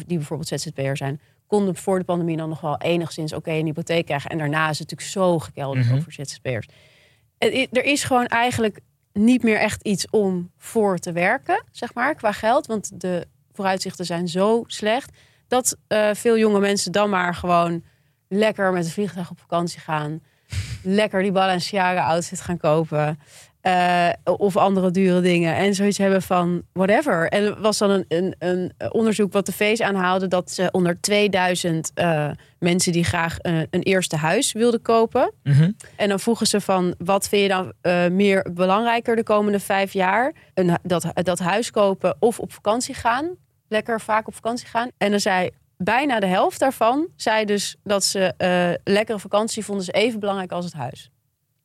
die 0.07 0.17
bijvoorbeeld 0.17 0.49
ZZP'er 0.49 0.97
zijn, 0.97 1.21
konden 1.49 1.77
voor 1.77 1.99
de 1.99 2.05
pandemie 2.05 2.37
dan 2.37 2.49
nog 2.49 2.61
wel 2.61 2.79
enigszins 2.79 3.33
oké 3.33 3.51
een 3.51 3.65
hypotheek 3.67 4.07
krijgen. 4.07 4.31
En 4.31 4.39
daarna 4.39 4.63
is 4.71 4.79
het 4.79 4.91
natuurlijk 4.91 5.11
zo 5.11 5.39
gekelderd 5.39 5.87
Mhm. 5.87 5.95
ook 5.95 6.03
voor 6.03 6.13
ZZP'ers. 6.13 6.67
Het 7.39 7.53
i- 7.55 7.69
Er 7.73 7.85
is 7.85 8.05
gewoon 8.05 8.27
eigenlijk 8.27 8.81
niet 9.13 9.43
meer 9.43 9.59
echt 9.59 9.83
iets 9.83 10.11
om 10.11 10.51
voor 10.57 10.99
te 10.99 11.13
werken, 11.13 11.65
zeg 11.73 11.95
maar, 11.95 12.15
qua 12.15 12.33
geld. 12.33 12.67
Want 12.67 13.01
de 13.01 13.27
vooruitzichten 13.53 14.05
zijn 14.05 14.29
zo 14.29 14.65
slecht 14.67 15.17
dat 15.49 15.77
eh, 15.87 16.11
veel 16.15 16.39
jonge 16.39 16.61
mensen 16.61 16.93
dan 16.93 17.11
maar 17.11 17.35
gewoon 17.35 17.83
lekker 18.29 18.73
met 18.73 18.85
een 18.85 18.91
vliegtuig 18.91 19.31
op 19.31 19.41
vakantie 19.41 19.81
gaan. 19.81 20.21
lekker 20.83 21.23
die 21.23 21.33
Balenciaga 21.33 22.07
outfit 22.07 22.41
gaan 22.41 22.59
kopen. 22.59 23.19
Eh, 23.69 24.09
of 24.25 24.57
andere 24.57 24.91
dure 24.91 25.21
dingen. 25.21 25.57
En 25.57 25.75
zoiets 25.75 25.99
hebben 25.99 26.23
van 26.23 26.63
whatever. 26.73 27.29
En 27.29 27.45
er 27.45 27.61
was 27.61 27.79
dan 27.79 27.91
een, 27.91 28.05
een, 28.09 28.35
een 28.39 28.73
onderzoek 28.91 29.33
wat 29.33 29.47
de 29.47 29.53
VS 29.53 29.81
aanhaalde... 29.81 30.29
dat 30.29 30.51
ze 30.51 30.69
onder 30.71 31.01
2000 31.01 31.91
eh, 31.95 32.31
mensen 32.59 32.93
die 32.93 33.05
graag 33.05 33.39
eh, 33.39 33.59
een 33.71 33.83
eerste 33.83 34.17
huis 34.17 34.53
wilden 34.53 34.83
kopen... 34.83 35.33
Mhm. 35.43 35.71
En 35.97 36.09
dan 36.09 36.21
vroegen 36.21 36.47
ze 36.47 36.61
van, 36.61 36.95
wat 36.99 37.29
vind 37.29 37.43
je 37.43 37.49
dan 37.49 37.73
meer 38.17 38.47
belangrijker 38.53 39.17
de 39.17 39.23
komende 39.23 39.61
vijf 39.61 39.93
jaar? 39.93 40.33
Een, 40.55 40.79
dat, 40.83 41.07
dat 41.15 41.39
huis 41.39 41.71
kopen 41.71 42.17
of 42.19 42.39
op 42.39 42.53
vakantie 42.53 42.95
gaan? 42.95 43.37
Lekker 43.69 44.01
vaak 44.01 44.27
op 44.27 44.35
vakantie 44.35 44.67
gaan. 44.67 44.91
En 44.99 45.11
dan 45.11 45.21
zei 45.21 45.51
bijna 45.77 46.21
de 46.21 46.27
helft 46.27 46.59
daarvan, 46.59 47.09
zei 47.17 47.45
dus 47.45 47.77
dat 47.85 48.05
ze 48.05 48.35
lekkere 48.85 49.19
vakantie 49.19 49.65
vonden 49.65 49.85
ze 49.85 49.93
even 49.93 50.21
belangrijk 50.21 50.53
als 50.53 50.65
het 50.65 50.75
huis. 50.75 51.11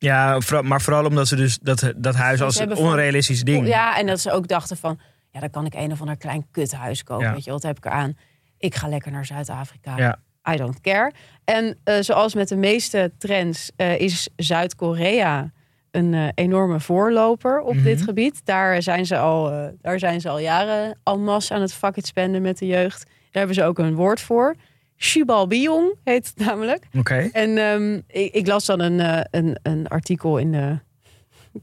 Ja, 0.04 0.38
maar 0.62 0.80
vooral 0.80 1.04
omdat 1.04 1.28
ze 1.28 1.36
dus 1.36 1.58
dat, 1.58 1.92
dat 1.96 2.14
huis 2.14 2.42
als 2.42 2.58
een 2.58 2.68
van- 2.68 2.76
onrealistisch 2.86 3.42
ding. 3.42 3.66
Ja, 3.66 3.98
en 3.98 4.06
dat 4.06 4.20
ze 4.20 4.30
ook 4.32 4.48
dachten 4.48 4.76
van, 4.76 4.98
ja, 5.30 5.40
dan 5.40 5.50
kan 5.50 5.66
ik 5.66 5.74
een 5.74 5.92
of 5.92 6.00
ander 6.00 6.16
klein 6.16 6.46
kuthuis 6.50 7.02
kopen. 7.02 7.26
Ja. 7.26 7.32
Weet 7.32 7.44
je, 7.44 7.50
wat 7.50 7.62
heb 7.62 7.76
ik 7.76 7.84
eraan? 7.84 8.16
Ik 8.58 8.74
ga 8.74 8.88
lekker 8.88 9.12
naar 9.12 9.24
Zuid-Afrika. 9.26 9.96
Ja. 9.96 10.18
I 10.52 10.56
don't 10.56 10.80
care. 10.80 11.12
En 11.44 11.78
eh, 11.84 11.94
zoals 12.00 12.34
met 12.34 12.48
de 12.48 12.56
meeste 12.56 13.12
trends 13.18 13.70
eh, 13.76 14.00
is 14.00 14.28
Zuid-Korea 14.36 15.50
een 15.90 16.14
eh, 16.14 16.28
enorme 16.34 16.80
voorloper 16.80 17.60
op 17.60 17.82
dit 17.82 17.96
Mhm. 17.96 18.04
gebied. 18.04 18.40
Daar 18.44 18.82
zijn 18.82 19.06
ze 19.06 19.16
al, 19.18 19.70
daar 19.80 19.98
zijn 19.98 20.20
ze 20.20 20.28
al 20.28 20.38
jaren 20.38 20.98
al 21.02 21.18
masse 21.18 21.54
aan 21.54 21.60
het 21.60 21.74
fuck 21.74 21.96
it 21.96 22.06
spenden 22.06 22.42
met 22.42 22.58
de 22.58 22.66
jeugd. 22.66 23.04
Daar 23.04 23.14
hebben 23.30 23.54
ze 23.54 23.64
ook 23.64 23.78
een 23.78 23.94
woord 23.94 24.20
voor. 24.20 24.54
Shibalbiong 24.98 25.94
heet 26.04 26.32
het 26.34 26.46
namelijk. 26.46 26.86
Oké. 26.98 27.28
En 27.32 27.58
ehm, 27.58 27.94
ik, 28.06 28.32
ik 28.34 28.46
las 28.46 28.64
dan 28.64 28.80
een, 28.80 29.00
eh, 29.00 29.20
een, 29.30 29.58
een 29.62 29.86
artikel 29.88 30.38
in 30.38 30.52
de 30.52 30.78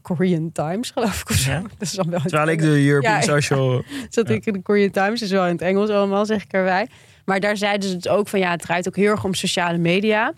Korean 0.01 0.51
Times, 0.51 0.91
geloof 0.91 1.21
ik. 1.21 1.29
Of 1.29 1.35
zo. 1.35 1.51
Ja. 1.51 1.61
Dat 1.77 1.81
is 1.81 1.91
dan 1.91 2.09
wel 2.09 2.19
Terwijl 2.19 2.47
ik 2.49 2.59
de 2.59 2.85
European 2.85 3.13
Ja, 3.13 3.19
ja. 3.19 3.25
Social... 3.25 3.83
Zat 4.09 4.29
ik 4.29 4.45
in 4.45 4.53
de 4.53 4.61
Korean 4.61 4.91
Times, 4.91 5.21
is 5.21 5.31
wel 5.31 5.45
in 5.45 5.51
het 5.51 5.61
Engels 5.61 5.89
allemaal, 5.89 6.25
zeg 6.25 6.43
ik 6.43 6.51
erbij. 6.53 6.87
Maar 7.25 7.39
daar 7.39 7.57
zeiden 7.57 7.89
ze 7.89 7.95
het 7.95 8.07
ook 8.07 8.27
van, 8.27 8.39
ja, 8.39 8.51
het 8.51 8.61
draait 8.61 8.87
ook 8.87 8.95
heel 8.95 9.11
erg 9.11 9.23
om 9.23 9.33
sociale 9.33 9.77
media. 9.77 10.33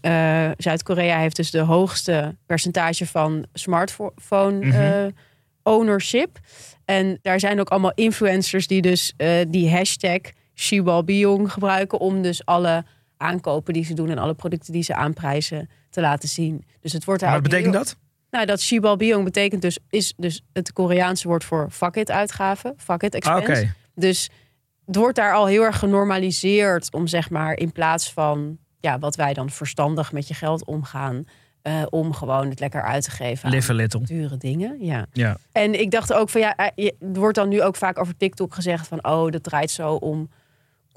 Eh, 0.00 0.50
Zuid-Korea 0.56 1.18
heeft 1.18 1.36
dus 1.36 1.50
de 1.50 1.58
hoogste 1.60 2.36
percentage 2.46 3.06
van 3.06 3.46
smartphone 3.52 4.66
Mhm. 4.66 4.72
eh, 4.72 5.06
ownership. 5.62 6.38
En 6.84 7.18
daar 7.22 7.40
zijn 7.40 7.60
ook 7.60 7.68
allemaal 7.68 7.92
influencers 7.94 8.66
die 8.66 8.82
dus 8.82 9.12
eh, 9.16 9.30
die 9.48 9.70
hashtag 9.70 10.18
Shibalbiong 10.58 11.52
gebruiken 11.52 11.98
om 11.98 12.22
dus 12.22 12.44
alle 12.44 12.84
aankopen 13.16 13.72
die 13.72 13.84
ze 13.84 13.94
doen 13.94 14.10
en 14.10 14.18
alle 14.18 14.34
producten 14.34 14.72
die 14.72 14.82
ze 14.82 14.94
aanprijzen 14.94 15.68
te 15.90 16.00
laten 16.00 16.28
zien. 16.28 16.64
Dus 16.80 16.92
het 16.92 17.04
wordt 17.04 17.20
daar 17.20 17.30
Maar 17.30 17.40
wat 17.40 17.50
betekent 17.50 17.74
heel- 17.74 17.84
dat? 17.84 17.96
nou, 18.30 18.46
dat 18.46 18.60
Shibalbiong 18.60 19.24
betekent 19.24 19.62
dus, 19.62 19.78
is 19.90 20.14
dus 20.16 20.42
het 20.52 20.72
Koreaanse 20.72 21.28
woord 21.28 21.44
voor 21.44 21.70
fuck 21.70 21.94
it 21.96 22.10
uitgaven. 22.10 22.74
Fuck 22.76 23.02
it 23.02 23.24
Ah, 23.24 23.36
expense. 23.36 23.62
Oké. 23.62 23.74
Dus 23.94 24.30
het 24.86 24.96
wordt 24.96 25.16
daar 25.16 25.34
al 25.34 25.46
heel 25.46 25.62
erg 25.62 25.78
genormaliseerd 25.78 26.92
om 26.92 27.06
zeg 27.06 27.30
maar 27.30 27.56
in 27.56 27.72
plaats 27.72 28.12
van 28.12 28.58
ja, 28.80 28.98
wat 28.98 29.16
wij 29.16 29.34
dan 29.34 29.50
verstandig 29.50 30.12
met 30.12 30.28
je 30.28 30.34
geld 30.34 30.64
omgaan, 30.64 31.24
eh, 31.62 31.82
om 31.90 32.12
gewoon 32.12 32.48
het 32.48 32.60
lekker 32.60 32.82
uit 32.82 33.02
te 33.04 33.10
geven 33.10 33.50
Live 33.50 33.74
little. 33.74 34.00
dure 34.04 34.36
dingen. 34.36 34.76
Ja. 34.80 35.06
Ja. 35.12 35.36
En 35.52 35.80
ik 35.80 35.90
dacht 35.90 36.12
ook 36.12 36.28
van 36.30 36.40
ja, 36.40 36.56
eh, 36.56 36.86
er 37.00 37.20
wordt 37.20 37.34
dan 37.36 37.48
nu 37.48 37.62
ook 37.62 37.76
vaak 37.76 37.98
over 37.98 38.16
TikTok 38.16 38.54
gezegd 38.54 38.86
van 38.88 39.04
oh, 39.04 39.30
dat 39.30 39.42
draait 39.42 39.70
zo 39.70 39.92
om 39.94 40.30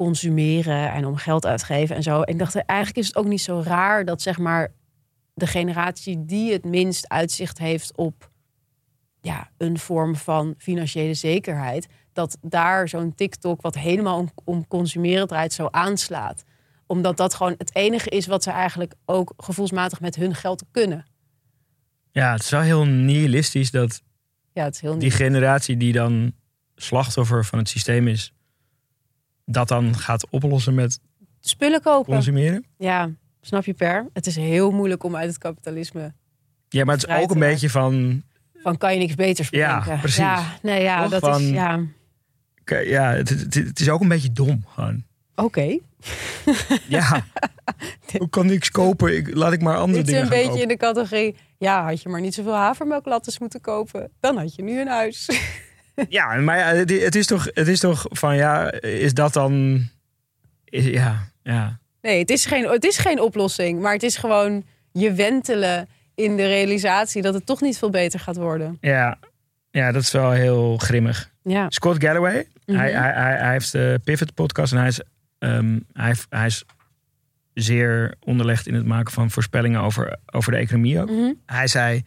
consumeren 0.01 0.91
en 0.91 1.05
om 1.05 1.15
geld 1.15 1.45
uitgeven 1.45 1.95
en 1.95 2.03
zo. 2.03 2.21
En 2.21 2.33
ik 2.33 2.39
dacht 2.39 2.55
eigenlijk 2.55 2.99
is 2.99 3.07
het 3.07 3.15
ook 3.15 3.25
niet 3.25 3.41
zo 3.41 3.61
raar 3.65 4.05
dat 4.05 4.21
zeg 4.21 4.37
maar 4.37 4.73
de 5.33 5.47
generatie 5.47 6.25
die 6.25 6.51
het 6.51 6.65
minst 6.65 7.09
uitzicht 7.09 7.57
heeft 7.57 7.97
op 7.97 8.31
ja, 9.21 9.49
een 9.57 9.79
vorm 9.79 10.15
van 10.15 10.53
financiële 10.57 11.13
zekerheid, 11.13 11.87
dat 12.13 12.37
daar 12.41 12.89
zo'n 12.89 13.15
TikTok 13.15 13.61
wat 13.61 13.75
helemaal 13.75 14.17
om, 14.17 14.29
om 14.43 14.67
consumeren 14.67 15.27
draait 15.27 15.53
zo 15.53 15.67
aanslaat. 15.71 16.43
Omdat 16.85 17.17
dat 17.17 17.33
gewoon 17.33 17.55
het 17.57 17.75
enige 17.75 18.09
is 18.09 18.27
wat 18.27 18.43
ze 18.43 18.51
eigenlijk 18.51 18.93
ook 19.05 19.33
gevoelsmatig 19.37 19.99
met 19.99 20.15
hun 20.15 20.35
geld 20.35 20.63
kunnen. 20.71 21.05
ja, 22.11 22.31
het 22.31 22.43
is 22.43 22.49
wel 22.49 22.61
heel 22.61 22.85
nihilistisch 22.85 23.71
dat 23.71 24.01
Ja, 24.53 24.63
het 24.63 24.75
is 24.75 24.81
heel 24.81 24.99
die 24.99 25.11
generatie 25.11 25.77
die 25.77 25.93
dan 25.93 26.33
slachtoffer 26.75 27.45
van 27.45 27.57
het 27.57 27.69
systeem 27.69 28.07
is, 28.07 28.33
dat 29.45 29.67
dan 29.67 29.97
gaat 29.97 30.27
oplossen 30.29 30.73
met 30.75 30.99
Spullen 31.39 31.81
kopen. 31.81 32.13
consumeren. 32.13 32.65
Ja, 32.77 33.09
snap 33.41 33.65
je 33.65 33.73
per? 33.73 34.07
Het 34.13 34.25
is 34.27 34.35
heel 34.35 34.71
moeilijk 34.71 35.03
om 35.03 35.15
uit 35.15 35.27
het 35.27 35.37
kapitalisme 35.37 36.13
Ja, 36.69 36.85
maar 36.85 36.95
het 36.95 37.07
is 37.07 37.15
ook 37.15 37.31
een 37.31 37.39
beetje 37.39 37.69
van, 37.69 38.23
van 38.55 38.77
kan 38.77 38.93
je 38.93 38.99
niks 38.99 39.15
beters 39.15 39.49
Ja, 39.49 39.77
bedenken. 39.79 39.99
precies. 39.99 40.17
Ja, 40.19 40.43
nee, 40.61 40.81
ja, 40.81 41.01
Toch? 41.01 41.11
dat 41.11 41.19
Van- 41.19 41.41
is 41.41 41.49
ja. 41.49 41.79
Ja, 42.65 43.11
het, 43.11 43.29
het, 43.29 43.53
het 43.53 43.79
is 43.79 43.89
ook 43.89 44.01
een 44.01 44.07
beetje 44.07 44.31
dom 44.31 44.63
gewoon. 44.67 45.03
Oké. 45.35 45.77
Ja, 46.87 47.25
ik 48.13 48.27
kan 48.29 48.45
niks 48.45 48.71
kopen, 48.71 49.15
ik, 49.17 49.35
laat 49.35 49.53
ik 49.53 49.61
maar 49.61 49.75
andere 49.77 49.97
Dit 50.03 50.07
is 50.07 50.13
dingen 50.13 50.21
een 50.21 50.27
gaan 50.27 50.35
beetje 50.37 50.47
kopen. 50.49 50.61
in 50.61 50.67
de 50.67 50.77
categorie. 50.77 51.35
Ja, 51.57 51.83
had 51.85 52.01
je 52.01 52.09
maar 52.09 52.21
niet 52.21 52.33
zoveel 52.33 52.55
havermelklattes 52.55 53.39
moeten 53.39 53.61
kopen, 53.61 54.09
dan 54.19 54.37
had 54.37 54.55
je 54.55 54.63
nu 54.63 54.79
een 54.81 54.87
huis. 54.87 55.29
Ja, 56.09 56.33
maar 56.35 56.57
ja, 56.57 56.65
het, 56.75 57.15
is 57.15 57.25
toch, 57.27 57.47
het 57.53 57.67
is 57.67 57.79
toch 57.79 58.05
van 58.09 58.35
ja, 58.35 58.71
is 58.81 59.13
dat 59.13 59.33
dan, 59.33 59.81
is, 60.65 60.85
ja, 60.85 61.27
ja. 61.43 61.79
Nee, 62.01 62.19
het 62.19 62.29
is, 62.29 62.45
geen, 62.45 62.67
het 62.69 62.83
is 62.83 62.97
geen 62.97 63.19
oplossing, 63.19 63.81
maar 63.81 63.93
het 63.93 64.03
is 64.03 64.17
gewoon 64.17 64.63
je 64.91 65.13
wentelen 65.13 65.87
in 66.15 66.35
de 66.37 66.47
realisatie 66.47 67.21
dat 67.21 67.33
het 67.33 67.45
toch 67.45 67.61
niet 67.61 67.77
veel 67.77 67.89
beter 67.89 68.19
gaat 68.19 68.35
worden. 68.37 68.77
Ja, 68.81 69.17
ja, 69.71 69.91
dat 69.91 70.01
is 70.01 70.11
wel 70.11 70.31
heel 70.31 70.77
grimmig. 70.77 71.29
Ja. 71.43 71.65
Scott 71.69 72.03
Galloway, 72.03 72.47
Mhm. 72.65 72.77
hij, 72.79 72.91
hij, 72.91 73.11
hij, 73.11 73.37
hij 73.37 73.51
heeft 73.51 73.71
de 73.71 73.99
Pivot 74.03 74.33
podcast 74.33 74.71
en 74.73 74.77
hij 74.79 74.87
is, 74.87 75.01
ehm, 75.39 75.79
hij, 75.93 76.15
hij 76.29 76.45
is 76.45 76.63
zeer 77.53 78.15
onderlegd 78.19 78.67
in 78.67 78.73
het 78.73 78.85
maken 78.85 79.13
van 79.13 79.31
voorspellingen 79.31 79.81
over, 79.81 80.17
over 80.25 80.51
de 80.51 80.57
economie 80.57 81.01
ook. 81.01 81.09
Mhm. 81.09 81.33
Hij 81.45 81.67
zei 81.67 82.03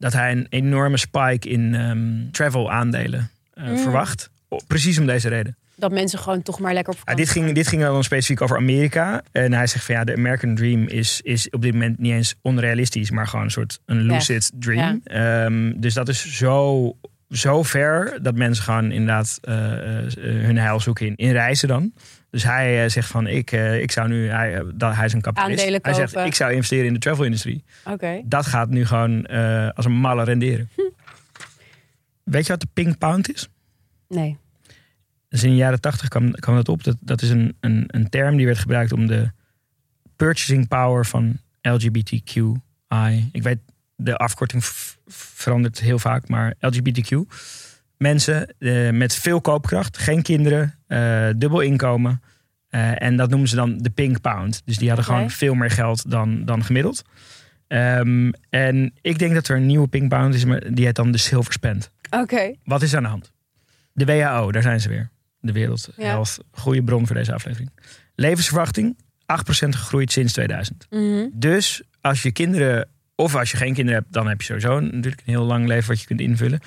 dat 0.00 0.12
hij 0.12 0.32
een 0.32 0.46
enorme 0.50 0.96
spike 0.96 1.48
in 1.48 1.74
ehm, 1.74 2.30
travel 2.30 2.70
aandelen 2.70 3.30
eh, 3.54 3.64
Mm. 3.68 3.78
verwacht. 3.78 4.30
Precies 4.66 4.98
om 4.98 5.06
deze 5.06 5.28
reden. 5.28 5.56
Dat 5.76 5.92
mensen 5.92 6.18
gewoon 6.18 6.42
toch 6.42 6.58
maar 6.60 6.72
lekker 6.74 6.92
op 6.92 7.00
Ja, 7.04 7.14
dit, 7.14 7.28
ging, 7.28 7.52
dit 7.52 7.66
ging 7.68 7.82
dan 7.82 8.04
specifiek 8.04 8.40
over 8.40 8.56
Amerika. 8.56 9.22
En 9.32 9.52
hij 9.52 9.66
zegt 9.66 9.84
van 9.84 9.94
ja, 9.94 10.04
de 10.04 10.14
American 10.16 10.54
Dream 10.54 10.86
is, 10.86 11.20
is 11.22 11.50
op 11.50 11.62
dit 11.62 11.72
moment 11.72 11.98
niet 11.98 12.12
eens 12.12 12.34
onrealistisch, 12.42 13.10
maar 13.10 13.26
gewoon 13.26 13.44
een 13.44 13.50
soort 13.50 13.80
een 13.86 14.00
lucid 14.00 14.50
dream. 14.54 15.00
Ehm, 15.04 15.72
dus 15.76 15.94
dat 15.94 16.08
is 16.08 16.36
zo, 16.36 16.92
zo 17.30 17.62
ver 17.62 18.18
dat 18.22 18.34
mensen 18.34 18.64
gewoon 18.64 18.92
inderdaad 18.92 19.38
eh, 19.42 19.54
eh, 20.06 20.12
hun 20.44 20.58
heil 20.58 20.80
zoeken 20.80 21.06
in, 21.06 21.16
in 21.16 21.32
reizen 21.32 21.68
dan. 21.68 21.92
Dus 22.30 22.42
hij 22.42 22.84
eh, 22.84 22.90
zegt 22.90 23.08
van 23.08 23.26
ik, 23.26 23.52
eh, 23.52 23.80
ik 23.80 23.90
zou 23.90 24.08
nu, 24.08 24.28
hij, 24.28 24.54
eh, 24.54 24.64
dat, 24.74 24.94
hij 24.94 25.04
is 25.04 25.12
een 25.12 25.20
kapitalist. 25.20 25.58
Aandelen 25.60 25.80
Hij 25.82 25.94
zegt 25.94 26.16
ik 26.16 26.34
zou 26.34 26.52
investeren 26.52 26.86
in 26.86 26.92
de 26.92 26.98
travel 26.98 27.24
industrie. 27.24 27.64
Oké. 27.84 28.20
Dat 28.24 28.46
gaat 28.46 28.68
nu 28.68 28.86
gewoon 28.86 29.26
als 29.74 29.84
een 29.84 29.92
malle 29.92 30.24
renderen. 30.24 30.68
Weet 32.22 32.46
je 32.46 32.52
wat 32.52 32.60
de 32.60 32.68
pink 32.72 32.98
pound 32.98 33.32
is? 33.32 33.48
Nee. 34.08 34.36
Dus 35.28 35.42
in 35.42 35.50
de 35.50 35.56
jaren 35.56 35.80
tachtig 35.80 36.08
kwam, 36.08 36.30
kwam 36.30 36.54
dat 36.54 36.68
op. 36.68 36.84
Dat, 36.84 36.96
dat 37.00 37.22
is 37.22 37.30
een, 37.30 37.56
een, 37.60 37.84
een 37.86 38.08
term 38.08 38.36
die 38.36 38.46
werd 38.46 38.58
gebruikt 38.58 38.92
om 38.92 39.06
de 39.06 39.30
purchasing 40.16 40.68
power 40.68 41.06
van 41.06 41.38
LGBTQI. 41.62 43.28
Ik 43.32 43.42
weet, 43.42 43.58
de 43.96 44.16
afkorting 44.16 44.64
verandert 45.06 45.80
heel 45.80 45.98
vaak, 45.98 46.28
maar 46.28 46.54
LGBTQ. 46.58 47.16
Mensen 48.00 48.54
eh, 48.58 48.90
met 48.90 49.14
veel 49.14 49.40
koopkracht, 49.40 49.98
geen 49.98 50.22
kinderen, 50.22 50.74
eh, 50.86 51.28
dubbel 51.36 51.60
inkomen. 51.60 52.22
Eh, 52.68 53.02
en 53.02 53.16
dat 53.16 53.30
noemen 53.30 53.48
ze 53.48 53.54
dan 53.56 53.78
de 53.78 53.90
pink 53.90 54.20
pound. 54.20 54.62
Dus 54.64 54.78
die 54.78 54.88
hadden 54.88 55.06
gewoon 55.06 55.30
veel 55.30 55.54
meer 55.54 55.70
geld 55.70 56.10
dan, 56.10 56.44
dan 56.44 56.64
gemiddeld. 56.64 57.02
Ehm, 57.66 58.30
en 58.50 58.92
ik 59.00 59.18
denk 59.18 59.34
dat 59.34 59.48
er 59.48 59.56
een 59.56 59.66
nieuwe 59.66 59.88
pink 59.88 60.08
pound 60.08 60.34
is, 60.34 60.44
maar 60.44 60.74
die 60.74 60.84
heet 60.84 60.94
dan 60.94 61.12
de 61.12 61.18
silver 61.18 61.52
spend. 61.52 61.90
Oké. 62.10 62.54
Wat 62.64 62.82
is 62.82 62.94
aan 62.94 63.02
de 63.02 63.08
hand? 63.08 63.32
De 63.92 64.04
WHO, 64.04 64.52
daar 64.52 64.62
zijn 64.62 64.80
ze 64.80 64.88
weer. 64.88 65.10
De 65.40 65.52
Wereld 65.52 65.88
Ja. 65.96 66.22
Goede 66.50 66.82
bron 66.82 67.06
voor 67.06 67.16
deze 67.16 67.34
aflevering. 67.34 67.70
Levensverwachting, 68.14 68.96
8% 69.26 69.76
gegroeid 69.76 70.12
sinds 70.12 70.32
2000. 70.32 70.86
Mhm. 70.90 71.26
Dus 71.32 71.82
als 72.00 72.22
je 72.22 72.32
kinderen, 72.32 72.88
of 73.14 73.34
als 73.34 73.50
je 73.50 73.56
geen 73.56 73.74
kinderen 73.74 74.00
hebt, 74.00 74.12
dan 74.12 74.28
heb 74.28 74.40
je 74.40 74.46
sowieso 74.46 74.80
natuurlijk 74.80 75.22
een 75.24 75.32
heel 75.32 75.44
lang 75.44 75.66
leven 75.66 75.88
wat 75.88 76.00
je 76.00 76.06
kunt 76.06 76.20
invullen. 76.20 76.60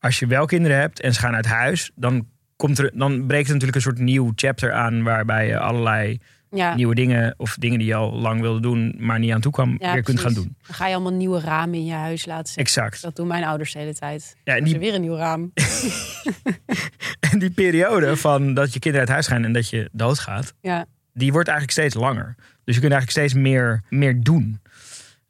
Als 0.00 0.18
je 0.18 0.26
wel 0.26 0.46
kinderen 0.46 0.78
hebt 0.78 1.00
en 1.00 1.14
ze 1.14 1.20
gaan 1.20 1.34
uit 1.34 1.46
huis, 1.46 1.90
dan, 1.94 2.26
komt 2.56 2.78
er, 2.78 2.90
dan 2.94 3.26
breekt 3.26 3.46
er 3.46 3.52
natuurlijk 3.52 3.76
een 3.76 3.82
soort 3.92 3.98
nieuw 3.98 4.32
chapter 4.34 4.72
aan 4.72 5.02
waarbij 5.02 5.46
je 5.46 5.58
allerlei 5.58 6.18
Ja. 6.50 6.74
nieuwe 6.74 6.94
dingen 6.94 7.34
of 7.36 7.56
dingen 7.58 7.78
die 7.78 7.86
je 7.88 7.94
al 7.94 8.12
lang 8.12 8.40
wilde 8.40 8.60
doen, 8.60 8.94
maar 8.98 9.18
niet 9.18 9.32
aan 9.32 9.40
toe 9.40 9.52
kwam, 9.52 9.76
Ja, 9.78 9.92
weer 9.92 10.02
kunt 10.02 10.20
gaan 10.20 10.32
doen. 10.34 10.56
Dan 10.66 10.74
ga 10.74 10.86
je 10.86 10.94
allemaal 10.94 11.12
nieuwe 11.12 11.40
ramen 11.40 11.74
in 11.74 11.84
je 11.84 11.92
huis 11.92 12.26
laten 12.26 12.46
zetten. 12.46 12.62
Exact. 12.64 13.02
Dat 13.02 13.16
doen 13.16 13.26
mijn 13.26 13.44
ouders 13.44 13.72
de 13.72 13.78
hele 13.78 13.94
tijd. 13.94 14.36
Ja, 14.44 14.56
en 14.56 14.64
die 14.64 14.78
weer 14.78 14.94
een 14.94 15.00
nieuw 15.00 15.16
raam. 15.16 15.52
En 17.30 17.38
die 17.38 17.50
periode 17.50 18.16
van 18.16 18.54
dat 18.54 18.72
je 18.72 18.78
kinderen 18.78 19.06
uit 19.06 19.14
huis 19.16 19.26
gaan 19.26 19.44
en 19.44 19.52
dat 19.52 19.70
je 19.70 19.88
doodgaat, 19.92 20.54
Ja. 20.60 20.86
die 21.12 21.32
wordt 21.32 21.48
eigenlijk 21.48 21.78
steeds 21.78 21.94
langer. 21.94 22.34
Dus 22.64 22.74
je 22.74 22.80
kunt 22.80 22.92
eigenlijk 22.92 23.10
steeds 23.10 23.34
meer, 23.42 23.82
meer 23.88 24.22
doen. 24.22 24.60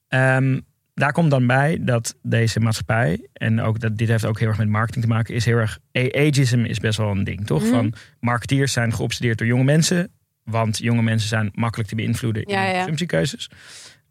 Ehm, 0.09 0.61
daar 1.01 1.13
komt 1.13 1.31
dan 1.31 1.47
bij 1.47 1.79
dat 1.81 2.15
deze 2.23 2.61
maatschappij, 2.61 3.29
en 3.33 3.61
ook 3.61 3.81
dat, 3.81 3.97
dit 3.97 4.09
heeft 4.09 4.25
ook 4.25 4.39
heel 4.39 4.49
erg 4.49 4.59
met 4.59 4.69
marketing 4.69 5.05
te 5.05 5.11
maken, 5.11 5.35
is 5.35 5.45
heel 5.45 5.57
erg. 5.57 5.79
Ageism 5.93 6.65
is 6.65 6.79
best 6.79 6.99
wel 6.99 7.11
een 7.11 7.25
ding, 7.25 7.47
toch? 7.47 7.63
Mhm. 7.63 7.71
Van 7.71 7.93
marketeers 8.21 8.73
zijn 8.73 8.93
geobsedeerd 8.95 9.39
door 9.39 9.47
jonge 9.47 9.65
mensen, 9.65 10.11
want 10.43 10.79
jonge 10.79 11.03
mensen 11.03 11.29
zijn 11.29 11.51
makkelijk 11.55 11.89
te 11.89 11.95
beïnvloeden 11.95 12.43
in 12.43 12.55
Ja, 12.55 12.65
ja. 12.65 12.75
consumptiekeuzes. 12.75 13.51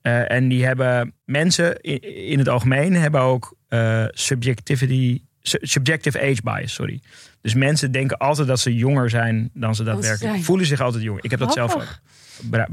Eh, 0.01 0.31
en 0.31 0.47
die 0.47 0.65
hebben 0.65 1.13
mensen 1.25 1.81
in, 1.81 2.01
in 2.27 2.39
het 2.39 2.47
algemeen 2.49 2.93
hebben 2.93 3.21
ook 3.21 3.57
eh, 3.67 4.05
subjectivity, 4.09 5.21
su- 5.41 5.57
subjective 5.61 6.21
age 6.21 6.41
bias, 6.43 6.73
sorry. 6.73 7.01
Dus 7.41 7.53
mensen 7.53 7.91
denken 7.91 8.17
altijd 8.17 8.47
dat 8.47 8.59
ze 8.59 8.75
jonger 8.75 9.09
zijn 9.09 9.49
dan 9.53 9.75
ze 9.75 9.83
daadwerkelijk 9.83 10.31
zijn. 10.33 10.43
voelen 10.43 10.65
zich 10.65 10.81
altijd 10.81 11.03
jong. 11.03 11.21
Ik 11.21 11.29
heb 11.31 11.39
dat 11.39 11.53
zelf 11.53 11.75
ook. 11.75 11.99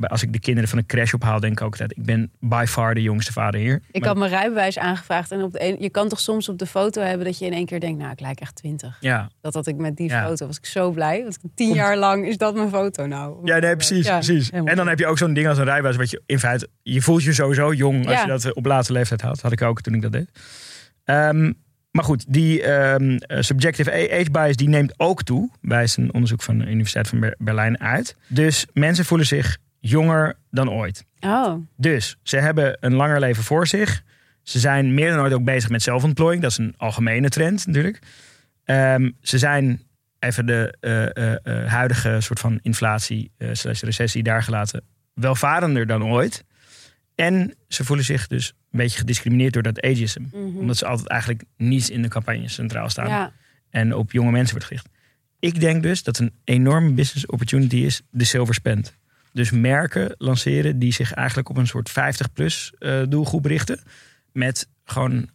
Als 0.02 0.22
ik 0.22 0.32
de 0.32 0.38
kinderen 0.40 0.68
van 0.68 0.78
een 0.78 0.86
crash 0.86 1.12
ophaal, 1.12 1.40
denk 1.40 1.52
ik 1.52 1.60
ook 1.64 1.70
altijd: 1.70 1.96
ik 1.96 2.04
ben 2.04 2.30
by 2.40 2.64
far 2.68 2.94
de 2.94 3.02
jongste 3.02 3.32
vader 3.32 3.60
hier. 3.60 3.80
Ik 3.90 4.00
Maar- 4.00 4.08
had 4.08 4.18
mijn 4.18 4.30
rijbewijs 4.30 4.78
aangevraagd 4.78 5.30
en 5.30 5.42
op 5.42 5.52
de 5.52 5.64
een, 5.64 5.76
je 5.80 5.90
kan 5.90 6.08
toch 6.08 6.20
soms 6.20 6.48
op 6.48 6.58
de 6.58 6.66
foto 6.66 7.02
hebben 7.02 7.26
dat 7.26 7.38
je 7.38 7.46
in 7.46 7.52
één 7.52 7.66
keer 7.66 7.80
denkt, 7.80 7.98
nou, 7.98 8.12
ik 8.12 8.20
lijk 8.20 8.40
echt 8.40 8.54
twintig. 8.56 8.96
ja, 9.00 9.30
Dat 9.40 9.54
had 9.54 9.66
ik 9.66 9.76
met 9.76 9.96
die 9.96 10.08
Ja. 10.08 10.26
foto, 10.26 10.46
was 10.46 10.56
ik 10.58 10.66
zo 10.66 10.90
blij. 10.90 11.22
Want 11.22 11.38
tien 11.54 11.66
Komt- 11.66 11.78
jaar 11.78 11.96
lang 11.96 12.26
is 12.26 12.36
dat 12.36 12.54
mijn 12.54 12.68
foto 12.68 13.06
nou. 13.06 13.36
ja, 13.44 13.58
nee, 13.58 13.76
precies, 13.76 14.06
Ja, 14.06 14.14
precies. 14.14 14.50
helemaal 14.50 14.70
En 14.70 14.76
dan 14.76 14.88
heb 14.88 14.98
je 14.98 15.06
ook 15.06 15.18
zo'n 15.18 15.34
ding 15.34 15.48
als 15.48 15.58
een 15.58 15.64
rijbewijs, 15.64 15.96
wat 15.96 16.10
je 16.10 16.22
in 16.26 16.38
feite, 16.38 16.68
je 16.82 17.02
voelt 17.02 17.22
je 17.22 17.32
sowieso 17.32 17.72
jong 17.72 18.06
als 18.08 18.20
je 18.20 18.26
dat 18.26 18.54
op 18.54 18.64
latere 18.66 18.92
leeftijd 18.92 19.20
had. 19.20 19.40
Had 19.40 19.52
ik 19.52 19.62
ook 19.62 19.80
toen 19.80 19.94
ik 19.94 20.02
dat 20.02 20.12
deed. 20.12 20.30
Ehm, 21.04 21.52
maar 21.92 22.04
goed, 22.04 22.24
die 22.28 22.62
ehm, 22.62 23.16
eh, 23.16 23.40
subjective 23.40 23.90
age 24.12 24.30
bias 24.30 24.56
die 24.56 24.68
neemt 24.68 24.94
ook 24.96 25.22
toe, 25.22 25.50
wijst 25.60 25.96
een 25.96 26.12
onderzoek 26.14 26.42
van 26.42 26.58
de 26.58 26.64
Universiteit 26.66 27.08
van 27.08 27.20
Ber- 27.20 27.34
Berlijn 27.38 27.80
uit. 27.80 28.16
Dus 28.26 28.66
mensen 28.72 29.04
voelen 29.04 29.26
zich 29.26 29.58
jonger 29.80 30.36
dan 30.50 30.70
ooit. 30.70 31.04
Oh, 31.20 31.54
Dus 31.76 32.16
ze 32.22 32.36
hebben 32.36 32.76
een 32.80 32.94
langer 32.94 33.20
leven 33.20 33.42
voor 33.42 33.66
zich. 33.66 34.02
Ze 34.42 34.58
zijn 34.58 34.94
meer 34.94 35.10
dan 35.10 35.20
ooit 35.20 35.32
ook 35.32 35.44
bezig 35.44 35.70
met 35.70 35.82
zelfontplooiing. 35.82 36.42
Dat 36.42 36.50
is 36.50 36.58
een 36.58 36.74
algemene 36.76 37.28
trend 37.28 37.66
natuurlijk. 37.66 37.98
Ehm, 38.64 39.10
ze 39.20 39.38
zijn 39.38 39.82
even 40.18 40.46
de 40.46 40.76
eh, 40.80 41.36
eh, 41.62 41.70
huidige 41.70 42.20
soort 42.20 42.38
van 42.40 42.58
inflatie 42.62 43.30
slash 43.52 43.82
recessie 43.82 44.22
daar 44.22 44.42
gelaten 44.42 44.82
welvarender 45.14 45.86
dan 45.86 46.04
ooit. 46.04 46.44
En 47.14 47.54
ze 47.68 47.84
voelen 47.84 48.04
zich 48.04 48.26
dus 48.26 48.52
beetje 48.78 48.98
gediscrimineerd 48.98 49.52
door 49.52 49.62
dat 49.62 49.82
ageism. 49.82 50.22
mhm. 50.32 50.58
Omdat 50.58 50.76
ze 50.76 50.86
altijd 50.86 51.08
eigenlijk 51.08 51.44
niet 51.56 51.88
in 51.88 52.02
de 52.02 52.08
campagne 52.08 52.48
centraal 52.48 52.90
staan. 52.90 53.08
ja. 53.08 53.32
En 53.70 53.94
op 53.94 54.12
jonge 54.12 54.30
mensen 54.30 54.50
wordt 54.50 54.66
gericht. 54.66 54.88
Ik 55.38 55.60
denk 55.60 55.82
dus 55.82 56.02
dat 56.02 56.18
een 56.18 56.32
enorme 56.44 56.90
business 56.90 57.26
opportunity 57.26 57.76
is 57.76 58.02
de 58.10 58.24
silver 58.24 58.54
spend. 58.54 58.96
Dus 59.32 59.50
merken 59.50 60.14
lanceren 60.18 60.78
die 60.78 60.92
zich 60.92 61.12
eigenlijk 61.12 61.48
op 61.48 61.56
een 61.56 61.66
soort 61.66 61.90
50-plus 61.90 62.72
doelgroep 63.08 63.44
richten. 63.44 63.80
Met 64.32 64.68
gewoon 64.84 65.28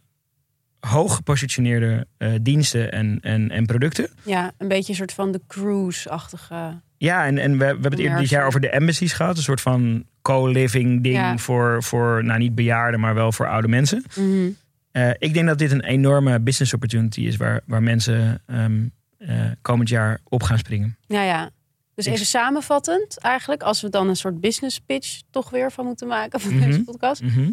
hoog 0.80 1.14
gepositioneerde 1.14 2.06
eh, 2.16 2.32
diensten 2.42 2.92
en, 2.92 3.18
en, 3.20 3.50
en 3.50 3.66
producten. 3.66 4.08
ja, 4.22 4.52
een 4.58 4.68
beetje 4.68 4.90
een 4.90 4.98
soort 4.98 5.12
van 5.12 5.32
de 5.32 5.40
cruise-achtige. 5.46 6.80
Ja, 6.96 7.26
en, 7.26 7.38
en 7.38 7.50
we, 7.52 7.58
we 7.58 7.64
hebben 7.64 7.90
het 7.90 8.00
eerder 8.00 8.18
dit 8.18 8.28
jaar 8.28 8.46
over 8.46 8.60
de 8.60 8.70
embassies 8.70 9.12
gehad. 9.12 9.36
Een 9.36 9.42
soort 9.42 9.60
van 9.60 10.04
co-living 10.32 11.02
ding 11.02 11.14
Ja. 11.16 11.38
voor, 11.38 11.82
voor, 11.82 12.24
nou 12.24 12.38
niet 12.38 12.54
bejaarden, 12.54 13.00
maar 13.00 13.14
wel 13.14 13.32
voor 13.32 13.48
oude 13.48 13.68
mensen. 13.68 14.04
Mhm. 14.16 14.48
Eh, 14.90 15.10
ik 15.18 15.34
denk 15.34 15.46
dat 15.46 15.58
dit 15.58 15.70
een 15.70 15.84
enorme 15.84 16.40
business 16.40 16.74
opportunity 16.74 17.20
is 17.20 17.36
waar, 17.36 17.60
waar 17.66 17.82
mensen 17.82 18.42
ehm, 18.46 18.86
eh, 19.18 19.50
komend 19.62 19.88
jaar 19.88 20.20
op 20.24 20.42
gaan 20.42 20.58
springen. 20.58 20.96
Ja, 21.06 21.22
ja. 21.22 21.50
Dus 21.94 22.06
even 22.06 22.26
samenvattend, 22.26 23.18
eigenlijk, 23.18 23.62
als 23.62 23.80
we 23.80 23.88
dan 23.88 24.08
een 24.08 24.16
soort 24.16 24.40
business 24.40 24.78
pitch 24.80 25.20
toch 25.30 25.50
weer 25.50 25.72
van 25.72 25.84
moeten 25.84 26.06
maken 26.08 26.40
van 26.40 26.54
Mhm. 26.54 26.64
deze 26.66 26.82
podcast, 26.84 27.22
Mhm. 27.22 27.50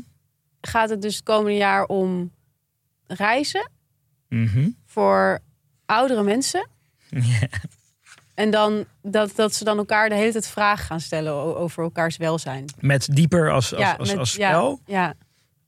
gaat 0.61 0.89
het 0.89 1.01
dus 1.01 1.15
het 1.15 1.23
komende 1.23 1.57
jaar 1.57 1.85
om 1.85 2.31
reizen 3.07 3.69
Mhm. 4.29 4.69
voor 4.85 5.39
oudere 5.85 6.23
mensen. 6.23 6.67
Ja. 7.09 7.47
En 8.35 8.49
dan 8.51 8.85
dat, 9.01 9.31
dat 9.35 9.53
ze 9.53 9.63
dan 9.63 9.77
elkaar 9.77 10.09
de 10.09 10.15
hele 10.15 10.31
tijd 10.31 10.47
vragen 10.47 10.85
gaan 10.85 10.99
stellen 10.99 11.33
over 11.33 11.83
elkaars 11.83 12.17
welzijn. 12.17 12.65
Met 12.79 13.07
dieper 13.11 13.51
als, 13.51 13.73
als, 13.75 13.81
ja, 13.83 13.95
als, 13.99 14.09
met- 14.09 14.17
als 14.17 14.35
ja, 14.35 14.49
spel. 14.49 14.79
Ja, 14.85 15.13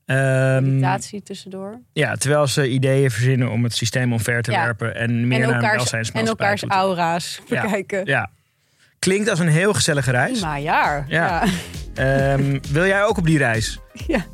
Ehm, 0.06 0.64
meditatie 0.64 1.22
tussendoor. 1.22 1.80
ja, 1.92 2.14
terwijl 2.16 2.46
ze 2.46 2.68
ideeën 2.68 3.10
verzinnen 3.10 3.50
om 3.50 3.64
het 3.64 3.74
systeem 3.74 4.12
omver 4.12 4.42
te 4.42 4.50
Ja. 4.50 4.64
werpen 4.64 4.94
en 4.94 5.28
meer 5.28 5.42
En 5.42 5.48
naar 5.50 5.74
elkaars, 5.74 6.10
en 6.10 6.26
elkaars 6.26 6.60
toe 6.60 6.70
aura's 6.70 7.40
Ja. 7.46 7.62
bekijken. 7.62 8.04
Ja. 8.04 8.30
Klinkt 8.98 9.28
als 9.30 9.38
een 9.38 9.48
heel 9.48 9.72
gezellige 9.74 10.10
reis. 10.10 10.40
Jaar. 10.40 11.04
Ja. 11.08 11.44
Ja. 11.44 11.44
Ehm, 11.94 12.58
wil 12.70 12.86
jij 12.86 13.04
ook 13.04 13.16
op 13.18 13.26
die 13.26 13.38
reis? 13.38 13.78
Ja. 14.06 14.24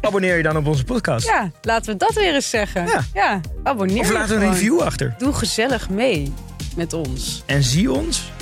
Abonneer 0.00 0.36
je 0.36 0.42
dan 0.42 0.56
op 0.56 0.66
onze 0.66 0.84
podcast. 0.84 1.26
Ja, 1.26 1.50
laten 1.62 1.92
we 1.92 1.98
dat 1.98 2.12
weer 2.14 2.34
eens 2.34 2.50
zeggen. 2.50 2.86
Ja. 2.86 3.00
Ja, 3.14 3.40
abonneer 3.62 4.00
Of 4.00 4.06
je 4.06 4.12
laat 4.12 4.30
een 4.30 4.38
review 4.38 4.80
achter. 4.80 5.14
Doe 5.18 5.32
gezellig 5.32 5.90
mee 5.90 6.32
met 6.76 6.92
ons. 6.92 7.42
En 7.46 7.62
zie 7.62 7.92
ons 7.92 8.32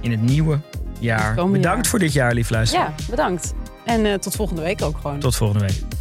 in 0.00 0.10
het 0.10 0.22
nieuwe 0.22 0.58
jaar. 0.98 1.50
Bedankt 1.50 1.86
voor 1.86 1.98
dit 1.98 2.12
jaar, 2.12 2.34
lief 2.34 2.50
luisteren. 2.50 2.84
Ja, 2.84 2.94
bedankt. 3.10 3.54
En 3.84 4.06
eh, 4.06 4.14
tot 4.14 4.36
volgende 4.36 4.62
week 4.62 4.82
ook 4.82 4.96
gewoon. 5.00 5.18
Tot 5.18 5.36
volgende 5.36 5.66
week. 5.66 5.98